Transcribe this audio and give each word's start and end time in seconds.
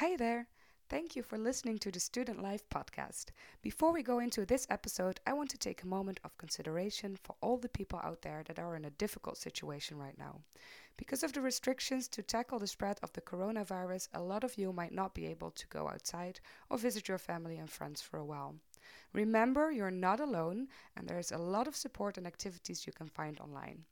Hi 0.00 0.16
there. 0.16 0.48
Thank 0.88 1.14
you 1.14 1.22
for 1.22 1.36
listening 1.36 1.76
to 1.80 1.90
the 1.90 2.00
Student 2.00 2.42
Life 2.42 2.66
podcast. 2.70 3.26
Before 3.60 3.92
we 3.92 4.02
go 4.02 4.18
into 4.18 4.46
this 4.46 4.66
episode, 4.70 5.20
I 5.26 5.34
want 5.34 5.50
to 5.50 5.58
take 5.58 5.82
a 5.82 5.86
moment 5.86 6.20
of 6.24 6.38
consideration 6.38 7.18
for 7.22 7.36
all 7.42 7.58
the 7.58 7.68
people 7.68 8.00
out 8.02 8.22
there 8.22 8.42
that 8.46 8.58
are 8.58 8.76
in 8.76 8.86
a 8.86 8.96
difficult 8.96 9.36
situation 9.36 9.98
right 9.98 10.16
now. 10.16 10.40
Because 10.96 11.22
of 11.22 11.34
the 11.34 11.42
restrictions 11.42 12.08
to 12.08 12.22
tackle 12.22 12.58
the 12.58 12.66
spread 12.66 12.98
of 13.02 13.12
the 13.12 13.20
coronavirus, 13.20 14.08
a 14.14 14.22
lot 14.22 14.42
of 14.42 14.56
you 14.56 14.72
might 14.72 14.94
not 14.94 15.12
be 15.12 15.26
able 15.26 15.50
to 15.50 15.66
go 15.66 15.86
outside 15.86 16.40
or 16.70 16.78
visit 16.78 17.06
your 17.06 17.18
family 17.18 17.58
and 17.58 17.68
friends 17.68 18.00
for 18.00 18.16
a 18.16 18.24
while. 18.24 18.54
Remember, 19.12 19.70
you're 19.70 19.90
not 19.90 20.18
alone, 20.18 20.68
and 20.96 21.06
there's 21.06 21.30
a 21.30 21.36
lot 21.36 21.68
of 21.68 21.76
support 21.76 22.16
and 22.16 22.26
activities 22.26 22.86
you 22.86 22.92
can 22.94 23.10
find 23.10 23.38
online. 23.38 23.84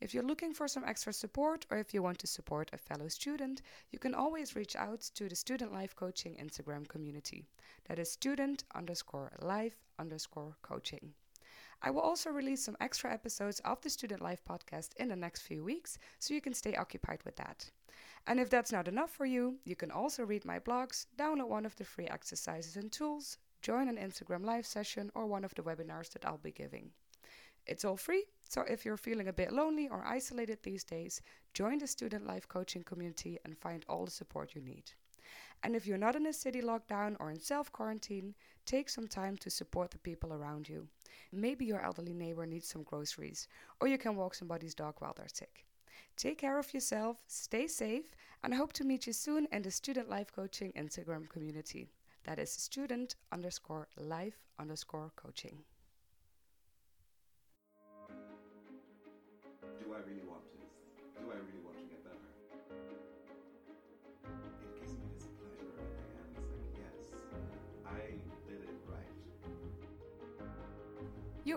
If 0.00 0.12
you're 0.12 0.22
looking 0.22 0.52
for 0.52 0.68
some 0.68 0.84
extra 0.84 1.12
support 1.12 1.66
or 1.70 1.78
if 1.78 1.94
you 1.94 2.02
want 2.02 2.18
to 2.18 2.26
support 2.26 2.70
a 2.72 2.78
fellow 2.78 3.08
student, 3.08 3.62
you 3.90 3.98
can 3.98 4.14
always 4.14 4.56
reach 4.56 4.76
out 4.76 5.00
to 5.14 5.28
the 5.28 5.36
Student 5.36 5.72
Life 5.72 5.94
Coaching 5.94 6.36
Instagram 6.36 6.86
community. 6.88 7.44
That 7.88 7.98
is 7.98 8.10
student 8.10 8.64
underscore 8.74 9.32
life 9.40 9.76
underscore 9.98 10.56
coaching. 10.62 11.14
I 11.80 11.90
will 11.90 12.00
also 12.00 12.30
release 12.30 12.64
some 12.64 12.76
extra 12.80 13.12
episodes 13.12 13.60
of 13.60 13.80
the 13.80 13.90
Student 13.90 14.20
Life 14.20 14.42
podcast 14.48 14.94
in 14.96 15.08
the 15.08 15.16
next 15.16 15.42
few 15.42 15.62
weeks, 15.62 15.98
so 16.18 16.34
you 16.34 16.40
can 16.40 16.54
stay 16.54 16.74
occupied 16.74 17.22
with 17.24 17.36
that. 17.36 17.70
And 18.26 18.40
if 18.40 18.50
that's 18.50 18.72
not 18.72 18.88
enough 18.88 19.10
for 19.10 19.26
you, 19.26 19.58
you 19.64 19.76
can 19.76 19.90
also 19.90 20.24
read 20.24 20.44
my 20.44 20.58
blogs, 20.58 21.06
download 21.16 21.48
one 21.48 21.66
of 21.66 21.76
the 21.76 21.84
free 21.84 22.08
exercises 22.08 22.76
and 22.76 22.90
tools, 22.90 23.38
join 23.62 23.88
an 23.88 23.96
Instagram 23.96 24.44
live 24.44 24.66
session, 24.66 25.10
or 25.14 25.26
one 25.26 25.44
of 25.44 25.54
the 25.54 25.62
webinars 25.62 26.10
that 26.12 26.24
I'll 26.24 26.38
be 26.38 26.52
giving. 26.52 26.90
It's 27.66 27.84
all 27.84 27.96
free, 27.96 28.24
so 28.46 28.62
if 28.62 28.84
you're 28.84 28.98
feeling 28.98 29.28
a 29.28 29.32
bit 29.32 29.50
lonely 29.52 29.88
or 29.88 30.04
isolated 30.04 30.58
these 30.62 30.84
days, 30.84 31.22
join 31.54 31.78
the 31.78 31.86
Student 31.86 32.26
Life 32.26 32.46
Coaching 32.46 32.84
community 32.84 33.38
and 33.44 33.56
find 33.56 33.84
all 33.88 34.04
the 34.04 34.10
support 34.10 34.54
you 34.54 34.60
need. 34.60 34.92
And 35.62 35.74
if 35.74 35.86
you're 35.86 35.96
not 35.96 36.14
in 36.14 36.26
a 36.26 36.32
city 36.32 36.60
lockdown 36.60 37.16
or 37.20 37.30
in 37.30 37.40
self 37.40 37.72
quarantine, 37.72 38.34
take 38.66 38.90
some 38.90 39.08
time 39.08 39.38
to 39.38 39.48
support 39.48 39.90
the 39.90 39.98
people 39.98 40.34
around 40.34 40.68
you. 40.68 40.88
Maybe 41.32 41.64
your 41.64 41.80
elderly 41.80 42.12
neighbor 42.12 42.44
needs 42.44 42.68
some 42.68 42.82
groceries, 42.82 43.48
or 43.80 43.88
you 43.88 43.96
can 43.96 44.14
walk 44.14 44.34
somebody's 44.34 44.74
dog 44.74 44.96
while 44.98 45.14
they're 45.16 45.26
sick. 45.26 45.64
Take 46.16 46.38
care 46.38 46.58
of 46.58 46.74
yourself, 46.74 47.16
stay 47.26 47.66
safe, 47.66 48.14
and 48.42 48.52
I 48.52 48.58
hope 48.58 48.74
to 48.74 48.84
meet 48.84 49.06
you 49.06 49.14
soon 49.14 49.48
in 49.52 49.62
the 49.62 49.70
Student 49.70 50.10
Life 50.10 50.30
Coaching 50.32 50.72
Instagram 50.76 51.30
community. 51.30 51.88
That 52.24 52.38
is 52.38 52.50
student 52.50 53.16
underscore 53.32 53.88
life 53.96 54.38
underscore 54.58 55.12
coaching. 55.16 55.64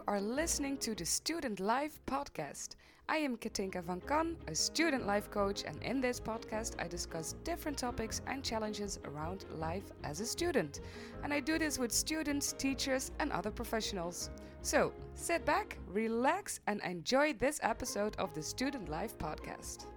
Are 0.07 0.21
listening 0.21 0.77
to 0.77 0.95
the 0.95 1.05
Student 1.05 1.59
Life 1.59 1.99
Podcast. 2.05 2.75
I 3.09 3.17
am 3.17 3.35
Katinka 3.35 3.81
van 3.81 3.99
Kan, 3.99 4.37
a 4.47 4.55
student 4.55 5.05
life 5.05 5.29
coach, 5.29 5.65
and 5.65 5.83
in 5.83 5.99
this 5.99 6.17
podcast, 6.17 6.81
I 6.81 6.87
discuss 6.87 7.35
different 7.43 7.77
topics 7.77 8.21
and 8.25 8.41
challenges 8.41 8.99
around 9.03 9.43
life 9.57 9.83
as 10.05 10.21
a 10.21 10.25
student. 10.25 10.79
And 11.23 11.33
I 11.33 11.41
do 11.41 11.59
this 11.59 11.77
with 11.77 11.91
students, 11.91 12.53
teachers, 12.53 13.11
and 13.19 13.33
other 13.33 13.51
professionals. 13.51 14.29
So 14.61 14.93
sit 15.13 15.45
back, 15.45 15.77
relax, 15.87 16.61
and 16.67 16.81
enjoy 16.83 17.33
this 17.33 17.59
episode 17.61 18.15
of 18.15 18.33
the 18.33 18.43
Student 18.43 18.87
Life 18.87 19.17
Podcast. 19.17 19.87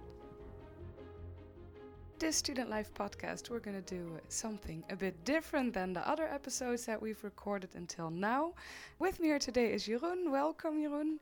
This 2.21 2.35
Student 2.35 2.69
Life 2.69 2.93
podcast, 2.93 3.49
we're 3.49 3.57
going 3.57 3.81
to 3.81 3.95
do 3.95 4.19
something 4.27 4.83
a 4.91 4.95
bit 4.95 5.25
different 5.25 5.73
than 5.73 5.91
the 5.91 6.07
other 6.07 6.27
episodes 6.27 6.85
that 6.85 7.01
we've 7.01 7.23
recorded 7.23 7.71
until 7.73 8.11
now. 8.11 8.53
With 8.99 9.19
me 9.19 9.29
here 9.29 9.39
today 9.39 9.73
is 9.73 9.87
Jeroen. 9.87 10.29
Welcome, 10.29 10.83
Jeroen. 10.83 11.17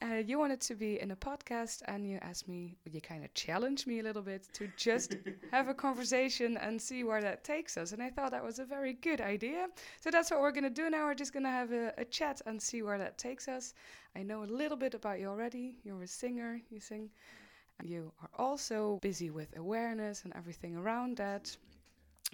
Uh, 0.00 0.22
you 0.26 0.38
wanted 0.38 0.62
to 0.62 0.74
be 0.76 0.98
in 0.98 1.10
a 1.10 1.16
podcast 1.16 1.82
and 1.88 2.08
you 2.08 2.18
asked 2.22 2.48
me, 2.48 2.74
you 2.90 3.02
kind 3.02 3.22
of 3.22 3.34
challenged 3.34 3.86
me 3.86 4.00
a 4.00 4.02
little 4.02 4.22
bit 4.22 4.48
to 4.54 4.66
just 4.78 5.14
have 5.50 5.68
a 5.68 5.74
conversation 5.74 6.56
and 6.56 6.80
see 6.80 7.04
where 7.04 7.20
that 7.20 7.44
takes 7.44 7.76
us. 7.76 7.92
And 7.92 8.02
I 8.02 8.08
thought 8.08 8.30
that 8.30 8.42
was 8.42 8.58
a 8.58 8.64
very 8.64 8.94
good 8.94 9.20
idea. 9.20 9.66
So 10.00 10.10
that's 10.10 10.30
what 10.30 10.40
we're 10.40 10.52
going 10.52 10.64
to 10.64 10.70
do 10.70 10.88
now. 10.88 11.04
We're 11.04 11.14
just 11.14 11.34
going 11.34 11.44
to 11.44 11.50
have 11.50 11.70
a, 11.70 11.92
a, 11.98 12.04
chat 12.06 12.40
and 12.46 12.60
see 12.60 12.80
where 12.80 12.96
that 12.96 13.18
takes 13.18 13.46
us. 13.46 13.74
I 14.16 14.22
know 14.22 14.42
a 14.42 14.46
little 14.46 14.78
bit 14.78 14.94
about 14.94 15.20
you 15.20 15.26
already. 15.26 15.76
You're 15.84 16.02
a 16.02 16.08
singer, 16.08 16.62
you 16.70 16.80
sing. 16.80 17.10
You 17.82 18.12
are 18.22 18.30
also 18.38 18.98
busy 19.02 19.30
with 19.30 19.56
awareness 19.56 20.24
and 20.24 20.32
everything 20.34 20.76
around 20.76 21.16
that. 21.18 21.56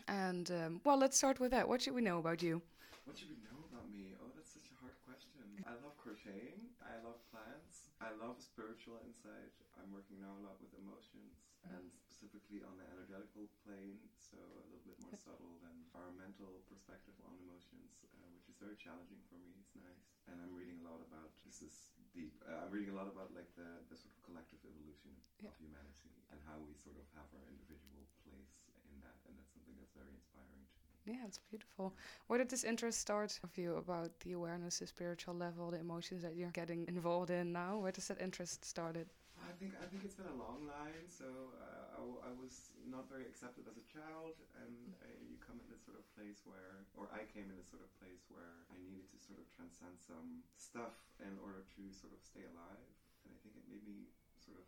And 0.09 0.51
um, 0.51 0.81
well, 0.84 0.99
let's 0.99 1.17
start 1.17 1.41
with 1.41 1.53
that. 1.53 1.69
What 1.69 1.83
should 1.83 1.95
we 1.95 2.03
know 2.03 2.19
about 2.19 2.43
you? 2.43 2.62
What 3.05 3.19
should 3.19 3.31
we 3.31 3.41
know 3.43 3.59
about 3.71 3.91
me? 3.91 4.15
Oh, 4.21 4.31
that's 4.37 4.53
such 4.53 4.71
a 4.71 4.77
hard 4.81 4.97
question. 5.05 5.65
I 5.67 5.75
love 5.83 5.97
crocheting. 5.99 6.73
I 6.83 6.97
love 7.03 7.19
plants. 7.33 7.91
I 8.00 8.12
love 8.17 8.41
spiritual 8.41 9.00
insight. 9.05 9.53
I'm 9.77 9.91
working 9.93 10.21
now 10.23 10.34
a 10.39 10.43
lot 10.45 10.59
with 10.62 10.73
emotions 10.79 11.45
and 11.67 11.93
specifically 12.09 12.62
on 12.65 12.79
the 12.81 12.87
energetical 12.89 13.50
plane, 13.67 14.00
so 14.17 14.39
a 14.41 14.67
little 14.71 14.87
bit 14.87 14.97
more 15.03 15.17
subtle 15.19 15.59
than 15.61 15.77
our 15.99 16.11
mental 16.17 16.62
perspective 16.71 17.17
on 17.27 17.34
emotions, 17.43 18.06
uh, 18.15 18.29
which 18.39 18.49
is 18.49 18.56
very 18.62 18.79
challenging 18.79 19.21
for 19.29 19.37
me. 19.43 19.53
It's 19.61 19.75
nice. 19.77 20.17
And 20.31 20.41
I'm 20.41 20.55
reading 20.56 20.81
a 20.81 20.87
lot 20.87 21.03
about 21.05 21.34
this 21.45 21.61
is 21.61 21.90
deep. 22.12 22.34
Uh, 22.44 22.65
I'm 22.66 22.71
reading 22.72 22.91
a 22.93 22.97
lot 22.98 23.09
about 23.10 23.32
like 23.34 23.48
the, 23.56 23.82
the 23.91 23.97
sort 23.97 24.12
of 24.15 24.19
collective 24.22 24.60
evolution 24.66 25.15
Yeah. 25.41 25.50
of 25.50 25.56
humanity 25.59 26.12
and 26.31 26.38
how 26.47 26.59
we 26.62 26.75
sort 26.76 26.97
of 27.00 27.06
have 27.16 27.28
our 27.34 27.47
individual 27.50 28.06
place 28.22 28.69
in 28.91 28.98
that, 29.03 29.16
and 29.26 29.34
that's 29.38 29.50
something 29.53 29.75
that's 29.78 29.93
very 29.97 30.12
inspiring 30.12 30.65
to 30.66 30.78
me. 30.78 31.15
Yeah, 31.15 31.26
it's 31.26 31.38
beautiful. 31.38 31.94
Where 32.26 32.38
did 32.38 32.50
this 32.50 32.65
interest 32.65 33.00
start 33.00 33.38
of 33.43 33.56
you 33.59 33.76
about 33.76 34.20
the 34.20 34.32
awareness, 34.32 34.78
the 34.78 34.87
spiritual 34.87 35.34
level, 35.34 35.70
the 35.70 35.81
emotions 35.81 36.22
that 36.22 36.37
you're 36.37 36.50
getting 36.50 36.87
involved 36.88 37.31
in 37.31 37.53
now? 37.53 37.78
Where 37.78 37.93
does 37.93 38.09
that 38.09 38.20
interest 38.20 38.65
started? 38.65 39.09
I 39.41 39.53
think 39.56 39.73
I 39.81 39.89
think 39.89 40.05
it's 40.05 40.15
been 40.15 40.28
a 40.28 40.37
long 40.37 40.69
line. 40.69 41.09
So 41.09 41.56
uh, 41.56 41.97
I, 41.97 42.01
w- 42.05 42.21
I 42.21 42.28
was 42.31 42.69
not 42.84 43.09
very 43.09 43.25
accepted 43.25 43.65
as 43.67 43.77
a 43.81 43.84
child, 43.89 44.37
and 44.61 44.93
uh, 45.01 45.17
you 45.25 45.41
come 45.41 45.56
in 45.59 45.67
this 45.73 45.81
sort 45.81 45.97
of 45.97 46.05
place 46.12 46.45
where, 46.45 46.84
or 46.93 47.09
I 47.09 47.25
came 47.25 47.49
in 47.49 47.56
this 47.56 47.67
sort 47.73 47.81
of 47.81 47.89
place 47.97 48.29
where 48.29 48.69
I 48.69 48.77
needed 48.77 49.09
to 49.11 49.19
sort 49.19 49.41
of 49.41 49.49
transcend 49.49 49.97
some 50.05 50.45
stuff 50.61 50.93
in 51.19 51.41
order 51.41 51.65
to 51.75 51.83
sort 51.97 52.12
of 52.12 52.21
stay 52.21 52.45
alive. 52.45 52.93
And 53.25 53.33
I 53.33 53.39
think 53.41 53.56
it 53.56 53.65
made 53.65 53.83
me 53.83 54.12
sort 54.37 54.61
of 54.61 54.65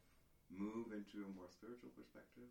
move 0.49 0.89
into 0.93 1.25
a 1.25 1.29
more 1.29 1.49
spiritual 1.49 1.93
perspective 1.93 2.49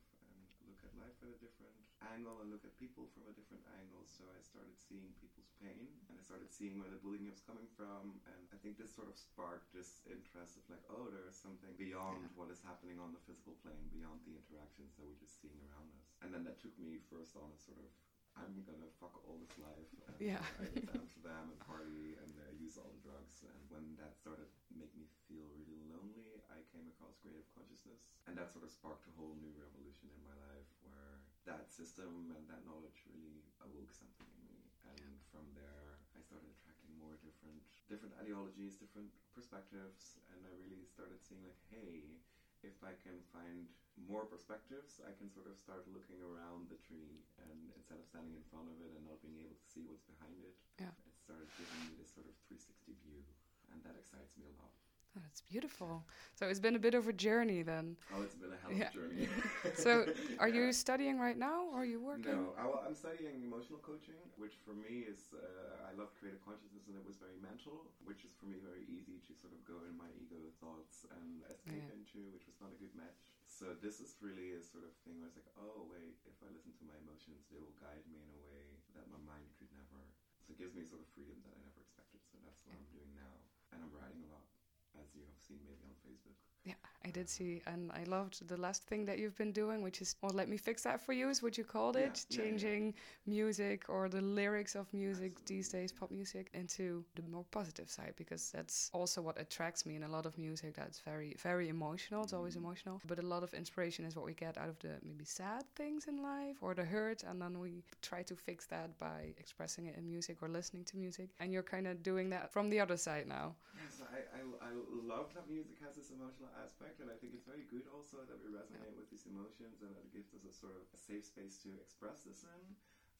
look 0.72 0.80
at 0.88 0.96
life 0.96 1.20
at 1.20 1.28
a 1.36 1.40
different 1.44 1.76
angle 2.16 2.40
and 2.40 2.48
look 2.48 2.64
at 2.64 2.72
people 2.80 3.12
from 3.12 3.28
a 3.28 3.34
different 3.36 3.62
angle. 3.76 4.08
So 4.08 4.24
I 4.32 4.40
started 4.40 4.74
seeing 4.80 5.12
people's 5.20 5.52
pain 5.60 5.92
and 6.08 6.16
I 6.16 6.24
started 6.24 6.48
seeing 6.48 6.80
where 6.80 6.88
the 6.88 6.98
bullying 7.04 7.28
was 7.28 7.44
coming 7.44 7.68
from. 7.76 8.24
And 8.32 8.42
I 8.56 8.58
think 8.64 8.80
this 8.80 8.96
sort 8.96 9.12
of 9.12 9.20
sparked 9.20 9.68
this 9.76 10.00
interest 10.08 10.56
of 10.56 10.64
like, 10.72 10.82
oh, 10.88 11.12
there 11.12 11.28
is 11.28 11.36
something 11.36 11.76
beyond 11.76 12.24
Yeah. 12.24 12.40
what 12.40 12.48
is 12.50 12.64
happening 12.64 13.04
on 13.04 13.12
the 13.12 13.20
physical 13.28 13.60
plane, 13.60 13.92
beyond 13.92 14.24
the 14.24 14.34
interactions 14.40 14.96
that 14.96 15.04
we're 15.04 15.20
just 15.20 15.44
seeing 15.44 15.60
around 15.68 15.92
us. 16.00 16.08
And 16.24 16.32
then 16.32 16.48
that 16.48 16.58
took 16.64 16.74
me 16.80 17.04
first 17.12 17.36
on 17.36 17.52
a 17.52 17.60
sort 17.60 17.84
of 17.84 17.92
I'm 18.40 18.64
gonna 18.64 18.88
fuck 18.96 19.12
all 19.28 19.36
this 19.44 19.60
life. 19.60 19.92
And 20.08 20.16
Yeah. 20.24 20.40
I 20.56 20.64
go 20.64 20.88
to 20.88 20.96
Amsterdam 21.04 21.52
and 21.52 21.60
party 21.68 22.16
and 22.16 22.32
uh, 22.40 22.48
use 22.56 22.80
all 22.80 22.88
the 22.96 23.04
drugs. 23.04 23.44
And 23.44 23.60
when 23.68 24.00
that 24.00 24.16
started 24.16 24.48
to 24.48 24.72
make 24.72 24.96
me 24.96 25.04
feel 25.28 25.52
really 25.68 25.84
lonely, 25.92 26.31
I 26.52 26.60
came 26.70 26.84
across 26.92 27.16
creative 27.24 27.48
consciousness, 27.56 28.12
and 28.28 28.36
that 28.36 28.52
sort 28.52 28.68
of 28.68 28.72
sparked 28.72 29.08
a 29.08 29.14
whole 29.16 29.34
new 29.40 29.56
revolution 29.56 30.12
in 30.12 30.22
my 30.22 30.36
life, 30.52 30.68
where 30.84 31.24
that 31.48 31.72
system 31.72 32.36
and 32.36 32.44
that 32.52 32.68
knowledge 32.68 33.02
really 33.08 33.42
awoke 33.64 33.92
something 33.96 34.28
in 34.28 34.44
me. 34.52 34.62
And 34.92 35.16
from 35.32 35.48
there, 35.56 36.04
I 36.14 36.20
started 36.20 36.52
attracting 36.52 36.92
more 37.00 37.16
different, 37.24 37.64
different 37.88 38.14
ideologies, 38.20 38.76
different 38.76 39.10
perspectives, 39.32 40.20
and 40.36 40.44
I 40.44 40.54
really 40.60 40.86
started 40.86 41.24
seeing 41.24 41.42
like, 41.42 41.58
hey, 41.72 42.20
if 42.62 42.78
I 42.86 42.94
can 43.00 43.18
find 43.34 43.66
more 43.98 44.30
perspectives, 44.30 45.02
I 45.02 45.16
can 45.18 45.32
sort 45.34 45.50
of 45.50 45.58
start 45.58 45.90
looking 45.90 46.22
around 46.22 46.70
the 46.70 46.78
tree, 46.78 47.26
and 47.42 47.72
instead 47.74 47.98
of 47.98 48.06
standing 48.06 48.38
in 48.38 48.46
front 48.52 48.70
of 48.70 48.78
it 48.84 48.94
and 48.94 49.02
not 49.08 49.24
being 49.24 49.40
able 49.42 49.58
to 49.58 49.68
see 49.72 49.82
what's 49.88 50.06
behind 50.06 50.38
it, 50.46 50.54
Yeah. 50.78 50.94
it 51.08 51.16
started 51.18 51.50
giving 51.58 51.82
me 51.90 51.96
this 51.98 52.12
sort 52.14 52.28
of 52.28 52.36
360 52.46 52.94
view, 53.02 53.26
and 53.74 53.82
that 53.82 53.96
excites 53.98 54.38
me 54.38 54.46
a 54.46 54.56
lot. 54.62 54.74
Oh, 55.12 55.20
that's 55.20 55.42
beautiful. 55.44 56.08
So 56.40 56.48
it's 56.48 56.60
been 56.64 56.76
a 56.76 56.80
bit 56.80 56.96
of 56.96 57.08
a 57.08 57.14
journey 57.14 57.64
then. 57.68 58.00
Oh, 58.16 58.24
it's 58.24 58.36
been 58.36 58.56
a 58.56 58.60
hell 58.64 58.72
of 58.72 58.80
Yeah. 58.80 58.92
a 58.92 58.96
journey. 58.96 59.28
So 59.76 60.06
are 60.40 60.52
you 60.52 60.72
studying 60.74 61.18
right 61.20 61.38
now 61.38 61.68
or 61.72 61.84
are 61.84 61.90
you 61.90 62.00
working? 62.00 62.38
No, 62.38 62.54
I, 62.60 62.66
I'm 62.86 62.96
studying 62.96 63.40
emotional 63.44 63.80
coaching, 63.80 64.20
which 64.36 64.60
for 64.64 64.76
me 64.76 65.08
is, 65.08 65.32
uh, 65.32 65.88
I 65.90 65.96
love 65.96 66.12
creative 66.20 66.44
consciousness 66.44 66.86
and 66.92 66.96
it 67.00 67.04
was 67.08 67.18
very 67.18 67.40
mental, 67.40 67.92
which 68.04 68.24
is 68.28 68.32
for 68.36 68.46
me 68.52 68.60
very 68.60 68.84
easy 68.88 69.20
to 69.26 69.32
sort 69.36 69.56
of 69.56 69.64
go 69.68 69.84
in 69.88 69.96
my 69.96 70.12
ego 70.20 70.38
thoughts 70.60 71.08
and 71.18 71.40
escape 71.52 71.88
Yeah. 71.88 71.96
into, 71.98 72.30
which 72.36 72.46
was 72.52 72.60
not 72.60 72.72
a 72.76 72.78
good 72.80 72.92
match. 72.96 73.24
So 73.48 73.74
this 73.80 74.00
is 74.04 74.20
really 74.20 74.56
a 74.60 74.62
sort 74.64 74.84
of 74.88 74.92
thing 75.08 75.20
where 75.20 75.28
it's 75.32 75.40
like, 75.40 75.52
oh 75.60 75.88
wait, 75.88 76.20
if 76.28 76.36
I 76.44 76.50
listen 76.52 76.72
to 76.78 76.84
my 76.88 76.96
emotions, 77.00 77.48
they 77.48 77.60
will 77.64 77.76
guide 77.80 78.04
me 78.12 78.20
in 78.22 78.30
a 78.32 78.40
way 78.52 78.76
that 78.96 79.08
my 79.08 79.20
mind 79.24 79.48
could 79.56 79.72
never. 79.72 80.04
So 80.44 80.52
it 80.52 80.60
gives 80.60 80.76
me 80.76 80.84
sort 80.84 81.00
of 81.04 81.08
freedom 81.16 81.40
that 81.48 81.56
I 81.56 81.60
never 81.64 81.80
expected. 81.80 82.20
So 82.28 82.40
that's 82.44 82.60
what 82.68 82.76
I'm 82.76 82.88
doing 82.92 83.12
now. 83.16 83.40
And 83.72 83.80
I'm 83.80 83.94
writing 83.96 84.20
a 84.28 84.30
lot, 84.36 84.51
as 85.00 85.14
you 85.16 85.24
have 85.24 85.40
seen 85.40 85.60
maybe 85.64 85.86
on 85.88 85.96
Facebook. 86.04 86.36
Yeah, 86.64 86.80
I 87.04 87.10
did 87.10 87.28
see, 87.30 87.62
and 87.66 87.92
I 87.92 88.04
loved 88.04 88.48
the 88.48 88.58
last 88.58 88.84
thing 88.84 89.06
that 89.06 89.18
you've 89.18 89.38
been 89.38 89.52
doing, 89.52 89.82
which 89.82 90.02
is, 90.02 90.16
well, 90.22 90.32
let 90.34 90.48
me 90.48 90.58
fix 90.58 90.84
that 90.84 91.02
for 91.02 91.14
you, 91.14 91.30
is 91.30 91.42
what 91.42 91.58
you 91.58 91.64
called 91.64 91.96
Yeah, 91.96 92.04
it, 92.06 92.26
yeah, 92.30 92.38
yeah. 92.38 92.44
changing 92.44 92.94
music 93.26 93.86
or 93.90 94.08
the 94.08 94.22
lyrics 94.22 94.76
of 94.76 94.94
music 94.94 95.34
these 95.46 95.68
days, 95.70 95.92
pop 95.92 96.12
music, 96.12 96.50
into 96.54 97.04
the 97.16 97.24
more 97.24 97.46
positive 97.52 97.90
side, 97.90 98.14
because 98.18 98.52
that's 98.52 98.90
also 98.94 99.22
what 99.22 99.40
attracts 99.40 99.86
me 99.86 99.96
in 99.96 100.04
a 100.04 100.08
lot 100.08 100.26
of 100.26 100.38
music. 100.38 100.76
That's 100.76 101.00
very, 101.00 101.36
very 101.42 101.70
emotional. 101.70 102.24
It's 102.24 102.34
always 102.34 102.54
Mhm. 102.56 102.64
emotional, 102.64 103.02
but 103.06 103.18
a 103.20 103.26
lot 103.26 103.44
of 103.44 103.54
inspiration 103.54 104.06
is 104.06 104.16
what 104.16 104.26
we 104.26 104.34
get 104.36 104.58
out 104.58 104.70
of 104.70 104.78
the 104.80 105.00
maybe 105.02 105.26
sad 105.26 105.64
things 105.76 106.08
in 106.08 106.18
life 106.22 106.58
or 106.62 106.74
the 106.76 106.86
hurt, 106.86 107.24
and 107.24 107.42
then 107.42 107.60
we 107.60 107.84
try 108.02 108.22
to 108.24 108.36
fix 108.36 108.68
that 108.68 108.98
by 109.00 109.34
expressing 109.38 109.86
it 109.88 109.96
in 109.98 110.06
music 110.08 110.38
or 110.42 110.48
listening 110.50 110.84
to 110.86 110.98
music. 110.98 111.30
And 111.40 111.52
you're 111.52 111.64
kind 111.76 111.88
of 111.88 112.04
doing 112.04 112.30
that 112.30 112.52
from 112.52 112.70
the 112.70 112.80
other 112.80 112.98
side 112.98 113.28
now. 113.28 113.56
Yes, 113.76 114.02
I, 114.02 114.18
I, 114.38 114.70
I 114.70 114.72
love 115.08 115.34
that 115.34 115.48
music 115.50 115.78
has 115.84 115.96
this 115.96 116.10
emotional 116.12 116.50
aspect, 116.64 116.91
and 117.00 117.08
I 117.08 117.16
think 117.16 117.38
it's 117.38 117.48
very 117.48 117.64
good 117.70 117.88
also 117.88 118.26
that 118.26 118.42
we 118.42 118.50
resonate 118.52 118.98
with 118.98 119.08
these 119.08 119.30
emotions 119.30 119.86
and 119.86 119.94
that 119.94 120.04
it 120.04 120.12
gives 120.12 120.34
us 120.34 120.44
a 120.44 120.52
sort 120.52 120.76
of 120.76 120.84
a 120.92 121.00
safe 121.00 121.24
space 121.24 121.56
to 121.64 121.70
express 121.80 122.26
this 122.26 122.44
in. 122.44 122.76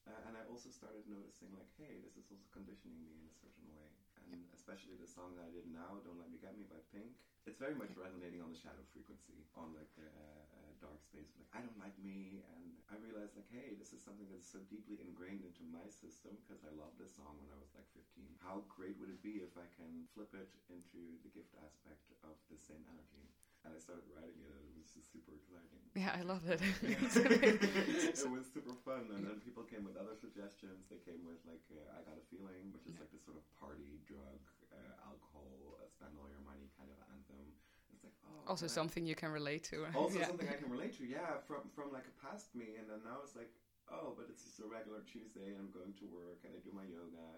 Uh, 0.10 0.18
and 0.26 0.34
I 0.34 0.42
also 0.50 0.74
started 0.74 1.06
noticing, 1.06 1.54
like, 1.54 1.70
hey, 1.78 2.02
this 2.02 2.18
is 2.18 2.26
also 2.34 2.50
conditioning 2.50 2.98
me 3.06 3.14
in 3.22 3.30
a 3.30 3.38
certain 3.38 3.70
way. 3.70 3.86
And 4.18 4.50
especially 4.58 4.98
the 4.98 5.06
song 5.06 5.38
that 5.38 5.46
I 5.46 5.54
did 5.54 5.70
now, 5.70 6.02
Don't 6.02 6.18
Let 6.18 6.34
Me 6.34 6.42
Get 6.42 6.58
Me 6.58 6.66
by 6.66 6.82
Pink, 6.90 7.22
it's 7.46 7.62
very 7.62 7.78
much 7.78 7.94
resonating 7.94 8.42
on 8.42 8.50
the 8.50 8.58
shadow 8.58 8.82
frequency, 8.90 9.46
on 9.54 9.78
like 9.78 9.94
a, 10.02 10.10
a 10.10 10.62
dark 10.82 11.06
space. 11.06 11.38
Like, 11.38 11.50
I 11.54 11.62
don't 11.62 11.78
like 11.78 11.94
me. 12.02 12.42
And 12.58 12.82
I 12.90 12.98
realized, 12.98 13.38
like, 13.38 13.50
hey, 13.54 13.78
this 13.78 13.94
is 13.94 14.02
something 14.02 14.26
that's 14.34 14.50
so 14.50 14.58
deeply 14.66 14.98
ingrained 15.06 15.46
into 15.46 15.62
my 15.70 15.86
system 15.86 16.34
because 16.42 16.66
I 16.66 16.74
loved 16.74 16.98
this 16.98 17.14
song 17.14 17.38
when 17.38 17.54
I 17.54 17.58
was 17.62 17.70
like 17.78 17.86
15. 17.94 18.26
How 18.42 18.66
great 18.74 18.98
would 18.98 19.14
it 19.14 19.22
be 19.22 19.46
if 19.46 19.54
I 19.54 19.70
can 19.78 20.10
flip 20.18 20.34
it 20.34 20.50
into 20.74 21.22
the 21.22 21.30
gift 21.30 21.54
aspect 21.62 22.10
of 22.26 22.42
the 22.50 22.58
same 22.58 22.82
energy? 22.90 23.30
And 23.64 23.74
I 23.76 23.80
started 23.80 24.10
writing 24.10 24.42
it, 24.42 24.50
and 24.58 24.66
it 24.74 24.76
was 24.82 24.90
just 24.90 25.14
super 25.14 25.38
exciting. 25.38 25.82
Yeah, 25.94 26.16
I 26.18 26.24
love 26.26 26.42
it. 26.50 26.58
it 26.82 28.30
was 28.32 28.46
super 28.50 28.74
fun, 28.82 29.12
and 29.14 29.22
then 29.28 29.38
people 29.44 29.62
came 29.68 29.84
with 29.86 30.00
other 30.00 30.16
suggestions. 30.18 30.88
They 30.90 30.98
came 31.04 31.22
with 31.28 31.38
like 31.46 31.62
uh, 31.70 31.98
"I 31.98 32.02
Got 32.08 32.18
a 32.18 32.26
Feeling," 32.32 32.74
which 32.74 32.88
is 32.90 32.96
Yeah. 32.98 33.04
like 33.06 33.12
this 33.14 33.22
sort 33.22 33.38
of 33.38 33.46
party, 33.60 34.02
drug, 34.08 34.40
uh, 34.74 35.08
alcohol, 35.10 35.78
uh, 35.78 35.86
spend 35.92 36.16
all 36.18 36.26
your 36.32 36.42
money 36.48 36.72
kind 36.80 36.90
of 36.90 36.98
anthem. 37.14 37.44
It's 37.94 38.02
like 38.08 38.16
oh, 38.26 38.50
also 38.56 38.66
can 38.66 38.74
I- 38.74 38.80
something 38.82 39.04
you 39.06 39.20
can 39.20 39.30
relate 39.36 39.62
to. 39.70 39.86
also 39.94 40.18
yeah. 40.24 40.32
something 40.32 40.50
I 40.50 40.58
can 40.58 40.72
relate 40.74 40.98
to. 40.98 41.06
Yeah, 41.06 41.38
from 41.46 41.70
from 41.76 41.92
like 41.94 42.08
a 42.10 42.16
past 42.24 42.56
me, 42.58 42.80
and 42.82 42.90
then 42.90 43.04
now 43.06 43.22
it's 43.22 43.36
like 43.38 43.52
oh, 43.92 44.16
but 44.16 44.32
it's 44.32 44.42
just 44.48 44.64
a 44.64 44.68
regular 44.72 45.04
Tuesday, 45.04 45.52
and 45.54 45.60
I'm 45.60 45.70
going 45.76 45.92
to 46.00 46.06
work, 46.08 46.42
and 46.48 46.56
I 46.56 46.60
do 46.64 46.72
my 46.72 46.88
yoga. 46.88 47.31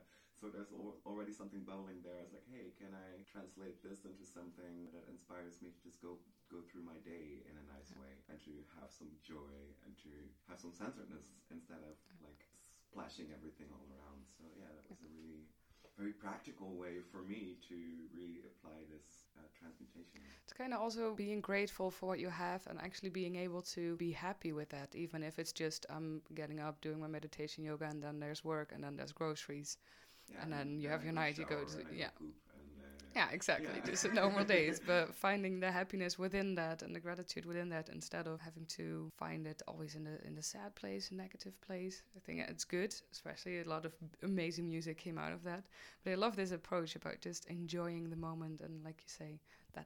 So 0.44 0.52
there's 0.52 0.76
al- 0.76 1.00
already 1.08 1.32
something 1.32 1.64
bubbling 1.64 2.04
there. 2.04 2.20
It's 2.20 2.36
like, 2.36 2.44
hey, 2.52 2.76
can 2.76 2.92
I 2.92 3.24
translate 3.24 3.80
this 3.80 4.04
into 4.04 4.28
something 4.28 4.92
that 4.92 5.08
inspires 5.08 5.64
me 5.64 5.72
to 5.72 5.80
just 5.80 6.04
go 6.04 6.20
go 6.52 6.60
through 6.68 6.84
my 6.84 7.00
day 7.08 7.48
in 7.48 7.56
a 7.56 7.66
nice 7.72 7.96
way 7.96 8.12
and 8.28 8.36
to 8.44 8.52
have 8.76 8.92
some 8.92 9.08
joy 9.24 9.56
and 9.88 9.96
to 10.04 10.12
have 10.52 10.60
some 10.60 10.76
centeredness 10.76 11.40
instead 11.48 11.80
of 11.88 11.96
like 12.20 12.44
splashing 12.84 13.32
everything 13.32 13.72
all 13.72 13.88
around. 13.96 14.28
So 14.28 14.44
yeah, 14.60 14.68
that 14.68 14.84
was 14.92 15.00
a 15.00 15.08
really 15.16 15.48
very 15.96 16.12
practical 16.12 16.76
way 16.76 17.00
for 17.00 17.24
me 17.24 17.56
to 17.72 17.78
really 18.12 18.44
apply 18.44 18.84
this 18.92 19.32
uh, 19.40 19.48
transmutation. 19.56 20.20
It's 20.44 20.52
kind 20.54 20.74
of 20.74 20.82
also 20.82 21.16
being 21.16 21.40
grateful 21.40 21.90
for 21.90 22.08
what 22.08 22.20
you 22.20 22.30
have 22.30 22.68
and 22.68 22.80
actually 22.82 23.10
being 23.10 23.36
able 23.38 23.62
to 23.80 23.96
be 23.96 24.12
happy 24.12 24.52
with 24.52 24.70
that, 24.70 24.94
even 24.96 25.24
if 25.24 25.40
it's 25.40 25.54
just 25.54 25.86
I'm 25.90 26.22
getting 26.36 26.60
up, 26.60 26.82
doing 26.82 27.00
my 27.00 27.08
meditation 27.08 27.64
yoga, 27.64 27.86
and 27.86 28.04
then 28.04 28.20
there's 28.20 28.44
work, 28.44 28.72
and 28.74 28.84
then 28.84 28.96
there's 28.98 29.14
groceries. 29.14 29.78
And 30.42 30.52
then 30.52 30.80
you 30.80 30.90
have 30.90 31.04
your 31.04 31.14
night, 31.14 31.38
you 31.38 31.46
go 31.46 31.64
to- 31.64 31.78
and 31.78 31.88
I 31.88 31.90
go 31.92 31.96
yeah. 31.96 32.10
Yeah, 33.16 33.30
exactly. 33.32 33.68
Yeah. 33.76 33.92
Just 33.92 34.12
normal 34.12 34.44
days, 34.44 34.80
but 34.88 35.14
finding 35.14 35.60
the 35.60 35.72
happiness 35.72 36.18
within 36.18 36.56
that 36.56 36.82
and 36.82 36.96
the 36.96 37.00
gratitude 37.00 37.46
within 37.46 37.70
that, 37.70 37.90
instead 37.90 38.26
of 38.26 38.42
having 38.42 38.66
to 38.78 39.10
find 39.20 39.46
it 39.46 39.62
always 39.68 39.94
in 39.94 40.04
the 40.04 40.18
in 40.26 40.34
the 40.34 40.42
sad 40.42 40.74
place, 40.74 41.12
a 41.12 41.16
negative 41.16 41.60
place. 41.62 42.02
I 42.18 42.20
think 42.20 42.40
it's 42.50 42.64
good, 42.66 42.94
especially 43.12 43.60
a 43.62 43.66
lot 43.70 43.86
of 43.86 43.94
amazing 44.24 44.68
music 44.68 44.98
came 44.98 45.20
out 45.20 45.32
of 45.32 45.44
that. 45.44 45.64
But 46.04 46.12
I 46.14 46.16
love 46.16 46.36
this 46.36 46.52
approach 46.52 46.96
about 46.96 47.22
just 47.22 47.46
enjoying 47.46 48.10
the 48.10 48.16
moment, 48.16 48.62
and 48.62 48.84
like 48.84 48.98
you 49.06 49.10
say, 49.10 49.40
that 49.74 49.86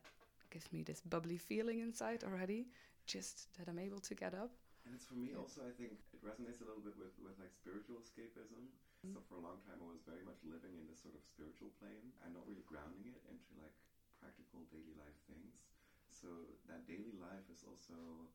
gives 0.49 0.71
me 0.71 0.83
this 0.83 1.01
bubbly 1.01 1.37
feeling 1.37 1.79
inside 1.81 2.23
already, 2.23 2.67
just 3.05 3.49
that 3.57 3.67
I'm 3.67 3.79
able 3.79 3.99
to 3.99 4.15
get 4.15 4.33
up. 4.33 4.51
And 4.85 4.95
it's 4.95 5.05
for 5.05 5.15
me 5.15 5.31
Yeah. 5.33 5.39
also, 5.43 5.61
I 5.67 5.71
think 5.75 5.91
it 5.91 6.23
resonates 6.23 6.61
a 6.61 6.65
little 6.69 6.79
bit 6.81 6.95
with, 6.97 7.11
with 7.19 7.35
like 7.39 7.51
spiritual 7.51 7.97
escapism. 7.99 8.71
Mm. 9.07 9.13
So 9.15 9.23
for 9.23 9.39
a 9.39 9.43
long 9.43 9.63
time, 9.63 9.79
I 9.79 9.87
was 9.87 10.03
very 10.03 10.23
much 10.27 10.43
living 10.43 10.75
in 10.75 10.83
this 10.85 10.99
sort 10.99 11.15
of 11.15 11.23
spiritual 11.23 11.71
plane 11.79 12.11
and 12.23 12.35
not 12.35 12.43
really 12.43 12.67
grounding 12.67 13.07
it 13.07 13.23
into 13.31 13.49
like 13.55 13.73
practical 14.19 14.67
daily 14.67 14.93
life 14.99 15.15
things. 15.31 15.63
So 16.11 16.27
that 16.67 16.83
daily 16.87 17.15
life 17.15 17.47
is 17.47 17.63
also 17.63 18.27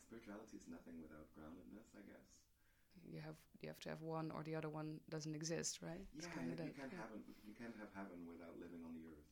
spirituality 0.00 0.56
is 0.56 0.64
nothing 0.70 0.96
without 1.02 1.28
groundedness, 1.36 1.92
I 1.92 2.02
guess. 2.08 2.40
You 3.06 3.20
have 3.22 3.36
you 3.62 3.68
have 3.68 3.78
to 3.86 3.88
have 3.90 4.02
one, 4.02 4.30
or 4.34 4.42
the 4.42 4.54
other 4.56 4.68
one 4.68 5.00
doesn't 5.08 5.34
exist, 5.36 5.80
right? 5.82 6.02
Yeah, 6.16 6.26
kinda 6.34 6.64
you 6.64 6.72
can't 6.74 6.90
yeah. 6.92 7.04
have 7.04 7.12
you 7.44 7.54
can't 7.54 7.76
have 7.78 7.92
heaven 7.94 8.26
without 8.26 8.56
living 8.58 8.82
on 8.82 8.92
the 8.96 9.04
earth, 9.06 9.30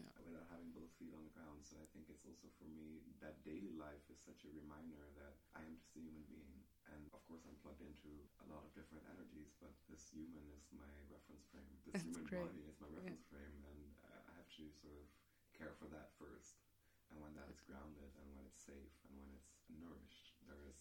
Yeah. 0.00 0.10
without 0.24 0.46
having 0.50 0.72
both 0.72 0.90
feet 0.98 1.12
on 1.14 1.22
the 1.24 1.32
ground. 1.36 1.62
So 1.62 1.76
I 1.78 1.86
think 1.92 2.08
it's 2.10 2.24
also 2.26 2.48
for 2.58 2.66
me 2.66 3.04
that 3.20 3.42
daily 3.44 3.72
life 3.76 4.02
is 4.10 4.18
such 4.20 4.42
a 4.48 4.50
reminder 4.52 5.04
that 5.20 5.36
I 5.54 5.62
am 5.62 5.76
just 5.78 5.94
a 5.96 6.00
human 6.02 6.24
being, 6.26 6.64
and 6.90 7.02
of 7.14 7.22
course 7.28 7.44
I'm 7.46 7.58
plugged 7.62 7.82
into 7.84 8.10
a 8.42 8.46
lot 8.50 8.66
of 8.66 8.70
different 8.74 9.06
energies, 9.12 9.54
but 9.62 9.70
this 9.86 10.10
human 10.10 10.42
is 10.56 10.66
my 10.74 10.90
reference 11.06 11.46
frame. 11.52 11.68
This 11.86 12.02
That's 12.02 12.06
human 12.08 12.26
great. 12.26 12.42
body 12.48 12.62
is 12.66 12.76
my 12.82 12.90
reference 12.90 13.26
frame, 13.30 13.58
and 13.68 13.82
uh, 14.08 14.30
I 14.30 14.32
have 14.38 14.50
to 14.58 14.64
sort 14.74 14.96
of 14.98 15.06
care 15.54 15.74
for 15.78 15.86
that 15.94 16.10
first. 16.18 16.58
And 17.12 17.20
when 17.20 17.36
that 17.36 17.46
is 17.52 17.60
grounded, 17.60 18.08
and 18.16 18.26
when 18.32 18.48
it's 18.48 18.64
safe, 18.64 18.94
and 19.06 19.14
when 19.20 19.28
it's 19.36 19.52
nourished, 19.68 20.32
there 20.48 20.64
is 20.64 20.80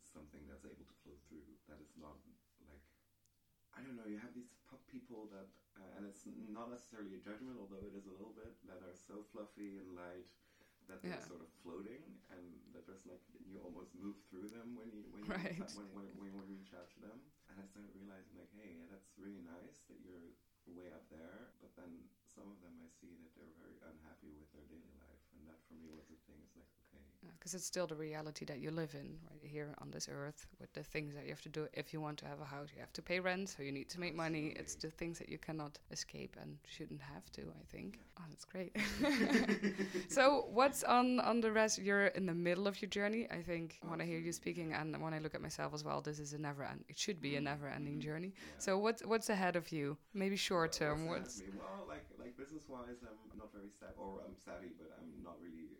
something 0.00 0.40
that's 0.48 0.64
able 0.64 0.88
to 0.88 0.96
flow 1.04 1.16
through. 1.28 1.44
That 1.68 1.76
is 1.78 1.92
not 2.00 2.16
like 2.64 2.80
I 3.76 3.84
don't 3.84 4.00
know. 4.00 4.08
You 4.08 4.16
have 4.24 4.32
these 4.32 4.48
pop 4.64 4.80
people 4.88 5.28
that, 5.36 5.52
uh, 5.76 6.00
and 6.00 6.08
it's 6.08 6.24
not 6.48 6.72
necessarily 6.72 7.12
a 7.12 7.20
judgment, 7.20 7.60
although 7.60 7.84
it 7.84 7.92
is 7.92 8.08
a 8.08 8.14
little 8.16 8.32
bit, 8.32 8.56
that 8.64 8.80
are 8.80 8.96
so 8.96 9.20
fluffy 9.36 9.76
and 9.76 9.92
light 9.92 10.32
that 10.88 11.02
they're 11.02 11.18
Yeah. 11.18 11.30
sort 11.30 11.42
of 11.42 11.50
floating, 11.62 12.02
and 12.30 12.42
that 12.74 12.86
there's 12.86 13.06
like 13.06 13.22
you 13.42 13.58
almost 13.62 13.94
move 13.94 14.18
through 14.30 14.48
them 14.50 14.74
when 14.74 14.90
you 14.90 15.06
when 15.14 15.22
you 15.22 15.30
Right. 15.30 15.58
when, 15.78 15.86
when, 15.94 16.06
when, 16.18 16.32
when 16.38 16.46
you 16.50 16.56
reach 16.58 16.74
out 16.74 16.90
to 16.94 17.00
them. 17.00 17.22
And 17.50 17.62
I 17.62 17.64
started 17.66 17.94
realizing 17.94 18.34
like, 18.34 18.50
hey, 18.58 18.74
yeah, 18.74 18.86
that's 18.90 19.06
really 19.14 19.40
nice 19.42 19.86
that 19.86 20.02
you're 20.02 20.34
way 20.66 20.90
up 20.90 21.06
there, 21.14 21.54
but 21.62 21.70
then 21.78 22.10
some 22.26 22.50
of 22.50 22.58
them 22.58 22.74
I 22.82 22.90
see 22.90 23.14
that 23.22 23.30
they're 23.38 23.54
very 23.54 23.78
unhappy 23.86 24.34
with 24.34 24.50
their 24.50 24.66
daily 24.66 24.90
life, 24.98 25.05
and 26.08 26.16
that 26.16 26.22
for 26.24 26.32
me 26.32 26.46
was 26.54 26.66
the 26.70 26.82
thing. 26.92 27.02
It's 27.12 27.22
like, 27.22 27.32
okay, 27.32 27.34
because 27.38 27.54
it's 27.54 27.66
still 27.66 27.86
the 27.86 27.96
reality 27.96 28.44
that 28.46 28.58
you 28.60 28.70
live 28.70 28.94
in 28.94 29.18
right 29.30 29.42
here 29.42 29.74
on 29.80 29.90
this 29.90 30.08
earth 30.10 30.46
with 30.60 30.72
the 30.72 30.82
things 30.82 31.14
that 31.14 31.24
you 31.24 31.30
have 31.30 31.42
to 31.42 31.48
do. 31.48 31.66
If 31.72 31.92
you 31.92 32.00
want 32.00 32.18
to 32.18 32.26
have 32.26 32.40
a 32.40 32.44
house 32.44 32.68
you 32.74 32.80
have 32.80 32.92
to 32.94 33.02
pay 33.02 33.20
rent 33.20 33.48
so 33.50 33.62
you 33.62 33.72
need 33.72 33.88
to 33.90 34.00
make 34.00 34.14
money. 34.14 34.54
It's 34.56 34.74
the 34.74 34.90
things 34.90 35.18
that 35.18 35.28
you 35.28 35.38
cannot 35.38 35.78
escape 35.90 36.36
and 36.40 36.58
shouldn't 36.66 37.00
have 37.02 37.30
to 37.32 37.42
i 37.42 37.64
think. 37.70 38.00
Oh 38.18 38.24
that's 38.30 38.44
great. 38.44 38.76
So 40.08 40.46
what's 40.52 40.82
on 40.84 41.20
on 41.20 41.40
the 41.40 41.52
rest 41.52 41.78
you're 41.78 42.06
in 42.08 42.26
the 42.26 42.34
middle 42.34 42.66
of 42.66 42.80
your 42.80 42.88
journey 42.88 43.26
i 43.30 43.40
think 43.42 43.78
when 43.82 44.00
i 44.00 44.04
hear 44.04 44.18
you 44.18 44.32
speaking 44.32 44.72
and 44.72 45.00
when 45.02 45.12
i 45.14 45.18
look 45.18 45.34
at 45.34 45.42
myself 45.42 45.74
as 45.74 45.84
well 45.84 46.00
this 46.00 46.18
is 46.18 46.32
a 46.32 46.38
never 46.38 46.64
end 46.64 46.84
it 46.88 46.98
should 46.98 47.20
be 47.20 47.34
a 47.36 47.38
mm-hmm, 47.38 47.44
never 47.44 47.68
ending 47.68 47.94
mm-hmm. 47.94 48.08
journey. 48.08 48.32
Yeah. 48.36 48.54
so 48.58 48.78
what's 48.78 49.02
what's 49.04 49.28
ahead 49.30 49.56
of 49.56 49.70
you? 49.72 49.96
Maybe 50.14 50.36
short 50.36 50.76
Well, 50.80 50.90
term 50.90 51.06
what's 51.06 51.20
what's 51.20 51.40
of 51.40 51.46
me? 51.46 51.52
Well, 51.58 51.84
like 51.88 52.04
like 52.18 52.36
business 52.36 52.64
wise, 52.68 53.00
I'm 53.04 53.38
not 53.38 53.52
very 53.52 53.70
savvy, 53.78 53.94
or 53.96 54.20
I'm 54.26 54.36
savvy, 54.44 54.70
but 54.78 54.90
I'm 54.98 55.22
not 55.22 55.36
really 55.42 55.75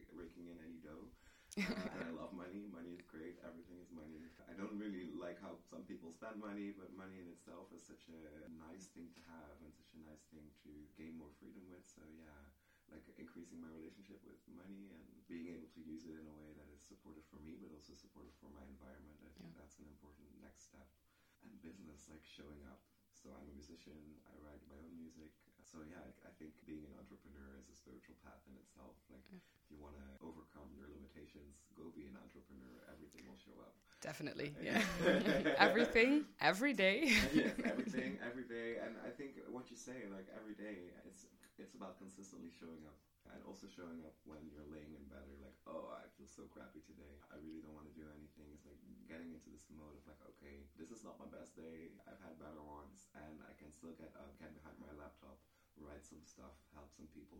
raking 0.47 0.59
in 0.59 0.59
any 0.63 0.79
dough. 0.83 1.11
Uh, 1.57 1.89
and 1.97 2.05
I 2.05 2.13
love 2.13 2.37
money. 2.37 2.69
Money 2.69 2.93
is 2.93 3.01
great. 3.09 3.41
Everything 3.41 3.81
is 3.81 3.89
money. 3.89 4.21
I 4.45 4.53
don't 4.53 4.77
really 4.77 5.09
like 5.17 5.41
how 5.41 5.57
some 5.65 5.89
people 5.89 6.13
spend 6.13 6.37
money, 6.37 6.69
but 6.77 6.93
money 6.93 7.17
in 7.17 7.33
itself 7.33 7.73
is 7.73 7.81
such 7.81 8.13
a 8.13 8.45
nice 8.61 8.93
thing 8.93 9.09
to 9.17 9.23
have 9.25 9.57
and 9.65 9.73
such 9.73 9.97
a 9.97 10.01
nice 10.05 10.21
thing 10.29 10.53
to 10.69 10.71
gain 11.01 11.17
more 11.17 11.33
freedom 11.41 11.65
with. 11.73 11.81
So 11.89 12.05
yeah, 12.13 12.53
like 12.93 13.09
increasing 13.17 13.57
my 13.65 13.73
relationship 13.73 14.21
with 14.21 14.37
money 14.53 14.93
and 14.93 15.01
being 15.33 15.49
able 15.49 15.65
to 15.73 15.81
use 15.81 16.05
it 16.05 16.21
in 16.21 16.29
a 16.29 16.37
way 16.37 16.53
that 16.53 16.69
is 16.77 16.85
supportive 16.85 17.25
for 17.33 17.41
me, 17.41 17.57
but 17.57 17.73
also 17.73 17.97
supportive 17.97 18.37
for 18.37 18.53
my 18.53 18.61
environment. 18.69 19.17
I 19.25 19.33
think 19.33 19.49
Yeah. 19.49 19.65
that's 19.65 19.81
an 19.81 19.89
important 19.89 20.29
next 20.45 20.69
step. 20.69 20.93
And 21.41 21.57
business, 21.65 22.05
like 22.13 22.21
showing 22.29 22.61
up. 22.69 22.85
So 23.17 23.33
I'm 23.33 23.49
a 23.49 23.57
musician. 23.57 24.21
I 24.29 24.37
write 24.45 24.61
my 24.69 24.77
own 24.77 24.93
music. 24.93 25.33
So 25.67 25.83
yeah, 25.85 25.99
I, 26.01 26.11
I 26.31 26.33
think 26.39 26.55
being 26.65 26.87
an 26.87 26.95
entrepreneur 26.97 27.59
is 27.59 27.67
a 27.69 27.77
spiritual 27.77 28.17
path 28.25 28.41
in 28.49 28.55
itself. 28.63 28.97
Like 29.11 29.23
Yeah. 29.31 29.43
if 29.61 29.67
you 29.71 29.79
want 29.83 29.99
to 29.99 30.07
overcome 30.23 30.71
your 30.79 30.89
limitations, 30.89 31.59
go 31.75 31.91
be 31.93 32.07
an 32.07 32.17
entrepreneur. 32.23 32.75
Everything 32.91 33.27
will 33.27 33.39
show 33.41 33.59
up. 33.61 33.75
definitely 34.05 34.53
yeah 34.63 34.79
everything 35.67 36.23
every 36.39 36.73
day 36.77 37.09
yes, 37.35 37.57
everything, 37.65 38.21
every 38.23 38.47
day. 38.47 38.79
And 38.85 38.93
I 39.03 39.11
think 39.11 39.41
what 39.51 39.67
you 39.73 39.77
say, 39.77 40.07
like 40.13 40.29
every 40.37 40.55
day, 40.55 40.93
it's 41.09 41.27
it's 41.59 41.75
about 41.75 41.97
consistently 41.99 42.53
showing 42.53 42.85
up. 42.87 42.99
And 43.33 43.43
also 43.43 43.67
showing 43.67 44.07
up 44.07 44.15
when 44.23 44.39
you're 44.55 44.69
laying 44.71 44.95
in 44.95 45.03
bed, 45.11 45.27
you're 45.27 45.43
like, 45.43 45.59
oh, 45.67 45.91
I 45.91 46.07
feel 46.15 46.31
so 46.31 46.47
crappy 46.47 46.79
today. 46.87 47.19
I 47.27 47.43
really 47.43 47.59
don't 47.59 47.75
want 47.75 47.91
to 47.91 47.97
do 47.99 48.07
anything. 48.15 48.47
It's 48.55 48.63
like 48.63 48.79
getting 49.11 49.35
into 49.35 49.51
this 49.51 49.67
mode 49.75 49.99
of 49.99 50.05
like, 50.07 50.21
okay, 50.37 50.63
this 50.79 50.95
is 50.95 51.03
not 51.03 51.19
my 51.19 51.27
best 51.27 51.59
day. 51.59 51.91
I've 52.07 52.23
had 52.23 52.39
better 52.39 52.63
ones, 52.63 53.11
and 53.19 53.43
I 53.43 53.53
can 53.59 53.75
still 53.75 53.97
get 53.99 54.15
up, 54.15 54.31
get 54.39 54.55
behind 54.55 54.79
my 54.79 54.95
laptop, 54.95 55.43
write 55.85 56.05
some 56.05 56.23
stuff, 56.25 56.55
help 56.75 56.89
some 56.95 57.09
people. 57.13 57.39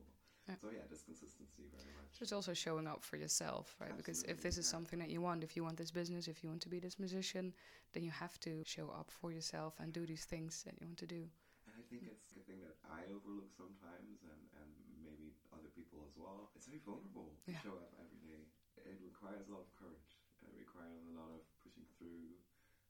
Yeah. 0.49 0.55
So 0.63 0.71
yeah, 0.71 0.87
this 0.87 1.03
consistency 1.03 1.67
very 1.75 1.91
much. 1.99 2.07
So 2.15 2.23
it's 2.23 2.33
also 2.33 2.55
showing 2.55 2.87
up 2.87 3.03
for 3.03 3.17
yourself, 3.19 3.75
right? 3.81 3.97
Because 3.97 4.23
if 4.31 4.39
this 4.41 4.59
is 4.59 4.67
yeah. 4.67 4.75
something 4.79 4.99
that 5.03 5.11
you 5.11 5.21
want, 5.21 5.43
if 5.43 5.57
you 5.57 5.65
want 5.67 5.77
this 5.77 5.91
business, 5.91 6.29
if 6.29 6.43
you 6.43 6.49
want 6.49 6.63
to 6.63 6.69
be 6.71 6.79
this 6.79 6.99
musician, 6.99 7.53
then 7.93 8.05
you 8.07 8.13
have 8.15 8.39
to 8.47 8.63
show 8.65 8.87
up 8.95 9.11
for 9.11 9.33
yourself 9.33 9.75
and 9.81 9.93
do 9.93 10.07
these 10.07 10.25
things 10.25 10.63
that 10.63 10.75
you 10.79 10.87
want 10.87 10.99
to 11.03 11.07
do. 11.07 11.27
And 11.67 11.75
I 11.75 11.83
think 11.91 12.07
it's 12.07 12.31
a 12.39 12.43
thing 12.47 12.63
that 12.63 12.79
I 12.87 13.03
overlook 13.11 13.51
sometimes, 13.51 14.23
and, 14.23 14.41
and 14.63 14.71
maybe 15.03 15.35
other 15.51 15.71
people 15.75 16.07
as 16.07 16.15
well. 16.15 16.55
It's 16.55 16.71
very 16.71 16.83
vulnerable 16.87 17.35
to 17.47 17.51
Yeah. 17.51 17.59
show 17.67 17.75
up 17.75 17.91
every 17.99 18.23
day. 18.23 18.47
It 18.87 19.03
requires 19.03 19.51
a 19.51 19.53
lot 19.53 19.67
of 19.67 19.71
courage. 19.75 20.15
It 20.47 20.55
requires 20.55 21.03
a 21.11 21.15
lot 21.19 21.35
of 21.35 21.43
pushing 21.67 21.91
through. 21.99 22.39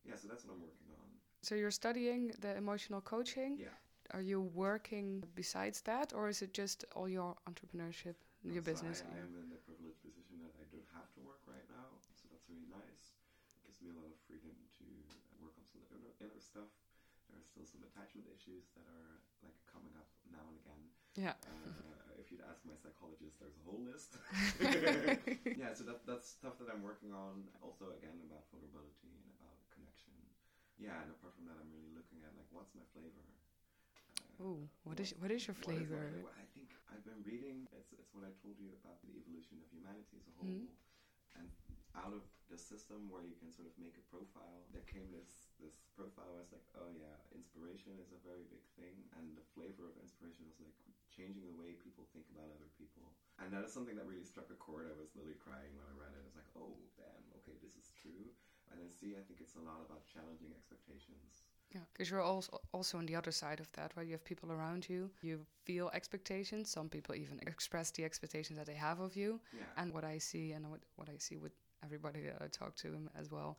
Yeah, 0.04 0.20
so 0.20 0.28
that's 0.28 0.44
what 0.44 0.54
I'm 0.54 0.60
working 0.60 0.92
on. 0.92 1.08
So 1.40 1.54
you're 1.56 1.72
studying 1.72 2.36
the 2.44 2.52
emotional 2.56 3.00
coaching. 3.00 3.56
Yeah. 3.56 3.72
Are 4.14 4.22
you 4.22 4.40
working 4.54 5.24
besides 5.34 5.82
that, 5.82 6.12
or 6.14 6.28
is 6.28 6.42
it 6.42 6.54
just 6.54 6.84
all 6.94 7.08
your 7.08 7.34
entrepreneurship, 7.48 8.14
your 8.44 8.62
So 8.62 8.70
business? 8.70 9.02
I, 9.02 9.18
am 9.18 9.34
in 9.34 9.50
the 9.50 9.60
privileged 9.66 9.98
position 10.04 10.38
that 10.46 10.54
I 10.58 10.64
don't 10.70 10.86
have 10.94 11.10
to 11.18 11.20
work 11.26 11.42
right 11.46 11.66
now, 11.72 11.98
so 11.98 12.26
that's 12.30 12.46
really 12.46 12.70
nice. 12.70 13.14
It 13.58 13.66
gives 13.66 13.82
me 13.82 13.90
a 13.90 13.98
lot 13.98 14.06
of 14.06 14.18
freedom 14.30 14.54
to 14.54 14.86
work 15.42 15.58
on 15.58 15.66
some 15.66 15.82
inner, 15.90 16.12
inner 16.22 16.38
stuff. 16.38 16.70
There 17.26 17.38
are 17.38 17.46
still 17.46 17.66
some 17.66 17.82
attachment 17.82 18.30
issues 18.30 18.70
that 18.78 18.86
are 18.86 19.18
like 19.42 19.58
coming 19.66 19.92
up 19.98 20.06
now 20.30 20.44
and 20.46 20.56
again. 20.62 20.82
Yeah. 21.18 21.34
Uh, 21.42 22.16
if 22.22 22.30
you'd 22.30 22.42
ask 22.46 22.62
my 22.66 22.78
psychologist, 22.78 23.38
there's 23.42 23.58
a 23.58 23.64
whole 23.66 23.82
list. 23.82 24.18
yeah, 25.60 25.74
so 25.74 25.82
that, 25.86 26.06
that's 26.06 26.26
stuff 26.30 26.58
that 26.62 26.70
I'm 26.70 26.82
working 26.82 27.10
on. 27.10 27.46
Also, 27.62 27.90
again, 27.94 28.18
about 28.26 28.46
vulnerability 28.54 29.10
and 29.14 29.26
about 29.38 29.58
connection. 29.70 30.14
Yeah, 30.76 31.00
and 31.02 31.08
apart 31.14 31.32
from 31.38 31.48
that, 31.48 31.56
I'm 31.56 31.70
really 31.72 31.92
looking 31.96 32.20
at 32.26 32.36
like 32.36 32.48
what's 32.52 32.74
my 32.76 32.84
flavor. 32.92 33.24
Ooh, 34.40 34.68
what 34.84 35.00
is 35.00 35.14
what 35.18 35.30
is 35.32 35.46
your 35.48 35.56
what 35.56 35.64
is 35.74 35.88
flavor? 35.88 36.12
flavor? 36.12 36.28
I 36.36 36.44
think 36.52 36.68
I've 36.92 37.04
been 37.04 37.22
reading. 37.24 37.64
It's 37.72 37.92
it's 37.96 38.12
what 38.12 38.24
I 38.28 38.32
told 38.44 38.60
you 38.60 38.68
about 38.84 39.00
the 39.04 39.12
evolution 39.16 39.56
of 39.64 39.66
humanity 39.72 40.20
as 40.20 40.26
a 40.28 40.34
whole, 40.36 40.44
Mhm. 40.46 40.68
and 41.40 41.46
out 41.96 42.12
of 42.12 42.22
the 42.52 42.58
system 42.60 43.08
where 43.08 43.24
you 43.24 43.34
can 43.40 43.50
sort 43.50 43.66
of 43.66 43.74
make 43.80 43.96
a 43.96 44.04
profile, 44.12 44.68
there 44.72 44.84
came 44.84 45.08
this 45.10 45.48
this 45.58 45.80
profile 45.96 46.36
it's 46.44 46.52
like, 46.52 46.68
oh 46.76 46.92
yeah, 46.92 47.16
inspiration 47.32 47.96
is 47.98 48.12
a 48.12 48.20
very 48.20 48.44
big 48.52 48.62
thing, 48.76 49.08
and 49.16 49.36
the 49.36 49.46
flavor 49.56 49.88
of 49.88 49.96
inspiration 49.96 50.44
was 50.46 50.60
like 50.60 50.76
changing 51.08 51.48
the 51.48 51.56
way 51.56 51.72
people 51.80 52.04
think 52.12 52.28
about 52.28 52.52
other 52.52 52.68
people, 52.76 53.16
and 53.40 53.48
that 53.52 53.64
is 53.64 53.72
something 53.72 53.96
that 53.96 54.04
really 54.04 54.22
struck 54.28 54.50
a 54.52 54.58
chord. 54.60 54.84
I 54.86 54.92
was 55.00 55.08
literally 55.16 55.40
crying 55.40 55.72
when 55.74 55.86
I 55.88 55.94
read 55.96 56.12
it. 56.12 56.22
It's 56.28 56.36
like, 56.36 56.50
oh 56.54 56.76
damn, 57.00 57.24
okay, 57.40 57.56
this 57.64 57.74
is 57.74 57.88
true. 57.96 58.28
And 58.68 58.80
then 58.82 58.92
see, 58.92 59.16
I 59.16 59.22
think 59.22 59.40
it's 59.40 59.54
a 59.56 59.60
lot 59.64 59.80
about 59.80 60.04
challenging 60.04 60.52
expectations. 60.52 61.46
Yeah, 61.76 61.84
because 61.92 62.10
you're 62.10 62.22
also 62.22 62.60
also 62.72 62.98
on 62.98 63.06
the 63.06 63.16
other 63.16 63.32
side 63.32 63.60
of 63.60 63.68
that, 63.72 63.92
right? 63.96 64.06
You 64.06 64.12
have 64.18 64.24
people 64.24 64.50
around 64.52 64.88
you. 64.88 65.10
You 65.22 65.40
feel 65.64 65.90
expectations. 65.92 66.70
Some 66.70 66.88
people 66.88 67.14
even 67.14 67.38
express 67.46 67.90
the 67.90 68.04
expectations 68.04 68.58
that 68.58 68.66
they 68.66 68.74
have 68.88 69.00
of 69.00 69.16
you. 69.16 69.40
Yeah. 69.52 69.64
And 69.82 69.92
what 69.92 70.04
I 70.04 70.18
see, 70.18 70.52
and 70.56 70.70
what 70.70 70.80
what 70.96 71.08
I 71.08 71.18
see 71.18 71.36
with 71.36 71.52
everybody 71.84 72.20
that 72.28 72.40
I 72.42 72.48
talk 72.48 72.72
to 72.76 72.88
um, 72.88 73.10
as 73.20 73.30
well, 73.30 73.58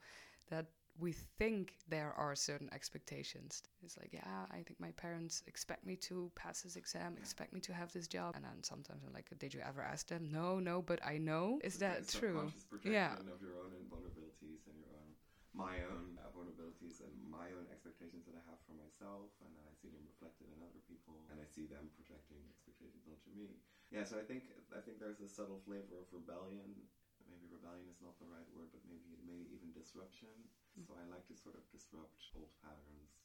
that 0.49 0.65
we 0.99 1.11
think 1.39 1.63
there 1.87 2.11
are 2.17 2.33
certain 2.35 2.69
expectations. 2.73 3.61
It's 3.85 3.97
like, 4.01 4.11
yeah, 4.13 4.45
I 4.57 4.63
think 4.65 4.79
my 4.79 4.91
parents 5.05 5.43
expect 5.45 5.85
me 5.85 5.95
to 6.09 6.31
pass 6.35 6.61
this 6.63 6.75
exam, 6.75 7.13
Yeah. 7.13 7.21
expect 7.23 7.53
me 7.53 7.59
to 7.69 7.73
have 7.73 7.91
this 7.93 8.07
job, 8.07 8.29
and 8.35 8.43
then 8.43 8.63
sometimes 8.63 9.01
I'm 9.05 9.13
like, 9.13 9.29
did 9.37 9.53
you 9.53 9.61
ever 9.61 9.81
ask 9.93 10.07
them? 10.07 10.23
No, 10.31 10.59
no, 10.59 10.81
but 10.81 10.99
I 11.13 11.15
know. 11.19 11.59
Is 11.63 11.73
It's 11.75 11.77
that 11.85 11.97
like 12.01 12.07
true? 12.21 12.51
Yeah. 12.83 13.13
of 13.13 13.41
your 13.45 13.55
own 13.63 13.71
vulnerabilities 13.93 14.61
and 14.69 14.75
your 14.81 14.89
own, 14.99 15.09
my 15.53 15.75
own 15.91 16.17
uh, 16.17 16.29
vulnerabilities 16.35 16.97
and 17.05 17.13
my 17.29 17.47
own 17.57 17.65
expectations 17.97 18.29
that 18.29 18.37
I 18.37 18.45
have 18.45 18.61
for 18.69 18.77
myself, 18.77 19.33
and 19.41 19.49
then 19.57 19.65
I 19.65 19.73
see 19.73 19.89
them 19.89 20.05
reflected 20.05 20.45
in 20.53 20.61
other 20.61 20.77
people, 20.85 21.25
and 21.33 21.41
I 21.41 21.49
see 21.49 21.65
them 21.65 21.89
projecting 21.97 22.37
expectations 22.45 23.09
onto 23.09 23.33
me. 23.33 23.57
Yeah, 23.89 24.05
so 24.05 24.21
I 24.21 24.25
think 24.29 24.53
I 24.69 24.77
think 24.85 25.01
there's 25.01 25.17
a 25.17 25.25
subtle 25.25 25.57
flavor 25.65 25.97
of 25.97 26.05
rebellion. 26.13 26.85
Maybe 27.25 27.49
rebellion 27.49 27.89
is 27.89 27.97
not 27.97 28.13
the 28.21 28.29
right 28.29 28.45
word, 28.53 28.69
but 28.69 28.85
maybe 28.85 29.17
it 29.17 29.25
maybe 29.25 29.49
even 29.49 29.73
disruption. 29.73 30.29
Mm. 30.77 30.85
So 30.85 30.93
I 30.93 31.09
like 31.09 31.25
to 31.33 31.35
sort 31.35 31.57
of 31.57 31.65
disrupt 31.73 32.21
old 32.37 32.53
patterns, 32.61 33.17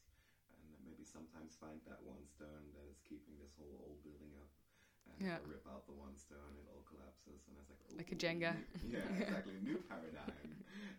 and 0.57 0.65
maybe 0.81 1.05
sometimes 1.05 1.53
find 1.53 1.77
that 1.85 2.01
one 2.01 2.25
stone 2.25 2.73
that 2.73 2.89
is 2.89 2.97
keeping 3.05 3.37
this 3.37 3.53
whole 3.53 3.77
old 3.85 4.01
building 4.01 4.33
up. 4.41 4.49
And 5.05 5.21
Yeah. 5.21 5.37
Rip 5.45 5.67
out 5.69 5.85
the 5.85 5.93
one 5.93 6.17
stone, 6.17 6.49
and 6.57 6.65
it 6.65 6.71
all 6.73 6.81
collapses, 6.89 7.45
and 7.45 7.53
I 7.53 7.61
was 7.61 7.69
like, 7.69 8.09
Like 8.09 8.09
a 8.09 8.17
Jenga." 8.17 8.57
new- 8.57 8.97
yeah, 8.97 9.05
exactly. 9.21 9.53
New 9.61 9.77
paradigm. 9.85 10.49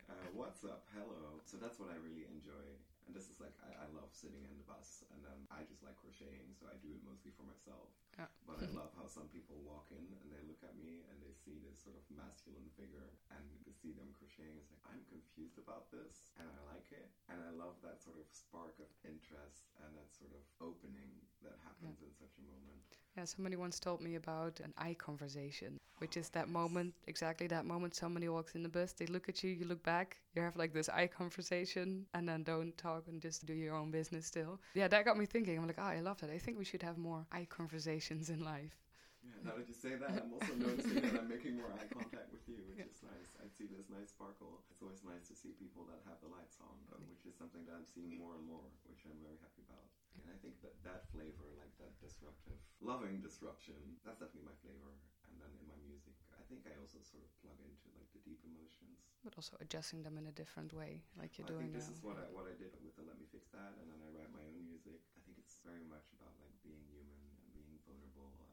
Uh, 0.07 0.29
what's 0.31 0.63
up? 0.63 0.87
Hello. 0.95 1.43
So 1.49 1.57
that's 1.59 1.81
what 1.83 1.91
I 1.91 1.97
really 1.99 2.29
enjoy. 2.31 2.79
And 3.07 3.13
this 3.13 3.29
is 3.29 3.41
like, 3.41 3.53
I, 3.61 3.85
I 3.85 3.87
love 3.93 4.13
sitting 4.13 4.45
in 4.45 4.57
the 4.57 4.67
bus, 4.67 5.05
and 5.13 5.21
um, 5.29 5.45
I 5.53 5.65
just 5.69 5.85
like 5.85 5.97
crocheting, 6.01 6.57
so 6.57 6.69
I 6.69 6.77
do 6.81 6.93
it 6.93 7.05
mostly 7.05 7.33
for 7.37 7.45
myself. 7.45 7.93
Yeah. 8.19 8.31
But 8.47 8.63
I 8.63 8.69
love 8.71 8.93
how 8.95 9.07
some 9.11 9.27
people 9.33 9.59
walk 9.67 9.91
in 9.91 10.05
and 10.23 10.29
they 10.31 10.43
look 10.47 10.63
at 10.63 10.77
me 10.79 11.03
and 11.11 11.17
they 11.25 11.35
see 11.35 11.59
this 11.65 11.81
sort 11.83 11.97
of 11.99 12.05
masculine 12.15 12.69
figure 12.79 13.11
and 13.35 13.43
they 13.67 13.75
see 13.75 13.91
them 13.97 14.11
crocheting. 14.15 14.55
It's 14.61 14.71
like, 14.71 14.85
I'm 14.87 15.03
confused 15.11 15.59
about 15.59 15.91
this 15.91 16.31
and 16.39 16.47
I 16.47 16.61
like 16.71 16.89
it. 16.95 17.11
And 17.27 17.43
I 17.43 17.51
love 17.57 17.81
that 17.83 17.99
sort 17.99 18.21
of 18.21 18.27
spark 18.31 18.79
of 18.79 18.91
interest 19.03 19.67
and 19.83 19.91
that 19.99 20.11
sort 20.15 20.31
of 20.37 20.43
opening 20.63 21.11
that 21.43 21.59
happens 21.67 21.99
in 22.05 22.13
such 22.15 22.39
a 22.39 22.45
moment. 22.47 22.85
Yeah, 23.17 23.25
somebody 23.25 23.57
once 23.57 23.79
told 23.79 24.01
me 24.01 24.17
about 24.17 24.61
an 24.61 24.75
eye 24.77 24.95
conversation, 24.95 25.79
which 25.99 26.17
is 26.17 26.27
oh, 26.27 26.39
that 26.39 26.47
Yes. 26.47 26.53
moment, 26.53 26.95
exactly 27.07 27.47
that 27.47 27.65
moment 27.65 27.95
somebody 27.95 28.29
walks 28.29 28.55
in 28.57 28.63
the 28.63 28.69
bus, 28.69 28.93
they 28.93 29.07
look 29.07 29.29
at 29.29 29.43
you, 29.45 29.51
you 29.51 29.65
look 29.67 29.83
back, 29.85 30.19
you 30.35 30.43
have 30.43 30.57
like 30.57 30.73
this 30.73 30.89
eye 30.89 31.07
conversation, 31.07 32.07
and 32.15 32.29
then 32.29 32.43
don't 32.43 32.77
talk 32.77 33.07
and 33.07 33.23
just 33.23 33.47
do 33.47 33.53
your 33.55 33.75
own 33.77 33.91
business 33.93 34.27
still. 34.27 34.61
Yeah, 34.75 34.89
that 34.89 35.05
got 35.05 35.17
me 35.17 35.27
thinking. 35.27 35.57
I'm 35.59 35.67
like, 35.67 35.79
oh, 35.79 35.83
I 35.83 36.01
love 36.01 36.21
that. 36.21 36.31
I 36.31 36.39
think 36.39 36.59
we 36.59 36.65
should 36.65 36.83
have 36.83 36.99
more 36.99 37.25
eye 37.31 37.47
conversations 37.49 38.04
in 38.13 38.45
life. 38.45 38.77
Yeah, 39.25 39.41
now 39.41 39.57
that 39.57 39.65
you 39.65 39.73
say 39.73 39.97
that, 39.97 40.21
I'm 40.21 40.29
also 40.37 40.53
noticing 40.53 41.01
that 41.01 41.17
I'm 41.17 41.33
making 41.33 41.57
more 41.57 41.73
eye 41.73 41.89
contact 41.89 42.29
with 42.29 42.45
you, 42.45 42.61
which 42.69 42.85
Yeah. 42.85 42.93
is 42.93 43.01
nice. 43.01 43.33
I 43.41 43.49
see 43.49 43.65
this 43.65 43.89
nice 43.89 44.13
sparkle. 44.13 44.61
It's 44.69 44.85
always 44.85 45.01
nice 45.01 45.25
to 45.33 45.35
see 45.35 45.57
people 45.57 45.89
that 45.89 46.05
have 46.05 46.21
the 46.21 46.29
lights 46.29 46.61
on, 46.61 46.77
uh, 46.93 47.01
which 47.09 47.25
is 47.25 47.33
something 47.33 47.65
that 47.65 47.73
I'm 47.73 47.89
seeing 47.89 48.21
more 48.21 48.37
and 48.37 48.45
more, 48.45 48.69
which 48.85 49.01
I'm 49.09 49.17
very 49.25 49.41
happy 49.41 49.65
about. 49.65 49.89
And 50.21 50.29
I 50.29 50.37
think 50.45 50.61
that 50.61 50.77
that 50.85 51.09
flavor, 51.09 51.49
like 51.57 51.73
that 51.81 51.97
disruptive, 52.05 52.61
loving 52.85 53.25
disruption, 53.25 53.97
that's 54.05 54.21
definitely 54.21 54.45
my 54.53 54.59
flavor. 54.61 54.93
And 55.33 55.41
then 55.41 55.57
in 55.57 55.65
my 55.65 55.81
music, 55.89 56.13
I 56.37 56.45
think 56.45 56.69
I 56.69 56.77
also 56.77 57.01
sort 57.01 57.25
of 57.25 57.33
plug 57.41 57.57
into 57.65 57.89
like 57.97 58.13
the 58.13 58.21
deep 58.29 58.45
emotions. 58.45 59.09
But 59.25 59.33
also 59.41 59.57
adjusting 59.57 60.05
them 60.05 60.21
in 60.21 60.29
a 60.29 60.37
different 60.37 60.77
way, 60.77 61.01
like 61.17 61.41
you're 61.41 61.49
I 61.49 61.57
doing 61.57 61.73
think 61.73 61.81
this 61.81 61.89
now. 61.89 61.97
is 61.97 62.05
what 62.05 62.21
I 62.21 62.29
what 62.29 62.45
I 62.45 62.53
did 62.61 62.77
with 62.85 62.93
the 62.93 63.09
Let 63.09 63.17
Me 63.17 63.25
Fix 63.25 63.49
That, 63.57 63.73
and 63.81 63.89
then 63.89 64.05
I 64.05 64.13
write 64.13 64.29
my 64.37 64.45
own 64.53 64.69
music. 64.69 65.01
I 65.17 65.21
think 65.25 65.41
it's 65.41 65.65
very 65.65 65.81
much 65.89 66.13
about 66.13 66.37
like 66.45 66.53
being 66.61 66.85
human 66.93 67.17
and 67.41 67.49
being 67.57 67.81
vulnerable 67.89 68.37
and 68.37 68.53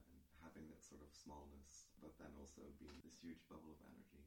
having 0.52 0.68
that 0.68 0.84
sort 0.84 1.00
of 1.00 1.10
smallness, 1.16 1.88
but 2.04 2.12
then 2.20 2.32
also 2.36 2.68
being 2.76 3.00
this 3.08 3.16
huge 3.24 3.40
bubble 3.48 3.72
of 3.72 3.80
energy. 3.88 4.20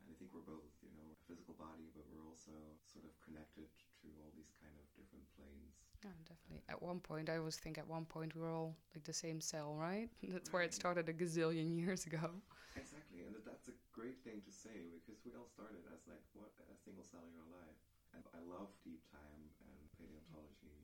And 0.00 0.08
I 0.08 0.14
think 0.16 0.32
we're 0.32 0.46
both, 0.48 0.72
you 0.80 0.88
know, 0.96 1.04
a 1.12 1.18
physical 1.28 1.52
body, 1.60 1.92
but 1.92 2.08
we're 2.08 2.24
also 2.24 2.56
sort 2.88 3.04
of 3.04 3.12
connected 3.20 3.68
to 4.00 4.06
all 4.24 4.32
these 4.32 4.48
kind 4.56 4.72
of 4.80 4.86
different 4.96 5.28
planes. 5.36 5.76
Yeah, 6.00 6.16
definitely. 6.24 6.64
At 6.72 6.80
one 6.80 7.00
point, 7.04 7.28
I 7.28 7.36
always 7.36 7.60
think 7.60 7.76
at 7.76 7.86
one 7.86 8.06
point 8.08 8.32
we 8.34 8.40
were 8.40 8.54
all 8.54 8.76
like 8.94 9.04
the 9.04 9.12
same 9.12 9.40
cell, 9.44 9.76
right? 9.76 10.08
That's 10.32 10.52
where 10.52 10.62
it 10.64 10.72
started 10.72 11.08
a 11.08 11.14
gazillion 11.14 11.76
years 11.76 12.06
ago. 12.06 12.40
Exactly, 12.78 13.26
and 13.26 13.34
that's 13.42 13.66
a 13.66 13.74
great 13.90 14.22
thing 14.22 14.38
to 14.46 14.52
say 14.54 14.86
because 14.94 15.18
we 15.26 15.34
all 15.34 15.50
started 15.50 15.82
as 15.90 16.06
like 16.06 16.22
what 16.38 16.54
a 16.70 16.76
single 16.78 17.02
cellular 17.02 17.42
life. 17.50 17.80
And 18.14 18.22
I 18.30 18.40
love 18.46 18.70
deep 18.86 19.02
time 19.10 19.50
and 19.66 19.82
paleontology 19.98 20.78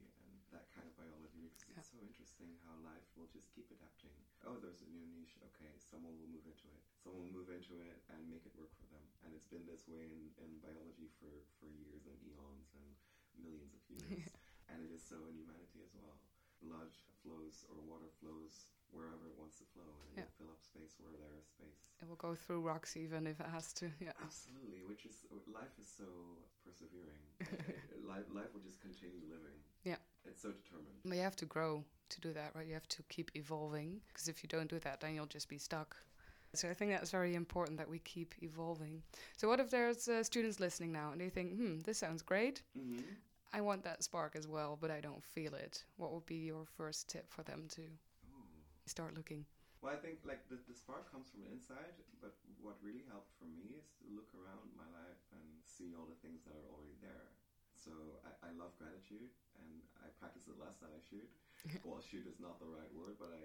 that 0.54 0.70
kind 0.70 0.86
of 0.86 0.94
biology 0.94 1.50
because 1.50 1.74
Yeah. 1.74 1.82
it's 1.82 1.90
so 1.90 1.98
interesting 2.00 2.54
how 2.64 2.74
life 2.86 3.04
will 3.18 3.26
just 3.28 3.50
keep 3.50 3.66
adapting. 3.74 4.14
Oh, 4.46 4.56
there's 4.62 4.80
a 4.86 4.88
new 4.88 5.02
niche. 5.10 5.34
Okay, 5.52 5.74
someone 5.82 6.14
will 6.16 6.30
move 6.30 6.46
into 6.46 6.70
it. 6.70 6.82
Someone 7.02 7.26
will 7.28 7.34
move 7.42 7.50
into 7.50 7.74
it 7.82 7.98
and 8.14 8.22
make 8.30 8.46
it 8.46 8.54
work 8.54 8.70
for 8.78 8.86
them. 8.94 9.02
And 9.26 9.34
it's 9.34 9.50
been 9.50 9.66
this 9.66 9.84
way 9.90 10.06
in, 10.14 10.30
in 10.38 10.50
biology 10.62 11.10
for, 11.18 11.32
for 11.58 11.66
years 11.68 12.06
and 12.06 12.16
eons 12.22 12.70
and 12.78 12.88
millions 13.36 13.74
of 13.74 13.82
years. 13.90 14.30
and 14.70 14.78
it 14.80 14.94
is 14.94 15.02
so 15.02 15.26
in 15.26 15.34
humanity 15.34 15.82
as 15.82 15.90
well. 15.92 16.14
Blood 16.62 16.94
flows 17.20 17.66
or 17.68 17.76
water 17.82 18.08
flows 18.22 18.70
wherever 18.94 19.26
it 19.26 19.34
wants 19.36 19.58
to 19.58 19.66
flow 19.74 19.90
and 20.00 20.06
it 20.14 20.22
Yeah. 20.22 20.24
will 20.30 20.36
fill 20.38 20.50
up 20.54 20.62
space 20.62 20.94
where 21.02 21.12
there 21.18 21.34
is 21.34 21.50
space. 21.50 21.82
It 22.00 22.06
will 22.06 22.20
go 22.20 22.34
through 22.38 22.62
rocks 22.62 22.94
even 22.96 23.26
if 23.26 23.40
it 23.42 23.50
has 23.50 23.72
to. 23.82 23.90
Yeah. 23.98 24.14
Absolutely, 24.22 24.84
which 24.86 25.04
is 25.04 25.26
life 25.50 25.74
is 25.80 25.88
so 25.90 26.06
persevering. 26.62 27.24
life, 28.06 28.28
life 28.30 28.52
will 28.54 28.62
just 28.62 28.78
continue 28.80 29.24
living. 29.26 29.58
Yeah. 29.82 29.98
It's 30.26 30.42
so 30.42 30.50
determined. 30.50 30.88
But 31.04 31.16
you 31.16 31.22
have 31.22 31.36
to 31.36 31.46
grow 31.46 31.84
to 32.10 32.20
do 32.20 32.32
that, 32.32 32.52
right? 32.54 32.66
You 32.66 32.74
have 32.74 32.88
to 32.88 33.02
keep 33.08 33.30
evolving 33.34 34.00
because 34.08 34.28
if 34.28 34.42
you 34.42 34.48
don't 34.48 34.70
do 34.70 34.78
that, 34.80 35.00
then 35.00 35.14
you'll 35.14 35.26
just 35.26 35.48
be 35.48 35.58
stuck. 35.58 35.96
So 36.54 36.70
I 36.70 36.74
think 36.74 36.92
that's 36.92 37.10
very 37.10 37.34
important 37.34 37.78
that 37.78 37.90
we 37.90 37.98
keep 37.98 38.34
evolving. 38.40 39.02
So 39.36 39.48
what 39.48 39.58
if 39.58 39.70
there's 39.70 40.06
uh, 40.06 40.22
students 40.22 40.60
listening 40.60 40.92
now 40.92 41.10
and 41.10 41.20
they 41.20 41.28
think, 41.28 41.56
"Hmm, 41.56 41.80
this 41.80 41.98
sounds 41.98 42.22
great. 42.22 42.62
Mm-hmm. 42.78 43.02
I 43.52 43.60
want 43.60 43.82
that 43.84 44.04
spark 44.04 44.36
as 44.36 44.46
well, 44.46 44.78
but 44.80 44.90
I 44.90 45.00
don't 45.00 45.22
feel 45.22 45.54
it." 45.54 45.84
What 45.96 46.12
would 46.12 46.26
be 46.26 46.46
your 46.46 46.64
first 46.76 47.08
tip 47.08 47.28
for 47.28 47.42
them 47.42 47.66
to 47.70 47.82
start 48.86 49.16
looking? 49.16 49.44
Well, 49.82 49.92
I 49.92 50.00
think 50.00 50.24
like 50.24 50.48
the, 50.48 50.56
the 50.64 50.74
spark 50.74 51.10
comes 51.10 51.28
from 51.28 51.44
inside, 51.50 51.92
but 52.22 52.32
what 52.62 52.80
really 52.80 53.04
helped 53.10 53.36
for 53.36 53.44
me 53.44 53.76
is 53.76 53.90
to 54.00 54.04
look 54.16 54.30
around 54.32 54.72
my 54.78 54.88
life 54.96 55.20
and 55.36 55.44
see 55.66 55.92
all 55.92 56.06
the 56.08 56.16
things 56.24 56.40
that 56.48 56.56
are 56.56 56.68
already 56.72 56.96
there. 57.04 57.23
So 57.84 57.92
I, 58.24 58.48
I 58.48 58.50
love 58.56 58.72
gratitude, 58.80 59.28
and 59.60 59.72
I 60.00 60.08
practice 60.16 60.48
it 60.48 60.56
less 60.56 60.80
than 60.80 60.88
I 60.88 61.00
should. 61.04 61.28
well, 61.84 62.00
shoot 62.00 62.24
is 62.24 62.40
not 62.40 62.56
the 62.56 62.68
right 62.68 62.88
word, 62.96 63.20
but 63.20 63.28
I 63.36 63.40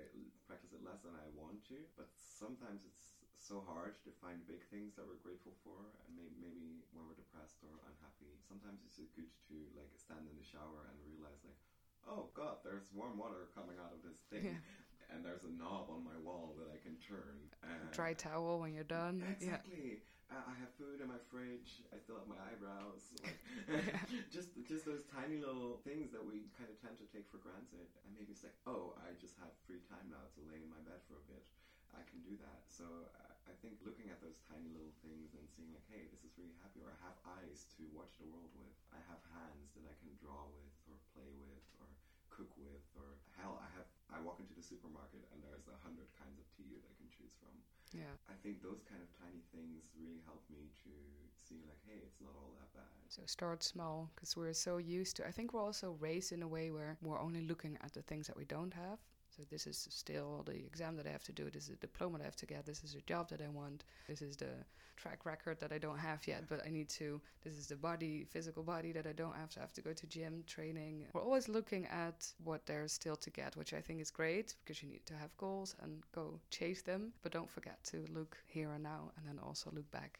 practice 0.48 0.72
it 0.72 0.80
less 0.80 1.04
than 1.04 1.12
I 1.12 1.28
want 1.36 1.60
to. 1.68 1.78
But 2.00 2.08
sometimes 2.16 2.88
it's 2.88 3.20
so 3.36 3.60
hard 3.68 4.00
to 4.08 4.16
find 4.24 4.40
big 4.48 4.64
things 4.72 4.96
that 4.96 5.04
we're 5.04 5.20
grateful 5.20 5.60
for, 5.68 5.92
and 6.08 6.16
maybe, 6.16 6.40
maybe 6.40 6.88
when 6.96 7.04
we're 7.04 7.20
depressed 7.20 7.60
or 7.68 7.76
unhappy, 7.84 8.40
sometimes 8.48 8.80
it's 8.88 9.04
good 9.12 9.28
to 9.52 9.58
like 9.76 9.92
stand 10.00 10.24
in 10.24 10.36
the 10.40 10.48
shower 10.48 10.88
and 10.88 10.96
realize 11.04 11.44
like, 11.44 11.60
oh 12.08 12.32
God, 12.32 12.64
there's 12.64 12.88
warm 12.96 13.20
water 13.20 13.52
coming 13.52 13.76
out 13.76 13.92
of 13.92 14.00
this 14.08 14.24
thing. 14.32 14.56
Yeah. 14.56 15.12
And 15.12 15.26
there's 15.26 15.42
a 15.44 15.50
knob 15.58 15.90
on 15.90 16.06
my 16.06 16.16
wall 16.22 16.54
that 16.62 16.70
I 16.70 16.78
can 16.86 16.94
turn. 17.02 17.50
And 17.66 17.92
Dry 17.92 18.14
towel 18.14 18.62
when 18.62 18.78
you're 18.78 18.86
done. 18.86 19.26
Exactly. 19.26 20.06
Uh, 20.06 20.19
I 20.30 20.54
have 20.62 20.70
food 20.78 21.02
in 21.02 21.10
my 21.10 21.18
fridge. 21.34 21.82
I 21.90 21.98
still 21.98 22.22
have 22.22 22.30
my 22.30 22.40
eyebrows. 22.50 23.02
Like, 23.20 23.38
just 24.34 24.56
just 24.66 24.88
those 24.88 25.06
tiny 25.10 25.38
little 25.38 25.78
things 25.86 26.10
that 26.16 26.24
we 26.24 26.50
kind 26.58 26.70
of 26.72 26.78
tend 26.82 26.98
to 27.02 27.08
take 27.12 27.28
for 27.30 27.38
granted. 27.38 27.86
And 28.06 28.10
maybe 28.16 28.34
it's 28.34 28.42
like, 28.46 28.56
oh, 28.66 28.98
I 28.98 29.14
just 29.20 29.38
have 29.42 29.52
free 29.68 29.84
time 29.86 30.10
now 30.10 30.26
to 30.34 30.40
lay 30.50 30.62
in 30.64 30.70
my 30.72 30.82
bed 30.86 31.02
for 31.06 31.22
a 31.22 31.26
bit. 31.30 31.44
I 31.94 32.02
can 32.06 32.22
do 32.26 32.38
that. 32.42 32.66
So 32.70 32.86
I 33.50 33.54
think 33.62 33.82
looking 33.82 34.14
at 34.14 34.22
those 34.22 34.38
tiny 34.46 34.70
little 34.74 34.94
things 35.02 35.34
and 35.34 35.46
seeing 35.50 35.74
like, 35.74 35.86
hey, 35.90 36.06
this 36.14 36.22
is 36.22 36.34
really 36.38 36.54
happy, 36.62 36.82
or 36.86 36.94
I 36.94 37.00
have 37.02 37.18
eyes 37.42 37.66
to 37.78 37.84
watch 37.94 38.18
the 38.22 38.30
world 38.30 38.54
with. 38.54 38.74
I 38.94 39.02
have 39.10 39.22
hands 39.34 39.74
that 39.74 39.86
I 39.90 39.96
can 39.98 40.14
draw 40.22 40.46
with, 40.50 40.74
or 40.90 40.98
play 41.14 41.30
with, 41.38 41.66
or 41.82 41.90
cook 42.30 42.54
with, 42.58 42.86
or 42.98 43.18
hell, 43.42 43.58
I 43.58 43.70
have. 43.78 43.90
I 44.10 44.18
walk 44.22 44.42
into 44.42 44.58
the 44.58 44.66
supermarket 44.66 45.22
and 45.30 45.38
there's 45.46 45.70
a 45.70 45.78
hundred 45.86 46.10
kinds 46.18 46.42
of 46.42 46.46
tea 46.58 46.74
that 46.74 46.82
I 46.82 46.94
can 46.98 47.10
choose 47.14 47.34
from. 47.38 47.54
Yeah. 47.92 48.14
I 48.30 48.34
think 48.44 48.62
those 48.62 48.82
kind 48.88 49.02
of 49.02 49.10
tiny 49.18 49.42
things 49.54 49.84
really 49.98 50.22
help 50.26 50.44
me 50.50 50.70
to 50.86 50.92
see 51.46 51.62
like, 51.68 51.82
hey, 51.86 52.02
it's 52.06 52.22
not 52.22 52.34
all 52.38 52.54
that 52.60 52.72
bad. 52.74 52.94
So 53.10 53.24
start 53.26 53.64
small 53.64 54.12
because 54.16 54.38
we're 54.38 54.54
so 54.54 54.78
used 54.78 55.16
to. 55.18 55.28
I 55.28 55.32
think 55.32 55.54
we're 55.54 55.64
also 55.64 55.98
raised 56.00 56.32
in 56.32 56.44
a 56.44 56.48
way 56.48 56.70
where 56.72 56.98
we're 57.02 57.20
only 57.20 57.42
looking 57.42 57.78
at 57.84 57.94
the 57.94 58.02
things 58.04 58.28
that 58.28 58.38
we 58.38 58.46
don't 58.46 58.74
have. 58.74 59.00
So 59.40 59.46
this 59.50 59.68
is 59.68 59.88
still 59.90 60.44
the 60.46 60.52
exam 60.52 60.98
that 60.98 61.08
I 61.08 61.12
have 61.12 61.24
to 61.24 61.32
do. 61.32 61.50
This 61.50 61.70
is 61.70 61.70
a 61.70 61.78
diploma 61.78 62.18
that 62.18 62.24
I 62.24 62.26
have 62.26 62.36
to 62.36 62.46
get. 62.46 62.66
This 62.66 62.84
is 62.84 62.96
a 62.96 63.02
job 63.08 63.30
that 63.30 63.40
I 63.42 63.48
want. 63.48 63.86
This 64.10 64.22
is 64.22 64.36
the 64.36 64.52
track 64.98 65.26
record 65.26 65.62
that 65.62 65.72
I 65.72 65.78
don't 65.78 65.98
have 65.98 66.28
yet, 66.28 66.44
but 66.50 66.60
I 66.68 66.70
need 66.70 66.90
to. 67.00 67.22
This 67.46 67.54
is 67.54 67.68
the 67.68 67.78
body, 67.78 68.26
physical 68.30 68.64
body 68.64 68.92
that 68.92 69.08
I 69.08 69.14
don't 69.14 69.38
have 69.38 69.50
to 69.52 69.62
have 69.62 69.72
to 69.76 69.82
go 69.82 69.94
to 69.94 70.08
gym 70.08 70.44
training. 70.46 71.06
We're 71.14 71.24
always 71.24 71.48
looking 71.48 71.88
at 71.88 72.28
what 72.44 72.66
there's 72.66 72.92
still 72.92 73.16
to 73.16 73.30
get, 73.30 73.56
which 73.56 73.74
I 73.74 73.80
think 73.80 74.02
is 74.02 74.12
great 74.12 74.56
because 74.60 74.84
you 74.84 74.90
need 74.90 75.06
to 75.06 75.14
have 75.14 75.32
goals 75.38 75.74
and 75.82 76.04
go 76.14 76.42
chase 76.50 76.82
them. 76.82 77.14
But 77.24 77.32
don't 77.32 77.50
forget 77.50 77.82
to 77.92 78.06
look 78.14 78.36
here 78.46 78.74
and 78.74 78.84
now, 78.84 79.14
and 79.16 79.26
then 79.26 79.40
also 79.42 79.72
look 79.74 79.90
back. 79.90 80.20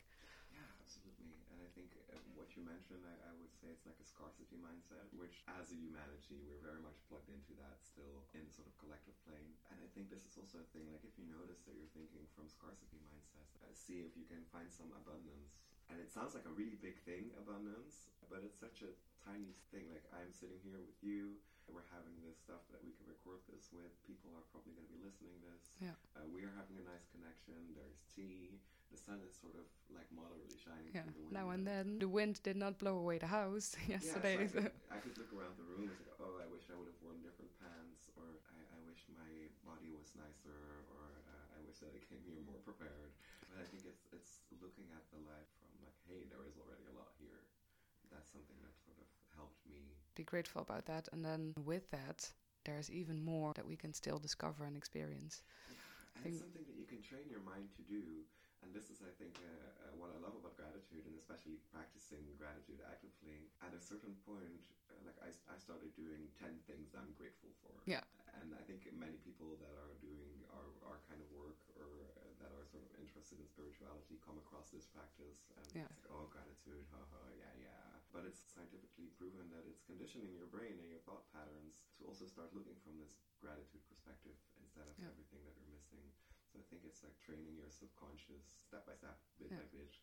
Yeah, 0.54 0.64
absolutely. 0.80 1.36
And 1.52 1.60
I 1.60 1.68
think 1.76 1.92
uh, 2.08 2.16
what 2.40 2.48
you 2.56 2.64
mentioned, 2.64 3.04
I, 3.04 3.16
I 3.28 3.32
would 3.36 3.52
say 3.60 3.69
it's 3.80 3.88
like 3.88 4.04
a 4.04 4.12
scarcity 4.12 4.60
mindset, 4.60 5.08
which 5.16 5.40
as 5.56 5.72
a 5.72 5.78
humanity, 5.80 6.44
we're 6.44 6.60
very 6.60 6.84
much 6.84 7.00
plugged 7.08 7.32
into 7.32 7.56
that 7.64 7.80
still 7.80 8.28
in 8.36 8.44
the 8.44 8.52
sort 8.52 8.68
of 8.68 8.76
collective 8.76 9.16
plane. 9.24 9.56
And 9.72 9.80
I 9.80 9.88
think 9.96 10.12
this 10.12 10.28
is 10.28 10.36
also 10.36 10.60
a 10.60 10.68
thing, 10.76 10.92
like 10.92 11.08
if 11.08 11.16
you 11.16 11.24
notice 11.32 11.64
that 11.64 11.80
you're 11.80 11.96
thinking 11.96 12.28
from 12.36 12.52
scarcity 12.52 13.00
mindsets, 13.00 13.56
uh, 13.64 13.72
see 13.72 14.04
if 14.04 14.20
you 14.20 14.28
can 14.28 14.44
find 14.52 14.68
some 14.68 14.92
abundance. 14.92 15.56
And 15.88 15.96
it 16.04 16.12
sounds 16.12 16.36
like 16.36 16.44
a 16.44 16.52
really 16.52 16.76
big 16.76 17.00
thing, 17.08 17.32
abundance, 17.40 18.12
but 18.28 18.44
it's 18.44 18.60
such 18.60 18.84
a 18.84 18.92
tiny 19.24 19.56
thing. 19.72 19.88
Like 19.88 20.04
I'm 20.12 20.36
sitting 20.36 20.60
here 20.60 20.84
with 20.84 21.00
you, 21.00 21.40
we're 21.72 21.88
having 21.96 22.20
this 22.20 22.36
stuff 22.36 22.68
that 22.76 22.84
we 22.84 22.92
can 23.00 23.08
record 23.08 23.40
this 23.48 23.72
with. 23.72 23.96
People 24.04 24.36
are 24.36 24.44
probably 24.52 24.76
going 24.76 24.92
to 24.92 24.94
be 24.94 25.00
listening 25.00 25.40
this. 25.40 25.72
Yeah. 25.80 25.96
Uh, 26.20 26.28
we 26.28 26.44
are 26.44 26.52
having 26.60 26.76
a 26.76 26.86
nice 26.86 27.08
connection. 27.16 27.80
There's 27.80 28.04
tea. 28.12 28.60
The 28.92 28.98
sun 28.98 29.22
is 29.26 29.34
sort 29.38 29.54
of 29.56 29.66
like 29.94 30.10
moderately 30.10 30.58
shining 30.58 30.90
Yeah. 30.94 31.06
through 31.06 31.14
the 31.14 31.26
window. 31.30 31.40
Now 31.40 31.48
and 31.54 31.64
then, 31.66 31.86
the 32.00 32.10
wind 32.10 32.42
did 32.42 32.58
not 32.58 32.78
blow 32.82 32.98
away 32.98 33.18
the 33.22 33.30
house 33.30 33.78
yesterday. 33.88 34.46
Yeah, 34.46 34.50
so 34.50 34.60
I, 34.60 34.64
could, 34.66 34.72
I 34.90 34.98
could 35.02 35.16
look 35.18 35.32
around 35.34 35.56
the 35.62 35.68
room 35.70 35.90
and 35.90 35.98
say, 35.98 36.10
oh, 36.20 36.42
I 36.42 36.48
wish 36.50 36.66
I 36.74 36.76
would 36.78 36.90
have 36.90 37.02
worn 37.06 37.22
different 37.22 37.54
pants, 37.62 38.10
or 38.18 38.26
I, 38.50 38.60
I 38.74 38.80
wish 38.90 39.02
my 39.14 39.30
body 39.66 39.90
was 39.94 40.10
nicer, 40.18 40.58
or 40.94 41.06
uh, 41.30 41.58
I 41.58 41.60
wish 41.66 41.78
that 41.86 41.94
I 41.94 42.02
came 42.10 42.22
here 42.26 42.42
more 42.46 42.58
prepared. 42.66 43.14
But 43.50 43.62
I 43.62 43.66
think 43.70 43.86
it's 43.86 44.06
it's 44.14 44.42
looking 44.62 44.90
at 44.94 45.06
the 45.14 45.22
life 45.26 45.50
from 45.62 45.70
like, 45.86 45.98
hey, 46.10 46.26
there 46.30 46.42
is 46.50 46.58
already 46.58 46.86
a 46.90 46.96
lot 46.98 47.14
here. 47.22 47.46
That's 48.10 48.30
something 48.34 48.58
that 48.66 48.74
sort 48.82 48.98
of 48.98 49.06
helped 49.38 49.62
me. 49.70 49.94
be 50.18 50.26
grateful 50.26 50.62
about 50.66 50.86
that. 50.90 51.06
And 51.14 51.22
then 51.26 51.54
with 51.66 51.90
that, 51.94 52.30
there's 52.66 52.90
even 52.90 53.22
more 53.22 53.54
that 53.54 53.66
we 53.66 53.78
can 53.78 53.94
still 53.94 54.18
discover 54.18 54.66
and 54.66 54.76
experience. 54.78 55.42
And 55.70 56.24
think- 56.26 56.36
it's 56.36 56.44
something 56.44 56.66
that 56.66 56.76
you 56.78 56.86
can 56.90 57.02
train 57.02 57.30
your 57.30 57.42
mind 57.46 57.70
to 57.78 57.84
do. 57.86 58.26
And 58.64 58.76
this 58.76 58.92
is, 58.92 59.00
I 59.00 59.12
think, 59.16 59.40
uh, 59.40 59.48
uh, 59.88 59.96
what 59.96 60.12
I 60.12 60.20
love 60.20 60.36
about 60.36 60.60
gratitude, 60.60 61.08
and 61.08 61.16
especially 61.16 61.64
practicing 61.72 62.28
gratitude 62.36 62.84
actively. 62.84 63.48
At 63.64 63.72
a 63.72 63.80
certain 63.80 64.20
point, 64.28 64.60
uh, 64.92 65.00
like 65.08 65.16
I, 65.24 65.32
I 65.48 65.56
started 65.56 65.96
doing 65.96 66.28
10 66.36 66.60
things 66.68 66.92
I'm 66.92 67.16
grateful 67.16 67.56
for. 67.64 67.72
Yeah. 67.88 68.04
And 68.40 68.52
I 68.56 68.62
think 68.68 68.84
many 68.94 69.18
people 69.24 69.56
that 69.64 69.74
are 69.80 69.96
doing 70.04 70.44
our, 70.54 70.70
our 70.86 71.00
kind 71.10 71.20
of 71.24 71.28
work 71.32 71.60
or 71.80 71.88
uh, 72.20 72.30
that 72.44 72.52
are 72.56 72.64
sort 72.68 72.84
of 72.84 72.92
interested 73.00 73.40
in 73.40 73.48
spirituality 73.48 74.20
come 74.24 74.38
across 74.40 74.70
this 74.76 74.86
practice. 74.92 75.48
And 75.56 75.68
Yeah. 75.74 75.88
like, 75.90 76.08
oh, 76.12 76.28
gratitude, 76.28 76.84
haha, 76.92 77.32
yeah, 77.36 77.52
yeah. 77.64 77.84
But 78.12 78.28
it's 78.28 78.44
scientifically 78.44 79.08
proven 79.16 79.48
that 79.56 79.64
it's 79.72 79.82
conditioning 79.88 80.36
your 80.36 80.48
brain 80.52 80.76
and 80.84 80.88
your 80.92 81.00
thought 81.08 81.26
patterns 81.32 81.88
to 82.00 82.06
also 82.10 82.28
start 82.28 82.52
looking 82.52 82.76
from 82.84 83.00
this 83.00 83.16
gratitude 83.40 83.82
perspective 83.88 84.36
instead 84.60 84.84
of 84.88 84.96
Yeah. 85.00 85.10
everything 85.10 85.42
that 85.48 85.56
you're 85.56 85.72
missing. 85.72 86.04
So 86.52 86.60
I 86.60 86.64
think 86.70 86.82
it's 86.86 87.04
like 87.04 87.18
training 87.20 87.56
your 87.58 87.70
subconscious 87.70 88.42
step 88.68 88.86
by 88.86 88.96
step, 88.96 89.18
bit 89.38 89.52
Yeah. 89.52 89.58
by 89.58 89.78
bit. 89.78 89.94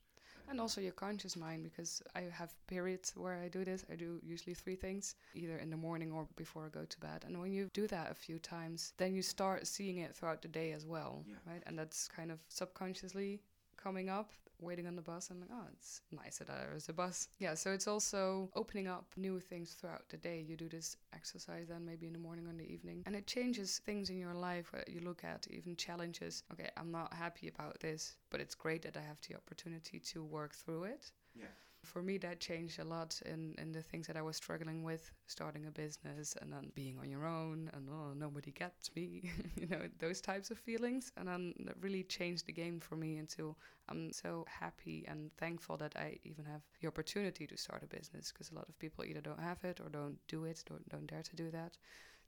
And 0.49 0.61
also 0.61 0.81
your 0.81 0.93
conscious 0.93 1.35
mind, 1.37 1.65
because 1.65 2.03
I 2.15 2.23
have 2.23 2.55
periods 2.69 3.17
where 3.17 3.35
I 3.43 3.49
do 3.49 3.65
this. 3.65 3.85
I 3.91 3.97
do 3.97 4.21
usually 4.23 4.55
three 4.55 4.77
things, 4.77 5.17
either 5.35 5.57
in 5.59 5.71
the 5.71 5.77
morning 5.77 6.13
or 6.13 6.29
before 6.37 6.67
I 6.67 6.69
go 6.69 6.85
to 6.85 7.01
bed. 7.01 7.25
And 7.25 7.41
when 7.41 7.53
you 7.53 7.69
do 7.73 7.89
that 7.89 8.13
a 8.13 8.15
few 8.15 8.39
times, 8.39 8.93
then 8.97 9.15
you 9.15 9.23
start 9.23 9.67
seeing 9.67 9.99
it 9.99 10.15
throughout 10.15 10.43
the 10.43 10.49
day 10.49 10.71
as 10.73 10.87
well, 10.87 11.25
Yeah. 11.27 11.37
right? 11.47 11.63
And 11.67 11.77
that's 11.77 12.07
kind 12.07 12.31
of 12.31 12.39
subconsciously 12.49 13.41
coming 13.77 14.09
up, 14.09 14.31
waiting 14.59 14.87
on 14.87 14.97
the 14.97 15.03
bus, 15.03 15.31
and 15.31 15.41
like, 15.41 15.51
oh, 15.53 15.67
it's 15.73 16.01
nice 16.11 16.39
that 16.39 16.49
there's 16.49 16.89
a 16.89 16.93
bus. 16.93 17.29
Yeah, 17.39 17.55
so 17.55 17.73
it's 17.73 17.87
also 17.87 18.51
opening 18.55 18.89
up 18.89 19.07
new 19.17 19.41
things 19.41 19.73
throughout 19.73 20.09
the 20.09 20.17
day. 20.17 20.45
You 20.47 20.57
do 20.57 20.69
this 20.69 20.97
exercise 21.15 21.69
then 21.69 21.85
maybe 21.85 22.07
in 22.07 22.13
the 22.13 22.19
morning 22.19 22.47
or 22.47 22.51
in 22.51 22.59
the 22.59 22.73
evening, 22.73 23.03
and 23.07 23.15
it 23.15 23.27
changes 23.27 23.81
things 23.85 24.11
in 24.11 24.19
your 24.19 24.35
life. 24.35 24.73
Where 24.73 24.85
you 24.89 25.01
look 25.01 25.25
at 25.25 25.47
even 25.51 25.77
challenges. 25.77 26.43
Okay, 26.53 26.71
I'm 26.77 26.91
not 26.91 27.13
happy 27.13 27.49
about 27.49 27.81
this, 27.81 28.17
but 28.31 28.41
it's 28.41 28.55
great 28.55 28.83
that 28.83 28.97
I 28.97 29.03
have 29.03 29.19
the 29.29 29.37
opportunity 29.37 29.99
to 30.01 30.25
work 30.25 30.55
through 30.55 30.85
it 30.85 31.13
yeah. 31.39 31.47
For 31.87 32.03
me 32.03 32.19
that 32.19 32.41
changed 32.41 32.79
a 32.79 32.85
lot 32.85 33.21
in, 33.25 33.55
in 33.59 33.73
the 33.73 33.83
things 33.83 34.07
that 34.07 34.17
I 34.17 34.23
was 34.23 34.37
struggling 34.37 34.83
with, 34.83 35.11
starting 35.27 35.67
a 35.67 35.71
business 35.71 36.37
and 36.41 36.53
then 36.53 36.71
being 36.75 36.99
on 36.99 37.11
your 37.11 37.27
own 37.27 37.71
and 37.75 37.89
oh 37.91 38.13
nobody 38.15 38.51
gets 38.51 38.91
me, 38.95 39.31
you 39.57 39.67
know, 39.69 39.83
those 39.99 40.21
types 40.21 40.51
of 40.51 40.59
feelings. 40.59 41.13
And 41.17 41.29
then 41.29 41.55
that 41.65 41.77
really 41.81 42.03
changed 42.05 42.47
the 42.47 42.53
game 42.53 42.81
for 42.81 42.97
me 42.97 43.19
into 43.19 43.57
I'm 43.89 44.13
so 44.13 44.45
happy 44.49 45.05
and 45.09 45.31
thankful 45.39 45.77
that 45.79 45.95
I 45.97 46.19
even 46.25 46.45
have 46.45 46.63
the 46.81 46.89
opportunity 46.89 47.47
to 47.47 47.57
start 47.57 47.83
a 47.83 47.87
business 47.87 48.33
because 48.33 48.51
a 48.51 48.55
lot 48.55 48.69
of 48.69 48.79
people 48.79 49.05
either 49.05 49.21
don't 49.21 49.41
have 49.41 49.63
it 49.65 49.81
or 49.81 49.89
don't 49.89 50.19
do 50.29 50.45
it, 50.45 50.63
don't 50.69 50.89
don't 50.89 51.07
dare 51.07 51.23
to 51.23 51.37
do 51.37 51.51
that. 51.53 51.77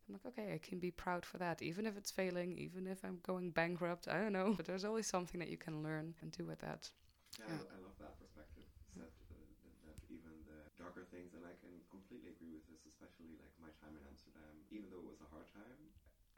I'm 0.09 0.15
like, 0.15 0.27
okay, 0.33 0.55
I 0.55 0.59
can 0.59 0.79
be 0.79 0.91
proud 0.91 1.25
for 1.25 1.39
that, 1.39 1.61
even 1.63 1.87
if 1.87 1.97
it's 1.97 2.11
failing, 2.11 2.57
even 2.59 2.87
if 2.87 3.05
I'm 3.05 3.19
going 3.23 3.51
bankrupt. 3.51 4.09
I 4.09 4.21
don't 4.21 4.33
know, 4.33 4.55
but 4.57 4.67
there's 4.67 4.85
always 4.85 5.07
something 5.07 5.39
that 5.41 5.51
you 5.51 5.59
can 5.59 5.83
learn 5.83 6.15
and 6.23 6.33
do 6.33 6.45
with 6.45 6.61
that. 6.61 6.91
Yeah, 7.39 7.45
Yeah. 7.49 7.55
I, 7.55 7.77
I 7.77 7.79
love 7.85 7.97
that 8.01 8.17
perspective. 8.19 8.65
That, 8.97 9.13
uh, 9.29 9.37
that, 9.65 9.75
that 9.85 9.99
even 10.09 10.33
the 10.49 10.59
darker 10.81 11.05
things, 11.19 11.35
and 11.35 11.43
I 11.43 11.59
can 11.59 11.75
completely 11.91 12.31
agree 12.31 12.55
with 12.55 12.63
this, 12.71 12.87
especially 12.87 13.35
like 13.43 13.51
my 13.59 13.75
time 13.83 13.91
in 13.99 14.07
Amsterdam, 14.07 14.55
even 14.71 14.87
though 14.87 15.03
it 15.03 15.11
was 15.11 15.19
a 15.19 15.27
hard 15.35 15.51
time 15.51 15.83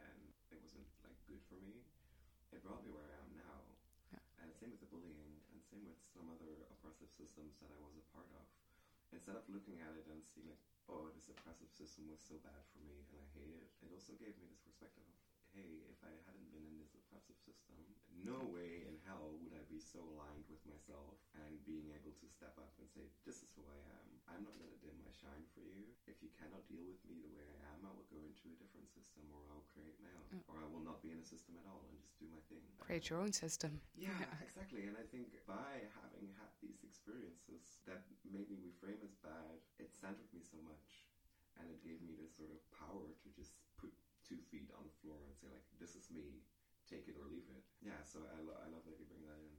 and 0.01 0.33
it 0.49 0.57
wasn't 0.57 0.89
like 1.05 1.21
good 1.29 1.45
for 1.53 1.61
me, 1.61 1.85
it 2.49 2.65
brought 2.65 2.81
me 2.81 2.89
where 2.89 3.05
I 3.05 3.13
am 3.21 3.29
now. 3.37 3.61
Yeah. 4.09 4.25
And 4.41 4.49
same 4.57 4.73
with 4.73 4.81
the 4.81 4.89
bullying, 4.89 5.37
and 5.53 5.61
same 5.61 5.85
with 5.85 6.01
some 6.09 6.33
other 6.33 6.65
oppressive 6.73 7.13
systems 7.13 7.61
that 7.61 7.69
I 7.69 7.77
was 7.77 7.93
a 8.01 8.05
part 8.09 8.33
of. 8.33 8.49
Instead 9.13 9.37
of 9.37 9.45
looking 9.53 9.85
at 9.85 9.93
it 10.01 10.09
and 10.09 10.25
seeing 10.25 10.49
like, 10.49 10.65
oh, 10.89 11.13
this 11.13 11.29
oppressive 11.29 11.69
system 11.69 12.09
was 12.09 12.25
so 12.25 12.41
bad 12.41 12.65
for 12.73 12.81
me 12.81 13.05
and 13.05 13.21
I 13.21 13.27
hate 13.37 13.53
it, 13.53 13.69
it 13.85 13.93
also 13.93 14.17
gave 14.17 14.33
me 14.41 14.49
this 14.49 14.65
perspective 14.65 15.05
of, 15.05 15.19
hey, 15.55 15.87
if 15.91 15.99
I 16.07 16.13
hadn't 16.27 16.51
been 16.55 16.67
in 16.67 16.77
this 16.79 16.95
oppressive 16.95 17.39
system, 17.43 17.79
no 18.21 18.39
way 18.53 18.85
in 18.85 19.01
hell 19.09 19.35
would 19.41 19.57
I 19.57 19.65
be 19.67 19.81
so 19.81 20.03
aligned 20.05 20.45
with 20.47 20.61
myself 20.69 21.17
and 21.41 21.57
being 21.65 21.89
able 21.95 22.13
to 22.21 22.27
step 22.29 22.55
up 22.61 22.77
and 22.79 22.87
say, 22.93 23.09
this 23.25 23.41
is 23.41 23.51
who 23.57 23.65
I 23.67 23.81
am. 23.97 24.09
I'm 24.31 24.43
not 24.47 24.55
going 24.61 24.71
to 24.71 24.81
dim 24.85 24.95
my 25.03 25.11
shine 25.11 25.43
for 25.57 25.65
you. 25.67 25.91
If 26.07 26.23
you 26.23 26.31
cannot 26.39 26.63
deal 26.71 26.85
with 26.87 27.01
me 27.09 27.19
the 27.19 27.33
way 27.35 27.43
I 27.49 27.59
am, 27.75 27.83
I 27.83 27.91
will 27.91 28.07
go 28.13 28.21
into 28.23 28.47
a 28.53 28.57
different 28.61 28.87
system 28.93 29.27
or 29.35 29.43
I'll 29.51 29.67
create 29.75 29.99
my 29.99 30.13
own. 30.15 30.29
Yeah. 30.31 30.47
Or 30.47 30.63
I 30.63 30.69
will 30.71 30.85
not 30.85 31.03
be 31.03 31.11
in 31.11 31.19
a 31.19 31.27
system 31.27 31.59
at 31.59 31.67
all 31.67 31.83
and 31.91 31.99
just 31.99 32.15
do 32.21 32.31
my 32.31 32.39
thing. 32.47 32.63
Create 32.79 33.11
your 33.11 33.19
own 33.19 33.35
system. 33.35 33.83
Yeah, 33.99 34.15
Yeah. 34.15 34.31
exactly. 34.47 34.87
And 34.87 34.95
I 34.95 35.07
think 35.11 35.35
by 35.49 35.83
having 35.99 36.31
had 36.39 36.53
these 36.63 36.85
experiences 36.87 37.83
that 37.91 38.07
made 38.23 38.47
me 38.47 38.61
reframe 38.63 39.03
as 39.03 39.17
bad, 39.19 39.59
it 39.83 39.91
centered 39.91 40.31
me 40.31 40.45
so 40.45 40.61
much. 40.63 41.09
And 41.59 41.67
it 41.69 41.83
gave 41.83 41.99
me 42.01 42.15
this 42.17 42.33
sort 42.39 42.55
of 42.55 42.61
power 42.73 43.11
to 43.11 43.27
just 43.37 43.59
two 44.31 44.39
feet 44.55 44.71
on 44.79 44.87
the 44.87 44.95
floor 45.03 45.19
and 45.27 45.35
say, 45.35 45.51
like, 45.51 45.67
this 45.83 45.99
is 45.99 46.07
me, 46.15 46.39
take 46.87 47.11
it 47.11 47.19
or 47.19 47.27
leave 47.27 47.51
it. 47.51 47.63
Yeah, 47.83 47.99
so 48.07 48.23
I, 48.23 48.39
lo- 48.47 48.61
I 48.63 48.71
love 48.71 48.87
that 48.87 48.95
you 48.95 49.07
bring 49.11 49.27
that 49.27 49.43
in. 49.43 49.51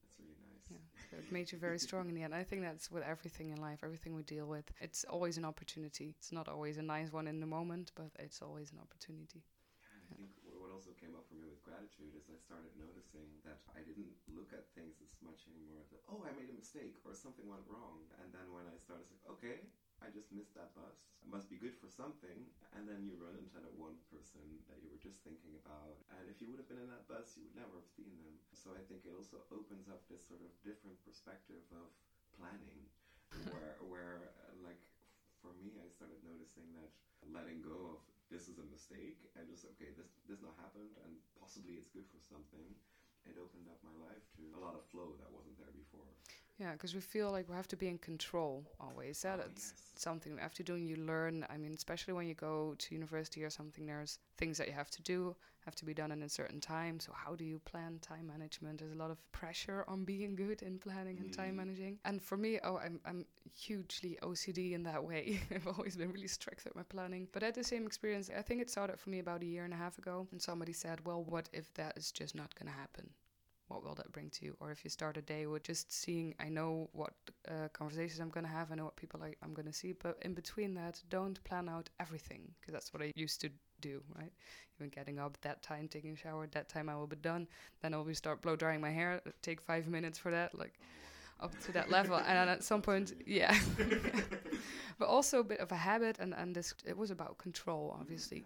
That's 0.00 0.16
really 0.16 0.40
nice. 0.40 0.64
Yeah. 0.72 1.20
It 1.20 1.28
made 1.32 1.52
you 1.52 1.58
very 1.60 1.78
strong 1.86 2.08
in 2.08 2.14
the 2.16 2.24
end. 2.24 2.34
I 2.34 2.44
think 2.44 2.62
that's 2.64 2.88
with 2.90 3.04
everything 3.04 3.50
in 3.52 3.60
life, 3.60 3.84
everything 3.84 4.16
we 4.16 4.24
deal 4.24 4.46
with. 4.48 4.64
It's 4.80 5.04
always 5.04 5.36
an 5.36 5.44
opportunity. 5.44 6.16
It's 6.18 6.32
not 6.32 6.48
always 6.48 6.78
a 6.78 6.82
nice 6.82 7.12
one 7.12 7.28
in 7.28 7.40
the 7.40 7.46
moment, 7.50 7.92
but 7.94 8.10
it's 8.18 8.40
always 8.40 8.72
an 8.72 8.80
opportunity. 8.80 9.44
Yeah, 9.84 10.00
I 10.10 10.14
think 10.16 10.30
what 10.56 10.72
also 10.72 10.96
came 10.96 11.12
up 11.18 11.28
for 11.28 11.36
me 11.36 11.44
with 11.50 11.60
gratitude 11.60 12.16
is 12.16 12.24
I 12.32 12.38
started 12.40 12.72
noticing 12.80 13.28
that 13.44 13.60
I 13.76 13.84
didn't 13.84 14.16
look 14.32 14.50
at 14.56 14.64
things 14.72 14.96
as 15.04 15.12
much 15.20 15.44
anymore 15.52 15.84
That, 15.92 16.00
oh, 16.08 16.24
I 16.24 16.32
made 16.38 16.48
a 16.48 16.56
mistake 16.56 16.96
or 17.04 17.12
something 17.12 17.44
went 17.48 17.66
wrong. 17.68 18.08
And 18.22 18.32
then 18.32 18.48
when 18.54 18.64
I 18.70 18.76
started, 18.80 19.04
like, 19.12 19.26
okay, 19.36 19.66
I 20.00 20.08
just 20.12 20.32
missed 20.32 20.56
that 20.56 20.72
bus. 20.76 20.96
It 21.20 21.28
must 21.28 21.48
be 21.52 21.60
good 21.60 21.76
for 21.76 21.88
something. 21.88 22.48
And 22.76 22.88
then 22.88 23.04
you 23.04 23.16
run 23.20 23.36
into 23.36 23.60
that 23.60 23.72
one 23.76 23.96
person 24.08 24.42
that 24.72 24.80
you 24.80 24.88
were 24.88 25.00
just 25.00 25.20
thinking 25.22 25.52
about. 25.60 26.00
And 26.16 26.28
if 26.28 26.40
you 26.40 26.48
would 26.48 26.60
have 26.60 26.70
been 26.70 26.80
in 26.80 26.90
that 26.92 27.04
bus, 27.06 27.36
you 27.36 27.44
would 27.44 27.58
never 27.58 27.76
have 27.76 27.90
seen 27.92 28.10
them. 28.20 28.34
So 28.56 28.72
I 28.72 28.82
think 28.88 29.04
it 29.04 29.12
also 29.12 29.44
opens 29.52 29.88
up 29.88 30.00
this 30.08 30.24
sort 30.24 30.40
of 30.40 30.50
different 30.64 30.96
perspective 31.04 31.62
of 31.76 31.88
planning, 32.36 32.88
where, 33.52 33.76
where 33.84 34.32
uh, 34.48 34.56
like, 34.64 34.80
for 35.44 35.52
me, 35.56 35.76
I 35.80 35.88
started 35.88 36.20
noticing 36.24 36.68
that 36.76 36.90
letting 37.28 37.60
go 37.60 37.96
of 37.96 38.00
this 38.32 38.48
is 38.48 38.56
a 38.62 38.66
mistake 38.70 39.18
and 39.36 39.44
just 39.50 39.66
okay, 39.74 39.92
this 39.98 40.08
this 40.30 40.40
not 40.40 40.54
happened, 40.56 40.94
and 41.04 41.18
possibly 41.36 41.76
it's 41.76 41.90
good 41.90 42.06
for 42.08 42.20
something. 42.22 42.64
It 43.28 43.36
opened 43.36 43.68
up 43.68 43.76
my 43.84 43.92
life 44.00 44.24
to 44.40 44.42
a 44.56 44.60
lot 44.60 44.72
of 44.72 44.80
flow 44.88 45.12
that 45.20 45.28
wasn't 45.28 45.60
there 45.60 45.72
before. 45.76 46.08
Yeah, 46.60 46.72
because 46.72 46.94
we 46.94 47.00
feel 47.00 47.30
like 47.30 47.48
we 47.48 47.56
have 47.56 47.68
to 47.68 47.76
be 47.76 47.88
in 47.88 47.96
control 47.98 48.66
always. 48.78 49.22
That 49.22 49.40
Oh, 49.40 49.46
it's 49.50 49.72
yes. 49.72 49.92
something 49.96 50.34
we 50.34 50.42
have 50.42 50.52
to 50.54 50.62
do 50.62 50.74
you 50.74 50.96
learn. 50.96 51.46
I 51.48 51.56
mean, 51.56 51.72
especially 51.72 52.12
when 52.12 52.26
you 52.26 52.34
go 52.34 52.74
to 52.78 52.94
university 52.94 53.42
or 53.44 53.48
something, 53.50 53.86
there's 53.86 54.18
things 54.36 54.58
that 54.58 54.66
you 54.68 54.74
have 54.74 54.90
to 54.90 55.02
do, 55.02 55.34
have 55.64 55.74
to 55.76 55.86
be 55.86 55.94
done 55.94 56.12
in 56.12 56.22
a 56.22 56.28
certain 56.28 56.60
time. 56.60 57.00
So, 57.00 57.12
how 57.14 57.34
do 57.34 57.44
you 57.46 57.60
plan 57.60 57.98
time 58.02 58.26
management? 58.26 58.78
There's 58.78 58.92
a 58.92 59.02
lot 59.04 59.10
of 59.10 59.18
pressure 59.32 59.84
on 59.88 60.04
being 60.04 60.36
good 60.36 60.60
in 60.60 60.78
planning 60.78 61.18
and 61.20 61.32
time 61.32 61.54
Mm. 61.54 61.56
managing. 61.62 61.98
And 62.04 62.20
for 62.22 62.36
me, 62.36 62.60
oh, 62.62 62.76
I'm, 62.76 63.00
I'm 63.06 63.24
hugely 63.54 64.18
OCD 64.22 64.74
in 64.74 64.82
that 64.82 65.02
way. 65.02 65.40
I've 65.54 65.66
always 65.66 65.96
been 65.96 66.12
really 66.12 66.28
strict 66.28 66.64
with 66.66 66.76
my 66.76 66.82
planning. 66.82 67.26
But 67.32 67.42
at 67.42 67.54
the 67.54 67.64
same 67.64 67.86
experience, 67.86 68.30
I 68.36 68.42
think 68.42 68.60
it 68.60 68.68
started 68.70 69.00
for 69.00 69.08
me 69.08 69.18
about 69.20 69.42
a 69.42 69.46
year 69.46 69.64
and 69.64 69.72
a 69.72 69.78
half 69.78 69.96
ago. 69.98 70.28
And 70.30 70.42
somebody 70.42 70.74
said, 70.74 71.06
well, 71.06 71.22
what 71.24 71.48
if 71.54 71.72
that 71.74 71.96
is 71.96 72.12
just 72.12 72.34
not 72.34 72.54
going 72.54 72.70
to 72.70 72.78
happen? 72.78 73.08
What 73.70 73.84
will 73.84 73.94
that 73.94 74.10
bring 74.10 74.28
to 74.30 74.44
you? 74.44 74.56
Or 74.58 74.72
if 74.72 74.82
you 74.82 74.90
start 74.90 75.16
a 75.16 75.22
day 75.22 75.46
with 75.46 75.62
just 75.62 75.92
seeing, 75.92 76.34
I 76.40 76.48
know 76.48 76.90
what 76.92 77.12
uh, 77.48 77.68
conversations 77.72 78.18
I'm 78.18 78.28
going 78.28 78.44
to 78.44 78.50
have, 78.50 78.72
I 78.72 78.74
know 78.74 78.84
what 78.84 78.96
people 78.96 79.20
I, 79.22 79.34
I'm 79.44 79.54
going 79.54 79.66
to 79.66 79.72
see, 79.72 79.92
but 79.92 80.18
in 80.22 80.34
between 80.34 80.74
that, 80.74 81.00
don't 81.08 81.42
plan 81.44 81.68
out 81.68 81.88
everything 82.00 82.42
because 82.60 82.72
that's 82.72 82.92
what 82.92 83.00
I 83.00 83.12
used 83.14 83.40
to 83.42 83.50
do, 83.80 84.02
right? 84.18 84.32
Even 84.78 84.90
getting 84.90 85.20
up 85.20 85.38
that 85.42 85.62
time, 85.62 85.86
taking 85.86 86.12
a 86.12 86.16
shower, 86.16 86.48
that 86.48 86.68
time 86.68 86.88
I 86.88 86.96
will 86.96 87.06
be 87.06 87.16
done. 87.16 87.46
Then 87.80 87.94
I'll 87.94 88.04
be 88.04 88.14
start 88.14 88.42
blow 88.42 88.56
drying 88.56 88.80
my 88.80 88.90
hair, 88.90 89.20
take 89.40 89.60
five 89.60 89.86
minutes 89.86 90.18
for 90.18 90.32
that, 90.32 90.58
like 90.58 90.74
up 91.38 91.58
to 91.60 91.72
that 91.72 91.90
level. 91.90 92.16
And 92.16 92.50
at 92.50 92.64
some 92.64 92.82
point, 92.82 93.12
yeah. 93.24 93.56
but 94.98 95.06
also 95.06 95.38
a 95.38 95.44
bit 95.44 95.60
of 95.60 95.70
a 95.70 95.76
habit, 95.76 96.18
and, 96.18 96.34
and 96.34 96.56
this, 96.56 96.74
it 96.84 96.96
was 96.96 97.12
about 97.12 97.38
control, 97.38 97.96
obviously 98.00 98.44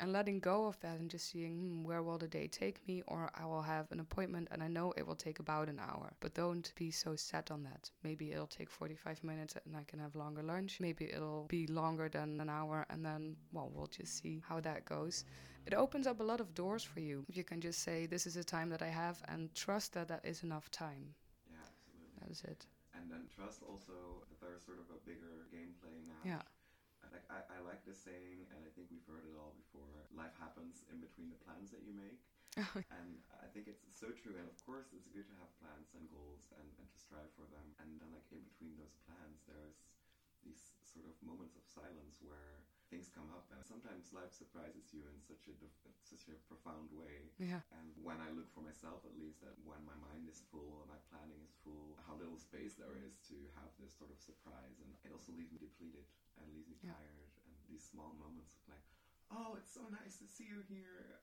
and 0.00 0.12
letting 0.12 0.38
go 0.40 0.66
of 0.66 0.78
that 0.80 0.98
and 1.00 1.10
just 1.10 1.30
seeing 1.30 1.56
hmm, 1.58 1.84
where 1.84 2.02
will 2.02 2.18
the 2.18 2.28
day 2.28 2.46
take 2.46 2.86
me? 2.86 3.02
Or 3.06 3.30
i 3.34 3.44
will 3.44 3.62
have 3.62 3.90
an 3.92 4.00
appointment 4.00 4.48
and 4.50 4.62
i 4.62 4.68
know 4.68 4.92
it 4.96 5.06
will 5.06 5.16
take 5.16 5.38
about 5.38 5.68
an 5.68 5.78
hour. 5.80 6.12
But 6.20 6.34
don't 6.34 6.72
be 6.76 6.90
so 6.90 7.16
set 7.16 7.50
on 7.50 7.62
that. 7.64 7.90
Maybe 8.02 8.32
it'll 8.32 8.46
take 8.46 8.70
45 8.70 9.22
minutes 9.24 9.54
and 9.64 9.76
i 9.76 9.84
can 9.84 9.98
have 9.98 10.14
longer 10.16 10.42
lunch. 10.42 10.80
Maybe 10.80 11.10
it'll 11.12 11.46
be 11.48 11.66
longer 11.66 12.08
than 12.08 12.40
an 12.40 12.48
hour 12.50 12.86
and 12.90 13.04
then 13.04 13.36
well 13.52 13.70
we'll 13.74 13.86
just 13.88 14.22
see 14.22 14.42
how 14.48 14.60
that 14.60 14.84
goes. 14.84 15.24
It 15.66 15.74
opens 15.74 16.06
up 16.06 16.20
a 16.20 16.24
lot 16.24 16.40
of 16.40 16.54
doors 16.54 16.82
for 16.84 17.00
you. 17.00 17.24
If 17.28 17.36
you 17.36 17.44
can 17.44 17.60
just 17.60 17.80
say 17.82 18.06
this 18.06 18.26
is 18.26 18.34
the 18.34 18.44
time 18.44 18.70
that 18.70 18.82
i 18.82 18.88
have 18.88 19.22
and 19.28 19.54
trust 19.54 19.92
that 19.94 20.08
that 20.08 20.24
is 20.24 20.42
enough 20.42 20.70
time. 20.70 21.14
Yeah, 21.50 21.58
absolutely. 21.60 22.20
that 22.20 22.30
is 22.30 22.42
it. 22.44 22.66
And 22.94 23.10
then 23.10 23.22
trust 23.34 23.62
also 23.62 24.24
that 24.28 24.40
there's 24.40 24.64
sort 24.64 24.78
of 24.78 24.86
a 24.90 24.98
bigger 25.06 25.46
gameplay 25.54 25.96
now. 26.06 26.22
yeah 26.24 26.42
Like 27.12 27.26
I, 27.32 27.40
I 27.48 27.58
like 27.64 27.82
this 27.88 28.00
saying, 28.00 28.46
and 28.52 28.60
I 28.64 28.70
think 28.74 28.92
we've 28.92 29.04
heard 29.08 29.24
it 29.24 29.34
all 29.36 29.54
before. 29.56 30.08
Life 30.12 30.34
happens 30.36 30.84
in 30.92 31.00
between 31.00 31.28
the 31.32 31.40
plans 31.44 31.72
that 31.72 31.82
you 31.84 31.92
make, 31.96 32.20
and 32.98 33.20
I 33.40 33.48
think 33.52 33.68
it's 33.68 33.84
so 33.88 34.10
true. 34.12 34.36
And 34.36 34.48
of 34.48 34.56
course, 34.64 34.92
it's 34.92 35.08
good 35.08 35.26
to 35.28 35.36
have 35.40 35.50
plans 35.62 35.92
and 35.96 36.04
goals 36.08 36.50
and, 36.56 36.68
and 36.80 36.86
to 36.88 36.98
strive 36.98 37.30
for 37.38 37.46
them. 37.48 37.66
And 37.80 37.96
then, 38.00 38.10
like 38.12 38.26
in 38.32 38.42
between 38.44 38.76
those 38.76 38.96
plans, 39.08 39.44
there's 39.48 39.80
these 40.46 40.74
sort 40.86 41.06
of 41.08 41.14
moments 41.20 41.58
of 41.58 41.64
silence 41.66 42.22
where 42.22 42.62
things 42.88 43.12
come 43.12 43.28
up, 43.36 43.44
and 43.52 43.60
sometimes 43.64 44.12
life 44.16 44.32
surprises 44.32 44.92
you 44.96 45.04
in 45.08 45.20
such 45.20 45.44
a 45.48 45.54
such 46.04 46.24
a 46.32 46.36
profound 46.48 46.88
way. 46.92 47.28
yeah 47.36 47.60
when 48.08 48.24
I 48.24 48.32
look 48.32 48.48
for 48.56 48.64
myself, 48.64 49.04
at 49.04 49.12
least, 49.20 49.44
that 49.44 49.52
when 49.68 49.84
my 49.84 49.92
mind 50.00 50.24
is 50.24 50.40
full 50.48 50.80
and 50.80 50.88
my 50.88 50.96
planning 51.12 51.36
is 51.44 51.52
full, 51.60 51.92
how 52.08 52.16
little 52.16 52.40
space 52.40 52.72
there 52.80 52.96
is 53.04 53.20
to 53.28 53.36
have 53.60 53.68
this 53.76 53.92
sort 53.92 54.08
of 54.08 54.16
surprise. 54.16 54.80
And 54.80 54.88
it 55.04 55.12
also 55.12 55.36
leaves 55.36 55.52
me 55.52 55.60
depleted 55.60 56.08
and 56.40 56.48
leaves 56.56 56.72
me 56.72 56.80
Yeah. 56.80 56.96
tired. 56.96 57.28
And 57.44 57.52
these 57.68 57.84
small 57.84 58.16
moments 58.16 58.56
of 58.56 58.64
like, 58.64 58.80
oh, 59.28 59.60
it's 59.60 59.68
so 59.68 59.84
nice 59.92 60.16
to 60.24 60.26
see 60.26 60.48
you 60.48 60.64
here. 60.72 61.20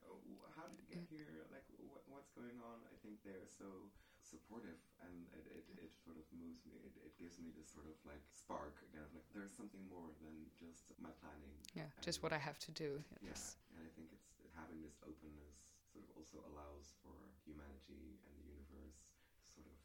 How 0.54 0.70
did 0.70 0.78
you 0.78 0.86
get 0.86 1.02
here? 1.10 1.50
Like, 1.50 1.66
wh- 1.82 2.06
what's 2.06 2.30
going 2.30 2.62
on? 2.62 2.86
I 2.86 2.94
think 3.02 3.18
they're 3.26 3.50
so 3.50 3.90
supportive 4.22 4.78
and 5.02 5.26
it, 5.34 5.46
it, 5.50 5.90
it 5.90 5.90
sort 5.98 6.18
of 6.18 6.26
moves 6.34 6.62
me. 6.66 6.78
It, 6.86 6.94
it 7.02 7.12
gives 7.18 7.38
me 7.42 7.50
this 7.54 7.66
sort 7.70 7.86
of 7.90 7.94
like 8.06 8.22
spark 8.30 8.78
again 8.90 9.02
of 9.06 9.10
like, 9.14 9.26
there's 9.34 9.54
something 9.54 9.82
more 9.90 10.10
than 10.22 10.34
just 10.58 10.90
my 11.02 11.10
planning. 11.22 11.54
yeah 11.78 11.86
just 12.02 12.22
what 12.26 12.32
i 12.34 12.38
have 12.38 12.58
to 12.66 12.70
do 12.74 12.98
Yeah, 13.22 13.30
yes 13.30 13.54
and 13.70 13.78
I 13.86 13.90
think 13.94 14.10
it's 14.10 14.34
having 14.58 14.82
this 14.82 14.98
openness 15.06 15.65
sort 15.96 16.04
of 16.04 16.12
also 16.12 16.36
allows 16.52 16.92
for 17.00 17.16
humanity 17.40 18.20
and 18.28 18.36
the 18.36 18.44
universe 18.52 19.00
to 19.48 19.48
sort 19.48 19.64
of 19.64 19.76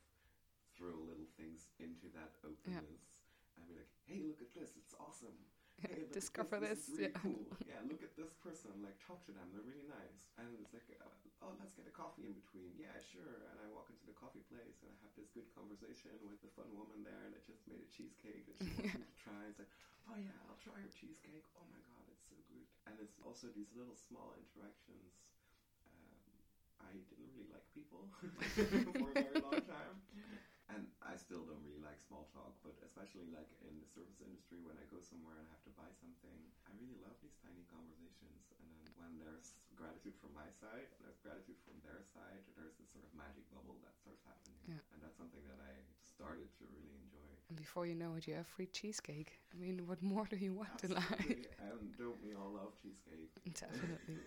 throw 0.75 0.91
little 1.07 1.29
things 1.39 1.71
into 1.79 2.11
that 2.11 2.35
openness 2.43 3.15
yeah. 3.15 3.55
and 3.55 3.63
be 3.63 3.79
like, 3.79 3.87
hey, 4.03 4.19
look 4.27 4.43
at 4.43 4.51
this, 4.51 4.75
it's 4.75 4.91
awesome. 4.99 5.39
Hey, 5.81 6.05
Discover 6.13 6.61
this, 6.61 6.85
this, 6.85 6.93
is 6.93 6.93
really 6.93 7.09
yeah. 7.09 7.25
cool. 7.25 7.45
Yeah, 7.71 7.81
look 7.89 8.05
at 8.05 8.13
this 8.13 8.37
person, 8.37 8.69
like 8.85 9.01
talk 9.01 9.25
to 9.25 9.33
them, 9.33 9.49
they're 9.49 9.65
really 9.65 9.89
nice. 9.89 10.29
And 10.37 10.45
it's 10.61 10.77
like, 10.77 10.85
uh, 10.93 11.09
oh, 11.41 11.57
let's 11.57 11.73
get 11.73 11.89
a 11.89 11.95
coffee 11.95 12.29
in 12.29 12.37
between. 12.37 12.77
Yeah, 12.77 12.93
sure. 13.01 13.49
And 13.49 13.57
I 13.57 13.65
walk 13.73 13.89
into 13.89 14.05
the 14.05 14.13
coffee 14.13 14.45
place 14.45 14.85
and 14.85 14.93
I 14.93 14.97
have 15.01 15.15
this 15.17 15.33
good 15.33 15.49
conversation 15.57 16.13
with 16.21 16.37
the 16.45 16.53
fun 16.53 16.69
woman 16.77 17.01
there 17.01 17.33
that 17.33 17.41
just 17.49 17.65
made 17.65 17.81
a 17.81 17.89
cheesecake 17.89 18.45
that 18.45 18.61
she 18.61 18.69
wants 18.77 18.93
me 18.93 19.09
to 19.09 19.17
try. 19.17 19.41
It's 19.49 19.57
like, 19.57 19.73
oh 20.05 20.21
yeah, 20.21 20.37
I'll 20.45 20.61
try 20.61 20.77
your 20.77 20.93
cheesecake. 20.93 21.49
Oh 21.57 21.65
my 21.73 21.81
god, 21.81 22.05
it's 22.13 22.29
so 22.29 22.37
good. 22.45 22.67
And 22.85 23.01
it's 23.01 23.17
also 23.25 23.49
these 23.49 23.73
little 23.73 23.97
small 23.97 24.37
interactions. 24.37 25.17
I 26.87 26.97
didn't 27.09 27.29
really 27.33 27.49
like 27.51 27.65
people 27.73 28.09
for 28.17 29.09
a 29.11 29.15
very 29.15 29.39
long 29.41 29.61
time. 29.65 29.95
And 30.71 30.87
I 31.03 31.19
still 31.19 31.43
don't 31.43 31.59
really 31.67 31.83
like 31.83 31.99
small 31.99 32.31
talk, 32.31 32.55
but 32.63 32.79
especially 32.79 33.27
like 33.27 33.51
in 33.67 33.75
the 33.75 33.87
service 33.91 34.23
industry, 34.23 34.63
when 34.63 34.79
I 34.79 34.87
go 34.87 35.03
somewhere 35.03 35.35
and 35.35 35.43
I 35.43 35.51
have 35.51 35.65
to 35.67 35.73
buy 35.75 35.91
something, 35.99 36.39
I 36.63 36.71
really 36.79 36.95
love 37.03 37.19
these 37.19 37.35
tiny 37.43 37.67
conversations. 37.67 38.47
And 38.55 38.71
then 38.71 38.87
when 38.95 39.19
there's 39.19 39.51
gratitude 39.75 40.15
from 40.23 40.31
my 40.31 40.47
side 40.63 40.87
there's 41.03 41.19
gratitude 41.19 41.59
from 41.67 41.75
their 41.83 41.99
side, 42.07 42.39
there's 42.55 42.71
this 42.79 42.87
sort 42.87 43.03
of 43.03 43.11
magic 43.11 43.43
bubble 43.51 43.75
that 43.83 43.99
starts 43.99 44.23
happening. 44.23 44.55
Yeah. 44.63 44.79
And 44.95 45.03
that's 45.03 45.19
something 45.19 45.43
that 45.51 45.59
I 45.59 45.75
started 45.99 46.47
to 46.55 46.63
really 46.71 46.95
enjoy. 46.95 47.10
And 47.51 47.57
before 47.57 47.85
you 47.85 47.95
know 47.95 48.11
it 48.17 48.27
you 48.27 48.33
have 48.33 48.47
free 48.47 48.67
cheesecake 48.77 49.31
i 49.53 49.57
mean 49.63 49.77
what 49.85 50.01
more 50.01 50.25
do 50.29 50.37
you 50.37 50.53
want 50.53 50.83
in 50.85 50.91
life 50.93 51.25
and 51.69 51.97
don't 51.97 52.17
we 52.23 52.33
all 52.33 52.51
love 52.53 52.73
cheesecake? 52.81 53.29
Definitely. 53.59 54.17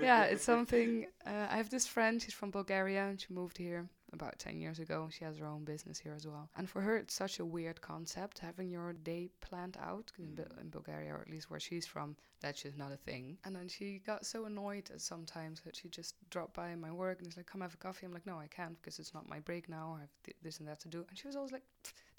yeah, 0.00 0.24
it's 0.24 0.44
something. 0.44 1.06
Uh, 1.26 1.46
I 1.50 1.56
have 1.56 1.70
this 1.70 1.86
friend. 1.86 2.20
She's 2.22 2.32
from 2.34 2.50
Bulgaria, 2.50 3.04
and 3.10 3.20
she 3.20 3.32
moved 3.32 3.58
here 3.58 3.86
about 4.12 4.38
ten 4.38 4.58
years 4.58 4.78
ago. 4.78 5.08
She 5.10 5.24
has 5.24 5.36
her 5.38 5.46
own 5.46 5.64
business 5.64 5.98
here 5.98 6.14
as 6.14 6.26
well. 6.26 6.48
And 6.56 6.68
for 6.68 6.80
her, 6.80 6.96
it's 6.96 7.14
such 7.14 7.38
a 7.38 7.44
weird 7.44 7.80
concept 7.80 8.38
having 8.38 8.70
your 8.70 8.94
day 8.94 9.28
planned 9.40 9.76
out 9.90 10.10
in, 10.18 10.34
Bu- 10.34 10.60
in 10.60 10.70
Bulgaria, 10.70 11.12
or 11.14 11.20
at 11.20 11.30
least 11.30 11.50
where 11.50 11.60
she's 11.60 11.86
from. 11.86 12.16
That's 12.40 12.62
just 12.62 12.78
not 12.78 12.92
a 12.92 12.96
thing. 12.96 13.38
And 13.44 13.54
then 13.54 13.68
she 13.68 14.00
got 14.06 14.24
so 14.26 14.46
annoyed 14.46 14.90
at 14.94 15.00
sometimes 15.00 15.60
that 15.64 15.76
she 15.76 15.88
just 15.88 16.14
dropped 16.30 16.54
by 16.54 16.74
my 16.74 16.92
work 16.92 17.18
and 17.18 17.28
is 17.28 17.36
like, 17.36 17.46
"Come 17.52 17.60
have 17.60 17.74
a 17.74 17.84
coffee." 17.86 18.06
I'm 18.06 18.12
like, 18.14 18.26
"No, 18.26 18.38
I 18.38 18.48
can't 18.48 18.76
because 18.80 18.98
it's 18.98 19.14
not 19.14 19.28
my 19.28 19.40
break 19.40 19.68
now. 19.68 19.94
I 19.98 20.00
have 20.00 20.14
th- 20.24 20.36
this 20.42 20.58
and 20.60 20.68
that 20.68 20.80
to 20.80 20.88
do." 20.88 21.04
And 21.08 21.18
she 21.18 21.26
was 21.28 21.36
always 21.36 21.52
like, 21.52 21.66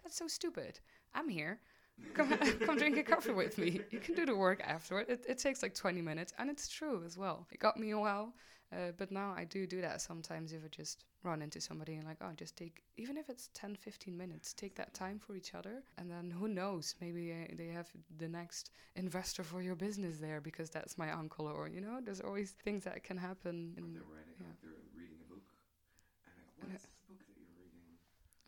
"That's 0.04 0.18
so 0.18 0.28
stupid. 0.28 0.80
I'm 1.13 1.30
here." 1.30 1.60
come, 2.13 2.30
come 2.66 2.78
drink 2.78 2.98
a 2.98 3.04
coffee 3.04 3.32
with 3.34 3.58
me. 3.58 3.82
You 3.92 4.00
can 4.00 4.16
do 4.16 4.26
the 4.26 4.36
work 4.36 4.62
afterward. 4.63 5.06
It, 5.10 5.26
it 5.28 5.38
takes 5.38 5.62
like 5.62 5.74
20 5.76 6.02
minutes, 6.02 6.34
and 6.38 6.50
it's 6.50 6.68
true 6.68 7.04
as 7.06 7.18
well. 7.18 7.48
It 7.52 7.60
got 7.60 7.78
me 7.78 7.92
a 7.92 8.00
while, 8.00 8.34
uh, 8.72 8.92
but 8.98 9.12
now 9.12 9.34
I 9.38 9.44
do 9.46 9.68
do 9.68 9.82
that 9.82 10.02
sometimes 10.02 10.54
if 10.54 10.63
I 10.66 10.68
just 10.70 11.06
run 11.24 11.42
into 11.42 11.62
somebody 11.62 11.96
and 11.96 12.06
like, 12.06 12.18
oh, 12.22 12.32
just 12.36 12.58
take, 12.58 12.84
even 12.98 13.16
if 13.18 13.30
it's 13.30 13.50
10, 13.54 13.76
15 13.76 14.18
minutes, 14.18 14.54
take 14.54 14.76
that 14.76 14.94
time 14.94 15.20
for 15.20 15.36
each 15.36 15.54
other. 15.54 15.84
And 15.98 16.10
then 16.10 16.32
who 16.32 16.48
knows, 16.48 16.96
maybe 17.00 17.32
uh, 17.32 17.54
they 17.56 17.68
have 17.68 17.89
the 18.18 18.28
next 18.28 18.72
investor 18.96 19.44
for 19.44 19.62
your 19.62 19.76
business 19.76 20.18
there 20.18 20.42
because 20.42 20.70
that's 20.70 20.98
my 20.98 21.12
uncle, 21.12 21.48
or, 21.48 21.68
you 21.68 21.82
know, 21.82 22.00
there's 22.04 22.22
always 22.22 22.52
things 22.52 22.84
that 22.86 23.04
can 23.04 23.18
happen. 23.18 23.74
Or 23.78 23.84
in- 23.86 23.94
they're 23.94 24.04
writing, 24.04 24.36
yeah. 24.39 24.48
they're 24.62 24.72
reading 24.98 25.18
a 25.22 25.30
book, 25.32 25.46
and 26.26 26.36
"What 26.58 26.70
Yeah. 26.70 26.76
is 26.76 26.82
this 26.82 27.00
book 27.08 27.20
that 27.28 27.36
you're 27.38 27.56
reading? 27.56 27.98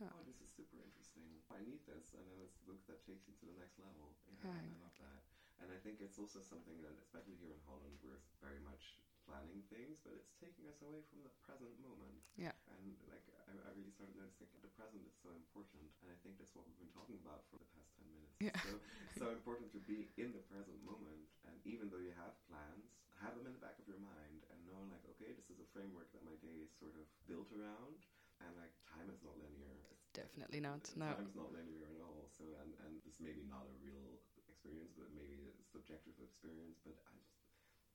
Yeah. 0.01 0.09
Oh, 0.11 0.23
this 0.27 0.41
is 0.41 0.49
super 0.57 0.81
interesting. 0.83 1.23
I 1.51 1.61
need 1.63 1.79
this." 1.87 2.11
And 2.17 2.23
then 2.27 2.43
it's 2.43 2.57
the 2.59 2.65
book 2.73 2.81
that 2.91 2.94
takes 3.05 3.25
you 3.29 3.33
to 3.39 3.45
the 3.45 3.57
next 3.61 3.77
level. 3.79 4.17
Yeah, 4.27 4.51
Right. 4.51 4.69
I 4.75 4.81
love 4.81 4.97
that. 4.99 5.21
And 5.63 5.71
I 5.71 5.79
think 5.79 6.03
it's 6.03 6.19
also 6.19 6.43
something 6.43 6.83
that, 6.83 6.99
especially 6.99 7.39
here 7.39 7.55
in 7.55 7.61
Holland, 7.63 7.95
we're 8.03 8.19
very 8.43 8.59
much 8.59 8.99
planning 9.23 9.63
things, 9.71 9.97
but 10.05 10.13
it's 10.13 10.35
taking 10.37 10.67
us 10.69 10.83
away 10.85 11.01
from 11.09 11.25
the 11.25 11.33
present 11.41 11.73
moment. 11.81 12.21
Yeah. 12.37 12.53
And 12.69 12.93
like 13.09 13.25
I, 13.49 13.55
I 13.55 13.69
really 13.73 13.89
started 13.89 14.13
noticing 14.19 14.51
the 14.61 14.69
present 14.77 15.01
is 15.07 15.15
so 15.17 15.33
important, 15.33 15.89
and 16.03 16.11
I 16.13 16.17
think 16.21 16.37
that's 16.37 16.53
what 16.53 16.67
we've 16.69 16.77
been 16.77 16.93
talking 16.93 17.17
about 17.23 17.47
for 17.49 17.57
the 17.57 17.65
past 17.73 17.89
ten 17.97 18.05
minutes. 18.13 18.37
Yeah. 18.37 18.53
So 18.61 18.77
so 19.15 19.25
important 19.33 19.71
to 19.73 19.81
be 19.87 20.11
in 20.19 20.35
the 20.35 20.43
present 20.51 20.77
moment, 20.85 21.25
and 21.47 21.55
even 21.65 21.89
though 21.89 22.03
you 22.03 22.13
have 22.19 22.35
plans, 22.45 22.93
have 23.23 23.33
them 23.33 23.47
in 23.49 23.55
the 23.55 23.63
back 23.63 23.79
of 23.81 23.87
your 23.89 24.01
mind, 24.03 24.45
and 24.53 24.59
know 24.69 24.83
like, 24.91 25.01
okay, 25.17 25.33
this 25.33 25.47
is 25.49 25.57
a 25.57 25.67
framework 25.73 26.11
that 26.13 26.21
my 26.21 26.35
day 26.43 26.61
is 26.61 26.69
sort 26.77 26.93
of 26.99 27.07
built 27.25 27.49
around, 27.55 27.97
and 28.45 28.51
like 28.59 28.75
time 28.85 29.07
is 29.09 29.23
not 29.25 29.33
linear. 29.41 29.73
Definitely 30.15 30.63
not. 30.63 30.87
No. 30.95 31.11
Time's 31.11 31.35
not 31.35 31.51
linear 31.51 31.91
at 31.91 31.99
all. 31.99 32.23
So, 32.31 32.47
and, 32.63 32.71
and 32.87 33.03
this 33.03 33.19
may 33.19 33.35
be 33.35 33.43
not 33.51 33.67
a 33.67 33.75
real 33.83 34.15
experience, 34.47 34.95
but 34.95 35.11
maybe 35.11 35.43
a 35.43 35.51
subjective 35.67 36.15
experience. 36.23 36.79
But 36.87 36.95
I 37.03 37.19
just, 37.19 37.43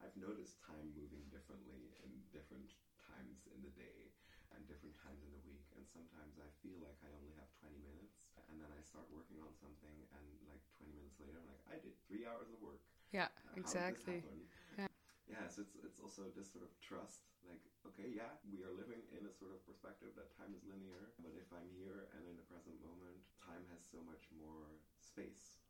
I've 0.04 0.16
noticed 0.20 0.60
time 0.60 0.92
moving 0.92 1.24
differently 1.32 1.96
in 2.04 2.12
different 2.28 2.76
times 3.00 3.48
in 3.48 3.64
the 3.64 3.72
day 3.72 4.12
and 4.52 4.60
different 4.68 4.92
times 5.00 5.24
in 5.24 5.32
the 5.32 5.40
week. 5.48 5.64
And 5.80 5.88
sometimes 5.88 6.36
I 6.36 6.48
feel 6.60 6.76
like 6.84 7.00
I 7.00 7.08
only 7.16 7.32
have 7.40 7.48
20 7.64 7.80
minutes, 7.88 8.28
and 8.52 8.60
then 8.60 8.68
I 8.68 8.80
start 8.84 9.08
working 9.08 9.40
on 9.40 9.56
something, 9.56 9.96
and 10.12 10.26
like 10.44 10.60
20 10.76 10.92
minutes 10.92 11.16
later, 11.24 11.40
I'm 11.40 11.48
like, 11.48 11.64
I 11.72 11.76
did 11.80 11.96
three 12.04 12.28
hours 12.28 12.52
of 12.52 12.60
work. 12.60 12.84
Yeah, 13.16 13.32
How 13.32 13.56
did 13.56 13.56
this 13.56 13.64
exactly. 13.64 14.20
Yeah. 15.44 15.52
So 15.52 15.62
it's, 15.64 15.74
it's 15.80 16.00
also 16.00 16.28
this 16.36 16.50
sort 16.52 16.64
of 16.64 16.72
trust, 16.80 17.24
like, 17.48 17.62
okay, 17.88 18.08
yeah, 18.12 18.36
we 18.48 18.60
are 18.66 18.72
living 18.74 19.00
in 19.14 19.24
a 19.24 19.32
sort 19.32 19.52
of 19.56 19.64
perspective 19.64 20.12
that 20.16 20.30
time 20.36 20.52
is 20.52 20.62
linear, 20.68 21.12
but 21.22 21.32
if 21.36 21.48
I'm 21.52 21.68
here 21.72 22.08
and 22.16 22.22
in 22.28 22.36
the 22.36 22.46
present 22.46 22.76
moment, 22.84 23.16
time 23.40 23.64
has 23.72 23.80
so 23.84 23.98
much 24.04 24.28
more 24.36 24.68
space. 25.00 25.60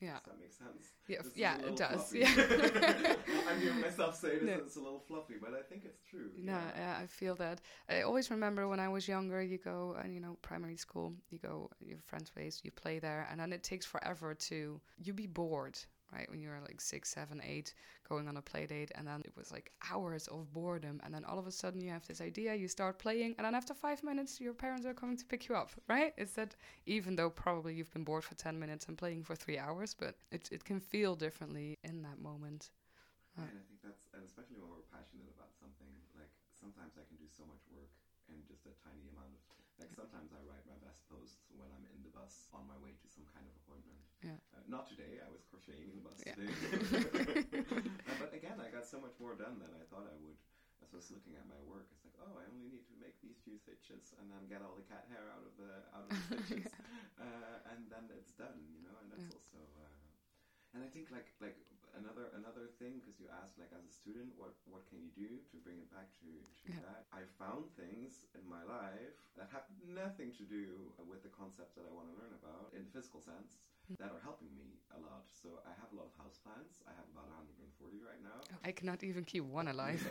Yeah. 0.00 0.16
Does 0.24 0.32
that 0.32 0.40
make 0.40 0.52
sense? 0.52 0.96
Yeah, 1.08 1.20
yeah, 1.36 1.58
it 1.68 1.76
does. 1.76 2.08
fluffy. 2.08 2.20
Yeah. 2.20 3.14
I'm 3.48 3.60
hearing 3.60 3.80
myself 3.82 4.16
say 4.16 4.38
this, 4.38 4.42
No. 4.44 4.52
and 4.52 4.62
it's 4.62 4.76
a 4.76 4.80
little 4.80 5.04
fluffy, 5.06 5.34
but 5.40 5.52
I 5.52 5.60
think 5.62 5.84
it's 5.84 6.00
true. 6.08 6.30
No, 6.38 6.52
yeah. 6.52 6.70
yeah, 6.76 6.98
I 7.02 7.06
feel 7.06 7.34
that. 7.36 7.60
I 7.88 8.00
always 8.02 8.30
remember 8.30 8.66
when 8.66 8.80
I 8.80 8.88
was 8.88 9.06
younger, 9.06 9.42
you 9.42 9.58
go, 9.58 9.96
and 10.02 10.14
you 10.14 10.20
know, 10.20 10.38
primary 10.40 10.76
school, 10.76 11.12
you 11.28 11.38
go, 11.38 11.68
your 11.80 11.98
friend's 12.06 12.30
place, 12.30 12.62
you 12.64 12.70
play 12.70 12.98
there, 12.98 13.28
and 13.30 13.38
then 13.38 13.52
it 13.52 13.62
takes 13.62 13.84
forever 13.84 14.32
to, 14.34 14.80
you 14.96 15.12
be 15.12 15.26
bored, 15.26 15.78
right? 16.12 16.28
When 16.30 16.40
you're 16.40 16.60
like 16.66 16.80
six, 16.80 17.10
seven, 17.10 17.40
eight, 17.44 17.74
going 18.08 18.28
on 18.28 18.36
a 18.36 18.42
play 18.42 18.66
date, 18.66 18.90
and 18.94 19.06
then 19.06 19.22
it 19.24 19.32
was 19.36 19.50
like 19.50 19.70
hours 19.90 20.26
of 20.28 20.52
boredom, 20.52 21.00
and 21.04 21.14
then 21.14 21.24
all 21.24 21.38
of 21.38 21.46
a 21.46 21.52
sudden 21.52 21.80
you 21.80 21.90
have 21.90 22.06
this 22.06 22.20
idea, 22.20 22.54
you 22.54 22.68
start 22.68 22.98
playing, 22.98 23.34
and 23.38 23.44
then 23.44 23.54
after 23.54 23.74
five 23.74 24.02
minutes, 24.02 24.40
your 24.40 24.52
parents 24.54 24.86
are 24.86 24.94
coming 24.94 25.16
to 25.16 25.24
pick 25.24 25.48
you 25.48 25.54
up, 25.54 25.70
right? 25.88 26.12
It's 26.16 26.32
that 26.34 26.56
even 26.86 27.16
though 27.16 27.30
probably 27.30 27.74
you've 27.74 27.92
been 27.92 28.04
bored 28.04 28.24
for 28.24 28.34
10 28.34 28.58
minutes 28.58 28.86
and 28.86 28.98
playing 28.98 29.24
for 29.24 29.34
three 29.34 29.58
hours, 29.58 29.94
but 29.94 30.14
it, 30.32 30.48
it 30.52 30.64
can 30.64 30.80
feel 30.80 31.14
differently 31.14 31.78
in 31.84 32.02
that 32.02 32.20
moment. 32.20 32.70
Uh, 33.38 33.46
and 33.46 33.58
I 33.58 33.64
think 33.68 33.80
that's, 33.82 34.10
and 34.14 34.22
especially 34.26 34.58
when 34.58 34.70
we're 34.70 34.88
passionate 34.90 35.30
about 35.36 35.54
something, 35.54 35.90
like 36.18 36.30
sometimes 36.58 36.98
I 36.98 37.06
can 37.06 37.16
do 37.16 37.28
so 37.30 37.46
much 37.46 37.62
work 37.70 37.90
in 38.28 38.42
just 38.46 38.66
a 38.66 38.74
tiny 38.82 39.06
amount 39.14 39.32
of, 39.34 39.40
like 39.80 39.92
sometimes 39.96 40.30
I 40.36 40.40
write 40.44 40.62
my 40.68 40.76
best 40.84 41.00
posts 41.08 41.48
when 41.56 41.66
I'm 41.72 41.88
in 41.96 42.04
the 42.04 42.12
bus 42.12 42.46
on 42.52 42.68
my 42.68 42.76
way 42.78 42.92
to 42.92 43.06
some 43.08 43.24
kind 43.32 43.48
of 43.48 43.54
appointment. 43.64 43.98
Yeah. 44.20 44.36
Uh, 44.52 44.60
not 44.68 44.84
today, 44.86 45.18
I 45.24 45.28
was 45.32 45.42
crocheting 45.48 45.88
in 45.90 45.96
the 45.96 46.04
bus 46.04 46.20
Yeah. 46.20 46.36
today. 46.36 46.52
Uh, 48.10 48.16
but 48.18 48.34
again, 48.34 48.58
I 48.58 48.68
got 48.74 48.84
so 48.84 48.98
much 48.98 49.14
more 49.22 49.38
done 49.38 49.62
than 49.62 49.70
I 49.72 49.84
thought 49.88 50.04
I 50.10 50.16
would. 50.20 50.36
As 50.82 50.90
I 50.92 50.98
was 50.98 51.12
looking 51.12 51.36
at 51.36 51.44
my 51.46 51.60
work, 51.68 51.86
it's 51.92 52.02
like, 52.02 52.16
oh, 52.24 52.40
I 52.40 52.44
only 52.50 52.64
need 52.66 52.88
to 52.88 52.96
make 52.96 53.14
these 53.20 53.36
few 53.44 53.54
stitches 53.60 54.16
and 54.18 54.26
then 54.32 54.48
get 54.48 54.64
all 54.64 54.72
the 54.74 54.82
cat 54.88 55.04
hair 55.12 55.28
out 55.30 55.44
of 55.44 55.52
the 55.60 55.72
out 55.92 56.08
of 56.08 56.10
the 56.10 56.24
stitches, 56.40 56.72
uh, 57.20 57.70
and 57.70 57.84
then 57.92 58.08
it's 58.16 58.32
done, 58.32 58.64
you 58.72 58.80
know. 58.80 58.96
And 59.04 59.12
that's 59.12 59.28
also, 59.28 59.60
uh, 59.76 60.08
and 60.72 60.80
I 60.80 60.88
think 60.88 61.12
like 61.12 61.36
like 61.38 61.60
another 61.98 62.30
another 62.36 62.70
thing 62.78 63.00
because 63.00 63.18
you 63.18 63.26
asked 63.42 63.58
like 63.58 63.72
as 63.74 63.84
a 63.84 63.92
student, 63.92 64.32
what 64.36 64.54
what 64.66 64.86
can 64.86 64.98
you 65.02 65.10
do 65.14 65.40
to 65.50 65.56
bring 65.62 65.78
it 65.82 65.90
back 65.90 66.08
to 66.22 66.30
to 66.30 66.68
Yeah. 66.70 66.82
that? 66.86 67.06
I 67.12 67.26
found 67.38 67.70
things 67.74 68.26
in 68.34 68.44
my 68.46 68.62
life 68.62 69.16
that 69.36 69.50
have 69.50 69.66
nothing 69.82 70.32
to 70.38 70.44
do 70.44 70.92
with 71.02 71.22
the 71.22 71.32
concepts 71.32 71.74
that 71.74 71.84
I 71.88 71.92
want 71.92 72.10
to 72.12 72.16
learn 72.20 72.34
about 72.36 72.72
in 72.76 72.84
the 72.86 72.90
physical 72.90 73.20
sense 73.20 73.58
hmm. 73.88 73.96
that 73.98 74.10
are 74.12 74.22
helping 74.22 74.52
me 74.54 74.78
a 74.94 74.98
lot. 75.00 75.26
So 75.30 75.62
I 75.66 75.72
have 75.80 75.90
a 75.92 75.96
lot 75.96 76.06
of 76.10 76.14
houseplants. 76.18 76.82
I 76.86 76.92
have 76.94 77.06
about 77.10 77.28
140 77.30 78.02
right 78.02 78.22
now. 78.22 78.38
I 78.64 78.72
cannot 78.72 79.02
even 79.02 79.24
keep 79.24 79.44
one 79.44 79.68
alive. 79.68 80.00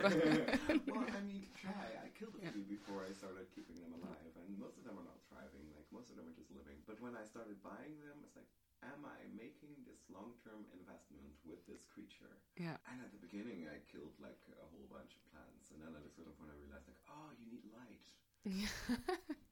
Well, 0.90 1.06
I 1.18 1.22
mean, 1.22 1.46
try. 1.54 1.86
I 2.02 2.08
killed 2.18 2.34
a 2.40 2.50
few 2.50 2.64
before 2.66 3.06
I 3.06 3.12
started 3.12 3.46
keeping 3.54 3.78
them 3.78 3.94
alive, 3.94 4.32
and 4.36 4.58
most 4.58 4.76
of 4.78 4.84
them 4.84 4.98
are 4.98 5.06
not 5.06 5.20
thriving. 5.30 5.66
Like 5.76 5.86
most 5.94 6.10
of 6.10 6.16
them 6.16 6.26
are 6.26 6.36
just 6.36 6.50
living. 6.50 6.78
But 6.86 7.00
when 7.00 7.14
I 7.14 7.24
started 7.24 7.62
buying 7.62 7.94
them, 8.02 8.18
it's 8.26 8.34
like, 8.34 8.48
am 8.86 9.04
I 9.04 9.18
making 9.36 9.76
this 9.84 10.00
long-term 10.08 10.64
investment 10.74 11.32
with 11.44 11.60
this 11.68 11.84
creature? 11.88 12.32
yeah, 12.56 12.76
And 12.90 13.00
at 13.04 13.10
the 13.12 13.20
beginning, 13.20 13.66
I 13.68 13.80
killed 13.90 14.16
like 14.20 14.40
a 14.52 14.66
whole 14.72 14.88
bunch 14.90 15.12
of 15.16 15.22
plants, 15.32 15.70
and 15.72 15.78
then 15.84 15.92
at 15.96 16.04
a 16.04 16.12
certain 16.12 16.32
point, 16.36 16.50
I 16.52 16.56
realized 16.60 16.88
like, 16.88 17.00
oh, 17.08 17.28
you 17.36 17.46
need 17.50 17.64
light. 17.72 18.06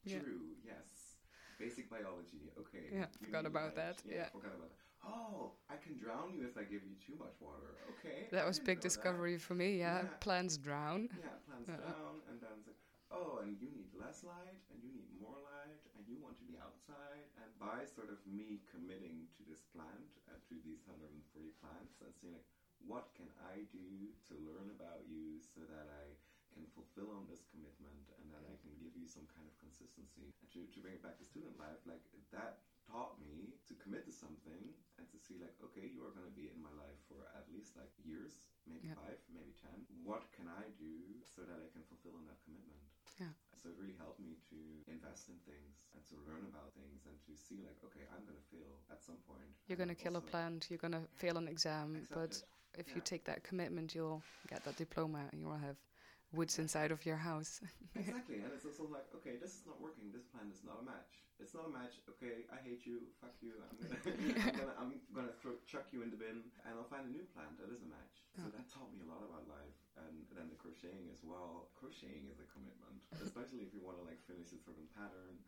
Yeah. 0.09 0.25
True. 0.25 0.57
Yes. 0.65 1.21
Basic 1.61 1.91
biology. 1.91 2.49
Okay. 2.57 2.89
Yeah, 2.89 3.13
you 3.21 3.27
forgot 3.27 3.45
about 3.45 3.77
light. 3.77 3.97
that, 3.97 3.97
yeah. 4.09 4.33
Forgot 4.33 4.57
about 4.57 4.73
that. 4.73 4.81
Oh, 5.05 5.53
I 5.69 5.77
can 5.77 5.99
drown 6.01 6.33
you 6.33 6.43
if 6.49 6.57
I 6.57 6.63
give 6.65 6.81
you 6.83 6.97
too 6.97 7.13
much 7.21 7.37
water. 7.45 7.77
Okay. 8.01 8.27
that 8.33 8.45
I 8.45 8.49
was 8.49 8.59
big 8.59 8.79
know 8.79 8.83
that. 8.83 8.89
discovery 8.89 9.37
for 9.37 9.55
me. 9.55 9.79
Yeah, 9.79 10.03
Yeah. 10.03 10.09
plants 10.25 10.57
drown. 10.57 11.09
Yeah, 11.13 11.29
plants 11.47 11.69
Uh-uh. 11.69 11.77
down, 11.93 12.15
and 12.33 12.41
then 12.41 12.57
oh, 13.11 13.41
and 13.43 13.57
you 13.61 13.69
need 13.73 13.91
less 13.97 14.25
light, 14.25 14.61
and 14.73 14.79
you 14.85 14.93
need 14.93 15.09
more 15.17 15.39
light, 15.41 15.83
and 15.97 16.05
you 16.05 16.21
want 16.21 16.37
to 16.39 16.47
be 16.49 16.61
outside. 16.61 17.25
And 17.41 17.51
by 17.57 17.85
sort 17.89 18.13
of 18.13 18.21
me 18.29 18.65
committing 18.69 19.29
to 19.39 19.43
this 19.49 19.65
plant, 19.73 20.21
uh, 20.29 20.37
to 20.49 20.55
these 20.63 20.85
140 20.85 21.17
plants, 21.61 22.01
and 22.05 22.13
seeing 22.17 22.37
like, 22.37 22.49
what 22.85 23.11
can 23.19 23.27
I 23.43 23.67
do 23.75 24.13
to 24.31 24.35
learn 24.47 24.71
about 24.71 25.03
you 25.11 25.43
so 25.43 25.67
that 25.67 25.91
I 25.91 26.15
can 26.55 26.65
fulfill 26.73 27.13
on 27.13 27.29
this 27.29 27.45
commitment 27.53 28.09
and 28.19 28.27
that 28.33 28.43
I 28.49 28.57
can 28.65 28.73
give 28.81 28.97
you 28.97 29.05
some 29.05 29.29
kind 29.29 29.45
of 29.45 29.55
consistency. 29.61 30.33
And 30.41 30.49
to, 30.57 30.65
to 30.65 30.79
bring 30.81 30.97
it 30.97 31.05
back 31.05 31.21
to 31.21 31.27
student 31.29 31.55
life, 31.61 31.79
like 31.85 32.01
that 32.33 32.65
taught 32.89 33.21
me 33.21 33.53
to 33.69 33.77
commit 33.77 34.09
to 34.09 34.15
something 34.15 34.73
and 34.97 35.05
to 35.13 35.19
see 35.21 35.37
like, 35.37 35.55
okay, 35.61 35.85
you 35.93 36.01
are 36.09 36.15
going 36.17 36.27
to 36.27 36.33
be 36.33 36.49
in 36.49 36.59
my 36.59 36.73
life 36.81 36.97
for 37.05 37.29
at 37.37 37.45
least 37.53 37.77
like 37.77 37.93
years, 38.01 38.49
maybe 38.65 38.89
Yeah. 38.89 38.97
five, 38.97 39.21
maybe 39.29 39.53
ten. 39.61 39.85
What 40.03 40.33
can 40.33 40.49
I 40.49 40.73
do 40.81 41.21
so 41.23 41.45
that 41.45 41.61
I 41.61 41.69
can 41.69 41.85
fulfill 41.85 42.17
on 42.17 42.25
that 42.27 42.41
commitment? 42.43 42.81
Yeah. 43.19 43.35
So 43.59 43.69
it 43.69 43.77
really 43.79 43.99
helped 43.99 44.23
me 44.23 44.39
to 44.55 44.59
invest 44.87 45.29
in 45.29 45.37
things 45.43 45.83
and 45.95 46.01
to 46.09 46.15
learn 46.25 46.47
about 46.47 46.71
things 46.79 47.03
and 47.11 47.19
to 47.27 47.33
see 47.35 47.67
like, 47.67 47.79
okay, 47.83 48.07
I'm 48.15 48.23
going 48.23 48.39
to 48.39 48.49
fail 48.55 48.79
at 48.91 49.03
some 49.03 49.19
point. 49.27 49.51
You're 49.67 49.77
gonna 49.77 49.95
kill 49.95 50.17
a 50.17 50.21
plant. 50.21 50.67
You're 50.71 50.79
gonna 50.79 51.03
fail 51.17 51.37
an 51.37 51.47
exam, 51.47 52.09
but 52.11 52.33
it. 52.33 52.43
if 52.79 52.97
you 52.97 53.03
take 53.05 53.25
that 53.25 53.45
commitment, 53.45 53.95
you'll 53.95 54.23
get 54.49 54.65
that 54.65 54.77
diploma, 54.77 55.29
and 55.31 55.41
you 55.41 55.47
will 55.47 55.59
have 55.59 55.77
woods 56.33 56.59
inside 56.59 56.91
of 56.91 57.05
your 57.05 57.17
house. 57.17 57.61
Exactly, 57.95 58.37
and 58.37 58.53
it's 58.55 58.65
also 58.65 58.89
like, 58.89 59.05
okay, 59.17 59.37
this 59.41 59.51
is 59.51 59.67
not 59.67 59.81
working. 59.81 60.11
This 60.13 60.23
plan 60.23 60.47
is 60.51 60.63
not 60.65 60.79
a 60.81 60.85
match. 60.85 61.28
It's 61.39 61.55
not 61.55 61.71
a 61.71 61.73
match. 61.73 62.03
Okay, 62.11 62.43
I 62.51 62.59
hate 62.59 62.83
you. 62.83 63.07
Fuck 63.23 63.39
you. 63.39 63.63
I'm 63.63 63.79
gonna, 63.79 63.95
I'm 64.43 64.59
gonna, 64.59 64.75
I'm 64.75 64.91
gonna 65.15 65.31
throw, 65.39 65.55
chuck 65.71 65.87
you 65.95 66.03
in 66.03 66.11
the 66.11 66.19
bin, 66.19 66.43
and 66.67 66.75
I'll 66.75 66.91
find 66.91 67.07
a 67.07 67.13
new 67.15 67.23
plant 67.31 67.55
that 67.63 67.71
is 67.71 67.79
a 67.79 67.87
match. 67.87 68.27
So 68.35 68.51
Yeah. 68.51 68.59
that 68.59 68.67
taught 68.67 68.91
me 68.91 68.99
a 68.99 69.07
lot 69.07 69.23
about 69.23 69.47
life, 69.47 69.79
and 70.03 70.27
then 70.35 70.51
the 70.51 70.59
crocheting 70.59 71.07
as 71.15 71.23
well. 71.23 71.71
Crocheting 71.79 72.27
is 72.27 72.43
a 72.43 72.47
commitment, 72.51 73.07
especially 73.23 73.63
if 73.63 73.71
you 73.71 73.79
want 73.79 73.97
to 73.97 74.05
like 74.05 74.19
finish 74.27 74.51
a 74.51 74.59
certain 74.59 74.91
pattern. 74.91 75.39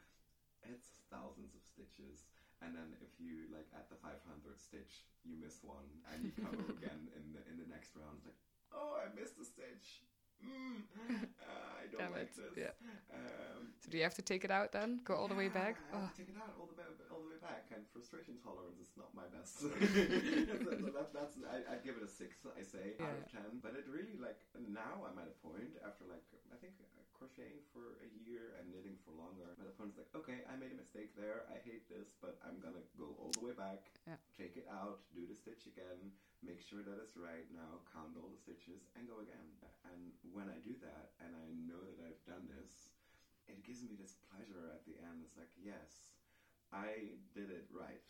It's 0.63 0.95
thousands 1.11 1.57
of 1.59 1.63
stitches, 1.67 2.23
and 2.63 2.71
then 2.71 2.95
if 3.03 3.11
you 3.19 3.49
like 3.51 3.67
at 3.75 3.89
the 3.91 3.99
500th 3.99 4.61
stitch, 4.63 5.09
you 5.27 5.35
miss 5.35 5.59
one, 5.65 5.89
and 6.13 6.23
you 6.23 6.31
come 6.39 6.55
over 6.55 6.71
again 6.79 7.11
in 7.19 7.35
the 7.35 7.43
in 7.51 7.59
the 7.59 7.67
next 7.67 7.99
round. 7.99 8.23
It's 8.23 8.31
like, 8.31 8.39
oh, 8.71 8.95
I 8.95 9.11
missed 9.11 9.41
a 9.43 9.45
stitch. 9.49 10.07
Mm, 10.41 10.83
uh, 11.09 11.81
I 11.81 11.85
don't 11.93 12.01
Damn 12.01 12.13
like 12.13 12.33
it, 12.33 12.37
this. 12.37 12.57
yeah. 12.57 12.73
Um, 13.13 13.73
So 13.81 13.91
do 13.91 13.97
you 13.99 14.05
have 14.05 14.15
to 14.17 14.23
take 14.25 14.45
it 14.45 14.51
out 14.51 14.73
then? 14.73 15.01
Go 15.05 15.15
all 15.17 15.29
the 15.29 15.35
way 15.37 15.49
back? 15.49 15.77
Oh, 15.93 16.09
take 16.17 16.29
it 16.33 16.37
out 16.41 16.55
all 16.59 16.69
the 16.69 16.77
way, 16.77 16.87
all 17.13 17.21
the 17.25 17.31
way 17.35 17.41
back, 17.43 17.69
and 17.75 17.83
frustration 17.93 18.37
tolerance 18.41 18.79
is 18.81 18.93
not 18.97 19.13
my 19.13 19.27
best. 19.33 19.61
so 19.61 19.69
that, 20.97 21.11
that's 21.13 21.35
I, 21.45 21.65
I'd 21.73 21.85
give 21.85 21.97
it 22.01 22.05
a 22.05 22.09
six, 22.11 22.41
I 22.47 22.63
say, 22.65 22.97
out 23.01 23.17
of 23.21 23.27
ten. 23.31 23.61
But 23.61 23.77
it 23.77 23.85
really 23.91 24.17
like 24.21 24.39
now 24.57 25.05
I'm 25.05 25.19
at 25.21 25.29
a 25.29 25.37
point 25.45 25.77
after 25.85 26.05
like 26.09 26.23
I 26.53 26.57
think 26.61 26.77
uh, 26.81 27.03
crocheting 27.17 27.61
for 27.73 28.01
a 28.01 28.09
year 28.25 28.57
and 28.61 28.69
knitting 28.73 28.97
for 29.05 29.13
longer. 29.17 29.45
I'm 29.45 29.61
at 29.65 29.69
a 29.69 29.77
point 29.77 29.93
it's 29.93 30.01
like 30.01 30.13
okay, 30.25 30.41
I 30.49 30.57
made 30.57 30.73
a 30.73 30.79
mistake 30.79 31.13
there. 31.19 31.45
I 31.53 31.59
hate 31.61 31.85
this, 31.91 32.13
but 32.21 32.41
I'm 32.47 32.61
gonna 32.65 32.85
go 32.97 33.13
all 33.21 33.33
the 33.37 33.45
way 33.45 33.53
back, 33.57 33.91
Yeah. 34.09 34.17
take 34.37 34.57
it 34.57 34.65
out, 34.73 35.05
do 35.13 35.25
the 35.29 35.37
stitch 35.37 35.67
again, 35.69 36.13
make 36.45 36.61
sure 36.61 36.81
that 36.81 36.97
it's 37.01 37.17
right 37.17 37.45
now, 37.53 37.85
count 37.93 38.17
all 38.17 38.29
the 38.33 38.41
stitches, 38.41 38.89
and 38.97 39.09
go 39.09 39.21
again. 39.21 39.49
And 39.85 40.13
when 40.33 40.49
I 40.49 40.59
do 40.61 40.77
that, 40.81 41.13
and 41.21 41.37
I 41.37 41.53
know 41.53 41.81
that 41.85 42.01
I've 42.01 42.25
done 42.25 42.49
this, 42.49 42.89
it 43.49 43.65
gives 43.65 43.83
me 43.83 43.99
this 43.99 44.15
pleasure 44.31 44.71
at 44.73 44.85
the 44.87 44.97
end. 45.01 45.21
It's 45.25 45.37
like, 45.37 45.51
yes, 45.59 46.15
I 46.73 47.19
did 47.35 47.51
it 47.51 47.67
right. 47.69 48.01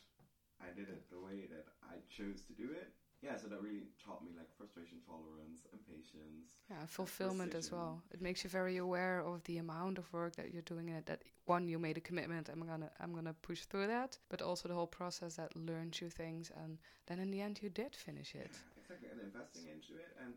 I 0.60 0.68
did 0.68 0.92
it 0.92 1.08
the 1.08 1.18
way 1.18 1.48
that 1.48 1.64
I 1.80 2.04
chose 2.12 2.44
to 2.46 2.52
do 2.52 2.70
it. 2.70 2.92
Yeah, 3.22 3.37
so 3.37 3.48
that 3.48 3.61
really 3.61 3.83
taught 4.02 4.24
me 4.24 4.30
like 4.37 4.48
frustration 4.56 4.98
tolerance 5.06 5.66
and 5.72 5.80
patience. 5.87 6.56
yeah, 6.70 6.87
fulfillment 6.87 7.54
as 7.54 7.70
well. 7.70 8.02
It 8.11 8.22
makes 8.22 8.44
you 8.44 8.50
very 8.50 8.78
aware 8.78 9.20
of 9.20 9.44
the 9.44 9.59
amount 9.59 9.98
of 9.98 10.11
work 10.12 10.37
that 10.37 10.52
you're 10.52 10.62
doing 10.62 10.88
in 10.88 10.96
it. 10.96 11.06
That 11.06 11.22
one, 11.44 11.68
you 11.68 11.78
made 11.78 11.98
a 11.98 12.00
commitment. 12.00 12.48
I'm 12.48 12.66
gonna, 12.66 12.90
I'm 12.98 13.12
gonna 13.14 13.35
push 13.42 13.62
through 13.64 13.88
that. 13.88 14.16
But 14.30 14.40
also 14.40 14.68
the 14.68 14.74
whole 14.74 14.87
process 14.87 15.35
that 15.37 15.54
learns 15.54 16.00
you 16.00 16.09
things, 16.09 16.50
and 16.62 16.78
then 17.06 17.18
in 17.18 17.30
the 17.30 17.42
end, 17.42 17.61
you 17.62 17.68
did 17.68 17.94
finish 17.94 18.35
it. 18.35 18.50
Yeah, 18.52 18.80
exactly, 18.83 19.09
and 19.12 19.20
uh, 19.20 19.24
investing 19.24 19.66
into 19.68 20.00
it. 20.00 20.16
And 20.24 20.35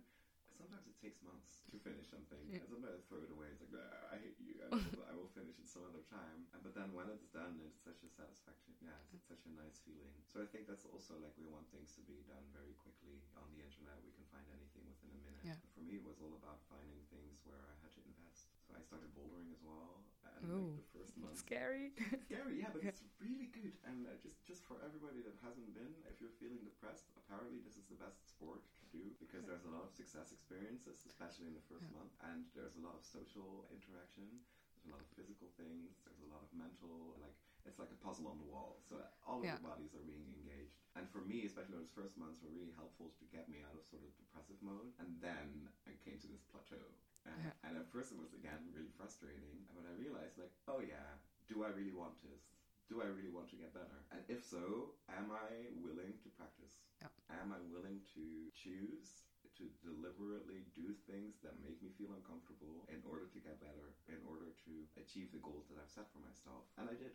sometimes 0.63 0.87
it 0.87 0.95
takes 1.03 1.19
months 1.19 1.59
to 1.67 1.75
finish 1.83 2.07
something, 2.07 2.39
Yeah. 2.47 2.63
and 2.63 2.67
sometimes 2.71 2.95
I 2.95 3.03
throw 3.11 3.19
it 3.19 3.31
away. 3.35 3.51
It's 3.51 3.59
like 3.59 3.75
"Ah, 3.75 4.15
I 4.15 4.17
hate 4.23 4.39
you. 4.39 4.55
I 4.63 4.71
will, 4.95 5.03
I 5.03 5.13
will 5.13 5.31
finish 5.35 5.59
it 5.59 5.67
some 5.67 5.83
other 5.83 6.07
time. 6.07 6.47
But 6.63 6.71
then 6.71 6.95
when 6.95 7.11
it's 7.11 7.27
done, 7.27 7.59
it's 7.59 7.83
such 7.83 7.99
a 8.07 8.09
satisfaction. 8.09 8.71
Yeah, 8.79 8.95
it's, 9.11 9.27
such 9.27 9.43
a 9.43 9.51
nice 9.51 9.83
feeling. 9.83 10.15
So 10.23 10.39
I 10.39 10.47
think 10.47 10.63
that's 10.71 10.87
also 10.87 11.19
like 11.19 11.35
we 11.35 11.43
want 11.51 11.67
things 11.75 11.91
to 11.99 12.01
be 12.07 12.23
done 12.23 12.43
very 12.55 12.71
quickly 12.79 13.19
on 13.35 13.51
the 13.51 13.59
internet. 13.59 13.99
We 14.07 14.15
can 14.15 14.23
find 14.31 14.47
anything 14.47 14.87
within 14.87 15.11
a 15.11 15.19
minute. 15.27 15.43
Yeah. 15.43 15.59
For 15.75 15.83
me, 15.83 15.99
it 15.99 16.05
was 16.07 16.23
all 16.23 16.31
about 16.39 16.63
finding 16.71 17.03
things 17.11 17.43
where 17.43 17.59
I 17.67 17.75
had 17.83 17.91
to 17.99 18.01
invest. 18.07 18.47
So 18.63 18.71
I 18.71 18.81
started 18.83 19.11
bouldering 19.11 19.51
as 19.51 19.59
well. 19.59 20.07
And 20.39 20.47
Ooh. 20.47 20.71
like 20.71 20.79
the 20.79 20.91
first 20.95 21.13
month, 21.19 21.35
Scary. 21.35 21.91
scary, 22.27 22.63
yeah, 22.63 22.71
but 22.71 22.83
it's 22.83 23.03
really 23.19 23.51
good. 23.51 23.75
And 23.83 24.07
uh, 24.07 24.15
just 24.23 24.39
just 24.47 24.63
for 24.63 24.79
everybody 24.83 25.19
that 25.27 25.35
hasn't 25.43 25.75
been, 25.75 25.91
if 26.07 26.23
you're 26.23 26.33
feeling 26.39 26.63
depressed, 26.63 27.11
apparently 27.19 27.59
this 27.63 27.75
is 27.75 27.85
the 27.91 27.99
best 27.99 28.23
sport 28.27 28.63
to 28.93 29.01
do 29.01 29.09
because 29.17 29.43
there's 29.49 29.65
a 29.65 29.73
lot 29.73 29.81
of 29.81 29.91
success 29.91 30.29
experiences, 30.29 31.01
especially 31.09 31.49
in 31.49 31.57
the 31.57 31.65
first 31.65 31.89
Yeah. 31.89 31.97
month, 31.97 32.13
and 32.29 32.45
there's 32.53 32.77
a 32.77 32.83
lot 32.85 32.93
of 32.95 33.03
social 33.03 33.65
interaction. 33.73 34.45
There's 34.77 34.85
a 34.85 34.91
lot 34.93 35.01
of 35.01 35.09
physical 35.17 35.49
things. 35.57 35.97
There's 36.05 36.21
a 36.21 36.29
lot 36.29 36.43
of 36.45 36.53
mental, 36.53 37.17
like 37.19 37.33
it's 37.65 37.79
like 37.79 37.89
a 37.91 37.95
puzzle 38.05 38.27
on 38.27 38.37
the 38.37 38.43
wall. 38.45 38.77
So 38.83 39.01
all 39.25 39.39
of 39.39 39.45
Yeah. 39.45 39.55
the 39.55 39.63
bodies 39.63 39.95
are 39.95 40.03
being 40.05 40.27
engaged. 40.35 40.77
And 40.95 41.09
for 41.09 41.21
me, 41.21 41.45
especially 41.45 41.75
those 41.77 41.89
first 41.89 42.17
months, 42.17 42.41
were 42.41 42.51
really 42.51 42.71
helpful 42.71 43.09
to 43.17 43.25
get 43.25 43.47
me 43.49 43.61
out 43.63 43.73
of 43.73 43.85
sort 43.85 44.03
of 44.03 44.13
depressive 44.17 44.61
mode. 44.61 44.93
And 44.99 45.19
then 45.21 45.69
I 45.87 45.93
came 46.03 46.19
to 46.19 46.27
this 46.27 46.43
plateau. 46.43 46.85
And, 47.25 47.39
Yeah. 47.41 47.53
and 47.63 47.77
at 47.77 47.87
first 47.87 48.11
it 48.11 48.17
was 48.19 48.33
again 48.33 48.69
really 48.73 48.91
frustrating. 48.91 49.65
But 49.73 49.85
I 49.85 49.91
realized 49.91 50.37
like, 50.37 50.51
oh 50.67 50.79
yeah, 50.81 51.17
do 51.47 51.63
I 51.63 51.69
really 51.69 51.93
want 51.93 52.21
this? 52.21 52.51
Do 52.89 53.01
I 53.01 53.05
really 53.05 53.29
want 53.29 53.47
to 53.49 53.55
get 53.55 53.71
better? 53.73 54.03
And 54.11 54.21
if 54.27 54.43
so, 54.43 54.95
am 55.07 55.31
I 55.31 55.69
willing 55.71 56.19
to 56.19 56.29
practice? 56.29 56.83
Yeah. 57.03 57.11
Am 57.43 57.51
I 57.51 57.59
willing 57.67 57.99
to 58.15 58.23
choose 58.55 59.27
to 59.59 59.69
deliberately 59.85 60.65
do 60.73 60.95
things 61.05 61.37
that 61.43 61.59
make 61.61 61.77
me 61.83 61.91
feel 61.93 62.15
uncomfortable 62.15 62.87
in 62.89 63.03
order 63.05 63.27
to 63.29 63.39
get 63.43 63.59
better, 63.61 63.93
in 64.09 64.17
order 64.25 64.49
to 64.65 64.73
achieve 64.97 65.29
the 65.35 65.43
goals 65.43 65.67
that 65.69 65.77
I've 65.77 65.91
set 65.91 66.09
for 66.09 66.23
myself? 66.23 66.65
And 66.79 66.87
I 66.89 66.95
did. 66.95 67.13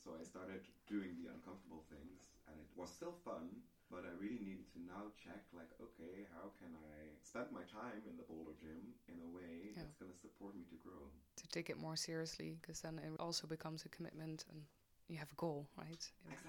So 0.00 0.18
I 0.18 0.24
started 0.26 0.66
doing 0.90 1.14
the 1.14 1.30
uncomfortable 1.30 1.86
things, 1.86 2.26
and 2.50 2.58
it 2.58 2.66
was 2.74 2.90
still 2.90 3.14
fun, 3.22 3.62
but 3.86 4.02
I 4.02 4.10
really 4.18 4.42
needed 4.42 4.66
to 4.74 4.82
now 4.82 5.14
check, 5.14 5.46
like, 5.54 5.70
okay, 5.78 6.26
how 6.34 6.50
can 6.58 6.74
I 6.74 7.14
spend 7.22 7.54
my 7.54 7.62
time 7.70 8.02
in 8.10 8.18
the 8.18 8.26
boulder 8.26 8.56
gym 8.58 8.98
in 9.06 9.22
a 9.22 9.28
way 9.30 9.70
Yeah. 9.76 9.86
that's 9.86 9.94
going 9.94 10.10
to 10.10 10.18
support 10.18 10.56
me 10.58 10.64
to 10.72 10.78
grow? 10.82 11.12
to 11.36 11.46
take 11.48 11.70
it 11.70 11.78
more 11.78 11.96
seriously, 11.96 12.58
because 12.60 12.80
then 12.82 12.98
it 12.98 13.12
also 13.18 13.46
becomes 13.46 13.84
a 13.84 13.88
commitment 13.88 14.44
and 14.50 14.66
you 15.12 15.18
have 15.18 15.32
a 15.32 15.36
goal, 15.36 15.66
right? 15.76 16.00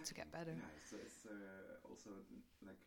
To 0.06 0.14
get 0.14 0.32
better. 0.32 0.56
Yeah, 0.56 0.76
so 0.90 0.96
it's 1.04 1.26
uh, 1.26 1.80
also 1.88 2.10
like 2.66 2.80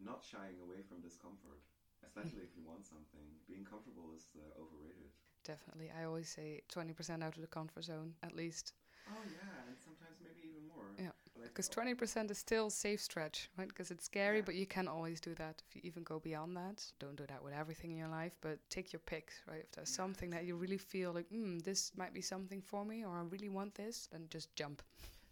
not 0.00 0.24
shying 0.24 0.58
away 0.62 0.82
from 0.84 1.00
discomfort, 1.00 1.60
especially 2.04 2.44
if 2.44 2.52
you 2.56 2.64
want 2.64 2.84
something. 2.84 3.24
Being 3.48 3.64
comfortable 3.64 4.12
is 4.16 4.24
uh, 4.36 4.60
overrated. 4.60 5.10
Definitely. 5.44 5.90
I 5.98 6.04
always 6.04 6.28
say 6.28 6.60
20% 6.70 7.22
out 7.22 7.34
of 7.36 7.40
the 7.40 7.48
comfort 7.48 7.84
zone, 7.84 8.14
at 8.22 8.34
least. 8.34 8.72
Oh 9.08 9.22
yeah, 9.26 9.66
and 9.68 9.76
sometimes 9.82 10.18
maybe 10.22 10.46
even 10.48 10.66
more. 10.68 10.94
Yeah, 10.98 11.12
Because 11.42 11.68
oh, 11.68 11.74
20% 11.74 12.30
is 12.30 12.38
still 12.38 12.70
safe 12.70 13.00
stretch, 13.00 13.50
right? 13.58 13.68
Because 13.68 13.90
it's 13.90 14.04
scary, 14.04 14.38
Yeah. 14.38 14.44
but 14.46 14.54
you 14.54 14.66
can 14.66 14.88
always 14.88 15.20
do 15.20 15.34
that 15.34 15.62
if 15.68 15.74
you 15.76 15.80
even 15.84 16.02
go 16.04 16.18
beyond 16.20 16.56
that. 16.56 16.84
Don't 16.98 17.16
do 17.16 17.26
that 17.26 17.42
with 17.42 17.54
everything 17.54 17.90
in 17.92 17.98
your 17.98 18.08
life, 18.08 18.36
but 18.40 18.58
take 18.70 18.92
your 18.92 19.00
pick, 19.00 19.32
right? 19.48 19.64
If 19.64 19.72
there's 19.72 19.90
Yeah, 19.90 19.96
something 20.02 20.30
that 20.30 20.44
you 20.44 20.56
really 20.56 20.78
feel 20.78 21.12
like, 21.12 21.28
hmm, 21.28 21.58
this 21.60 21.92
might 21.96 22.12
be 22.14 22.22
something 22.22 22.62
for 22.62 22.84
me, 22.84 23.04
or 23.04 23.16
I 23.18 23.22
really 23.22 23.48
want 23.50 23.74
this, 23.74 24.08
then 24.12 24.28
just 24.30 24.54
jump. 24.56 24.82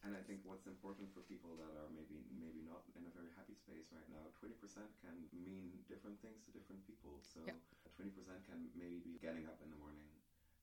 And 0.00 0.16
I 0.16 0.22
think 0.24 0.40
what's 0.48 0.64
important 0.64 1.12
for 1.12 1.20
people 1.28 1.60
that 1.60 1.76
are 1.76 1.88
maybe 1.92 2.24
maybe 2.32 2.64
not 2.64 2.88
in 2.96 3.04
a 3.04 3.12
very 3.12 3.28
happy 3.36 3.52
space 3.52 3.92
right 3.92 4.08
now, 4.08 4.32
twenty 4.32 4.56
percent 4.56 4.88
can 5.04 5.28
mean 5.36 5.84
different 5.84 6.16
things 6.24 6.40
to 6.48 6.50
different 6.56 6.80
people. 6.88 7.20
So 7.20 7.44
Yeah. 7.44 7.60
twenty 7.92 8.12
percent 8.16 8.40
can 8.48 8.72
maybe 8.72 8.96
be 9.04 9.20
getting 9.20 9.44
up 9.44 9.60
in 9.60 9.68
the 9.68 9.76
morning 9.76 10.08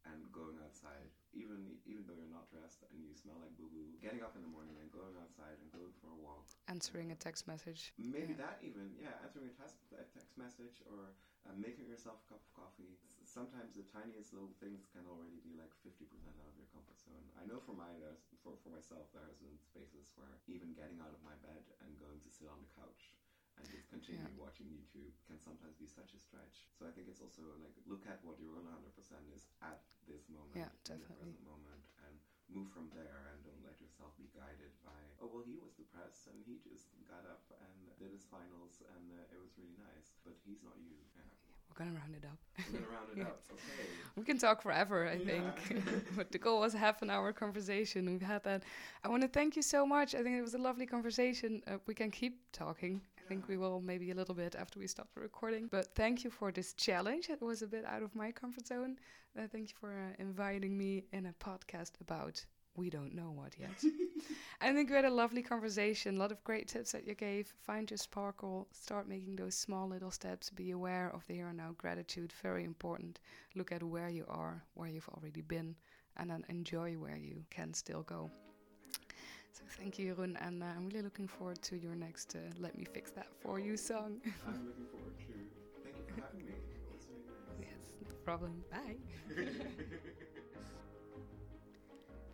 and 0.09 0.25
going 0.33 0.57
outside, 0.65 1.13
even 1.37 1.77
even 1.85 2.01
though 2.09 2.17
you're 2.17 2.33
not 2.33 2.49
dressed 2.49 2.81
and 2.89 2.97
you 3.05 3.13
smell 3.13 3.37
like 3.37 3.53
boo 3.53 3.69
boo. 3.69 3.93
Getting 4.01 4.25
up 4.25 4.33
in 4.33 4.41
the 4.41 4.49
morning 4.49 4.73
and 4.81 4.89
going 4.89 5.13
outside 5.21 5.61
and 5.61 5.69
going 5.69 5.93
for 6.01 6.09
a 6.09 6.17
walk. 6.17 6.49
Answering 6.65 7.13
a 7.13 7.17
text 7.17 7.45
message. 7.45 7.93
Maybe 8.01 8.33
Yeah. 8.33 8.41
that 8.41 8.57
even, 8.65 8.97
yeah, 8.97 9.21
answering 9.21 9.53
a 9.53 9.55
text, 9.61 9.77
a 9.93 10.05
text 10.17 10.33
message 10.37 10.81
or 10.89 11.13
uh, 11.45 11.53
making 11.53 11.85
yourself 11.85 12.25
a 12.25 12.27
cup 12.33 12.41
of 12.41 12.51
coffee. 12.57 12.97
Sometimes 13.37 13.77
the 13.77 13.85
tiniest 13.93 14.33
little 14.33 14.49
things 14.57 14.89
can 14.89 15.05
already 15.05 15.37
be 15.45 15.53
like 15.53 15.69
50% 15.85 16.09
out 16.41 16.49
of 16.49 16.57
your 16.57 16.65
comfort 16.73 16.97
zone. 16.97 17.21
I 17.37 17.45
know 17.45 17.61
for 17.61 17.77
my 17.77 17.93
there's, 18.01 18.25
for, 18.41 18.57
for 18.65 18.73
myself, 18.73 19.13
there 19.13 19.29
has 19.29 19.37
been 19.37 19.53
spaces 19.61 20.09
where 20.17 20.41
even 20.49 20.73
getting 20.73 20.97
out 20.97 21.13
of 21.13 21.21
my 21.21 21.37
bed 21.45 21.61
and 21.85 21.93
going 22.01 22.17
to 22.25 22.33
sit 22.33 22.49
on 22.49 22.57
the 22.65 22.73
couch 22.73 23.13
and 23.61 23.69
just 23.69 23.85
continue 23.93 24.25
Yeah. 24.25 24.41
watching 24.41 24.65
YouTube 24.73 25.13
can 25.29 25.37
sometimes 25.37 25.77
be 25.77 25.85
such 25.85 26.17
a 26.17 26.19
stretch. 26.21 26.65
So 26.73 26.89
I 26.89 26.91
think 26.97 27.13
it's 27.13 27.21
also 27.21 27.45
like 27.61 27.77
look 27.85 28.09
at 28.09 28.25
what 28.25 28.41
your 28.41 28.57
own 28.57 28.65
100% 28.73 28.89
is 29.29 29.45
at 29.61 29.85
this 30.09 30.25
moment, 30.33 30.57
Yeah, 30.57 30.73
in 30.89 30.97
definitely. 30.97 31.05
the 31.05 31.13
present 31.21 31.41
moment, 31.45 31.85
and 32.09 32.17
move 32.49 32.73
from 32.73 32.89
there 32.89 33.29
and 33.29 33.45
don't 33.45 33.61
let 33.61 33.77
yourself 33.77 34.17
be 34.17 34.31
guided 34.33 34.71
by 34.81 34.95
oh 35.19 35.27
well 35.27 35.43
he 35.43 35.59
was 35.59 35.75
depressed 35.75 36.31
and 36.31 36.39
he 36.47 36.55
just 36.63 36.87
got 37.03 37.27
up 37.27 37.43
and 37.59 37.91
did 37.99 38.07
his 38.15 38.23
finals 38.23 38.79
and 38.95 39.11
uh, 39.11 39.35
it 39.35 39.35
was 39.35 39.51
really 39.59 39.75
nice 39.75 40.15
but 40.23 40.31
he's 40.47 40.63
not 40.63 40.79
you 40.79 40.95
yeah. 41.11 41.27
We're 41.77 41.85
gonna 41.85 41.97
round 41.99 42.15
it 42.15 42.25
up. 42.25 42.39
we're 42.57 42.79
gonna 42.79 42.91
round 42.91 43.09
it 43.13 43.17
Yeah. 43.17 43.23
out 43.25 43.39
okay 43.51 43.89
We 44.15 44.23
can 44.23 44.37
talk 44.39 44.61
forever, 44.61 45.07
I 45.07 45.13
Yeah. 45.13 45.25
think. 45.51 45.83
but 46.15 46.31
the 46.31 46.37
goal 46.39 46.59
was 46.61 46.73
a 46.73 46.77
half 46.79 47.01
an 47.03 47.09
hour 47.09 47.31
conversation. 47.33 48.05
We've 48.05 48.21
had 48.21 48.43
that. 48.45 48.63
I 49.03 49.09
want 49.09 49.21
to 49.21 49.27
thank 49.27 49.55
you 49.55 49.61
so 49.61 49.85
much. 49.85 50.15
I 50.15 50.23
think 50.23 50.35
it 50.37 50.41
was 50.41 50.55
a 50.55 50.57
lovely 50.69 50.85
conversation. 50.87 51.61
Uh, 51.67 51.77
we 51.85 51.93
can 51.93 52.09
keep 52.11 52.39
talking. 52.51 53.01
I 53.19 53.27
think 53.27 53.47
we 53.47 53.57
will 53.57 53.79
maybe 53.81 54.09
a 54.11 54.15
little 54.15 54.33
bit 54.35 54.55
after 54.55 54.79
we 54.79 54.87
stop 54.87 55.07
the 55.13 55.19
recording. 55.21 55.67
But 55.67 55.93
thank 55.95 56.23
you 56.23 56.31
for 56.31 56.51
this 56.51 56.73
challenge. 56.73 57.29
It 57.29 57.41
was 57.41 57.61
a 57.61 57.67
bit 57.67 57.85
out 57.85 58.01
of 58.01 58.15
my 58.15 58.31
comfort 58.31 58.65
zone. 58.65 58.97
Uh, 59.37 59.47
thank 59.51 59.69
you 59.69 59.75
for 59.79 59.91
uh, 59.91 60.15
inviting 60.17 60.75
me 60.77 61.03
in 61.11 61.25
a 61.27 61.33
podcast 61.33 61.91
about 62.01 62.43
we 62.77 62.89
don't 62.89 63.13
know 63.15 63.31
what 63.31 63.53
yet. 63.59 63.83
I 64.61 64.73
think 64.73 64.89
we 64.89 64.95
had 64.95 65.05
a 65.05 65.09
lovely 65.09 65.41
conversation, 65.43 66.15
a 66.15 66.19
lot 66.19 66.31
of 66.31 66.43
great 66.43 66.67
tips 66.67 66.91
that 66.93 67.05
you 67.07 67.15
gave. 67.15 67.47
Find 67.63 67.89
your 67.91 67.97
sparkle, 67.97 68.67
start 68.71 69.07
making 69.09 69.35
those 69.35 69.55
small 69.55 69.87
little 69.89 70.11
steps, 70.11 70.49
be 70.49 70.71
aware 70.71 71.09
of 71.13 71.25
the 71.27 71.35
here 71.35 71.49
and 71.49 71.57
now 71.57 71.75
gratitude, 71.77 72.33
very 72.41 72.63
important. 72.63 73.19
Look 73.55 73.71
at 73.71 73.83
where 73.83 74.09
you 74.09 74.25
are, 74.29 74.63
where 74.75 74.89
you've 74.89 75.09
already 75.09 75.41
been, 75.41 75.75
and 76.17 76.29
then 76.31 76.45
enjoy 76.49 76.93
where 76.93 77.17
you 77.17 77.45
can 77.51 77.73
still 77.73 78.03
go. 78.03 78.31
So 79.51 79.63
thank 79.77 79.97
you, 79.99 80.13
Jeroen, 80.15 80.35
and 80.45 80.63
uh, 80.63 80.67
I'm 80.67 80.87
really 80.89 81.01
looking 81.03 81.27
forward 81.27 81.61
to 81.63 81.77
your 81.77 81.95
next 81.95 82.35
uh, 82.35 82.39
Let 82.59 82.77
Me 82.77 82.85
Fix 82.85 83.11
That 83.11 83.27
For 83.41 83.59
You 83.59 83.77
song. 83.77 84.21
i'm 84.47 84.65
looking 84.65 84.85
forward 84.91 85.17
to 85.19 85.33
thank 85.83 85.97
you 85.97 86.03
for 86.07 86.21
having 86.21 86.45
me 86.45 86.53
it 86.53 86.81
was 86.93 87.07
really 87.09 87.23
nice 87.25 87.67
yes, 87.69 87.95
no 88.05 88.11
problem. 88.23 88.63
Bye. 88.71 88.97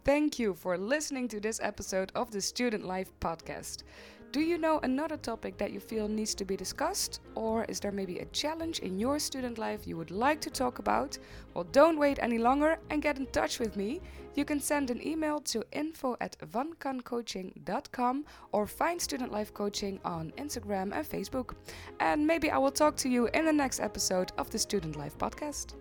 Thank 0.05 0.37
you 0.37 0.53
for 0.53 0.77
listening 0.77 1.29
to 1.29 1.39
this 1.39 1.61
episode 1.63 2.11
of 2.13 2.29
the 2.29 2.41
Student 2.41 2.83
Life 2.83 3.09
podcast. 3.21 3.83
Do 4.33 4.41
you 4.41 4.57
know 4.57 4.81
another 4.83 5.15
topic 5.15 5.57
that 5.59 5.71
you 5.71 5.79
feel 5.79 6.09
needs 6.09 6.35
to 6.35 6.43
be 6.43 6.57
discussed? 6.57 7.21
Or 7.35 7.63
is 7.65 7.79
there 7.79 7.91
maybe 7.91 8.19
a 8.19 8.25
challenge 8.25 8.79
in 8.79 8.99
your 8.99 9.17
student 9.17 9.57
life 9.57 9.87
you 9.87 9.95
would 9.95 10.11
like 10.11 10.41
to 10.41 10.49
talk 10.49 10.79
about? 10.79 11.17
Well, 11.53 11.63
don't 11.71 11.97
wait 11.97 12.19
any 12.21 12.37
longer 12.37 12.79
and 12.89 13.01
get 13.01 13.17
in 13.17 13.27
touch 13.27 13.59
with 13.59 13.77
me. 13.77 14.01
You 14.35 14.43
can 14.43 14.59
send 14.59 14.89
an 14.89 15.05
email 15.07 15.39
to 15.39 15.63
info 15.71 16.17
at 16.19 16.35
vankancoaching.com 16.51 18.25
or 18.51 18.67
find 18.67 19.01
Student 19.01 19.31
Life 19.31 19.53
Coaching 19.53 20.01
on 20.03 20.33
Instagram 20.37 20.91
and 20.93 21.07
Facebook. 21.07 21.53
And 22.01 22.27
maybe 22.27 22.51
I 22.51 22.57
will 22.57 22.71
talk 22.71 22.97
to 22.97 23.09
you 23.09 23.27
in 23.27 23.45
the 23.45 23.53
next 23.53 23.79
episode 23.79 24.33
of 24.37 24.49
the 24.49 24.59
Student 24.59 24.97
Life 24.97 25.17
podcast. 25.17 25.75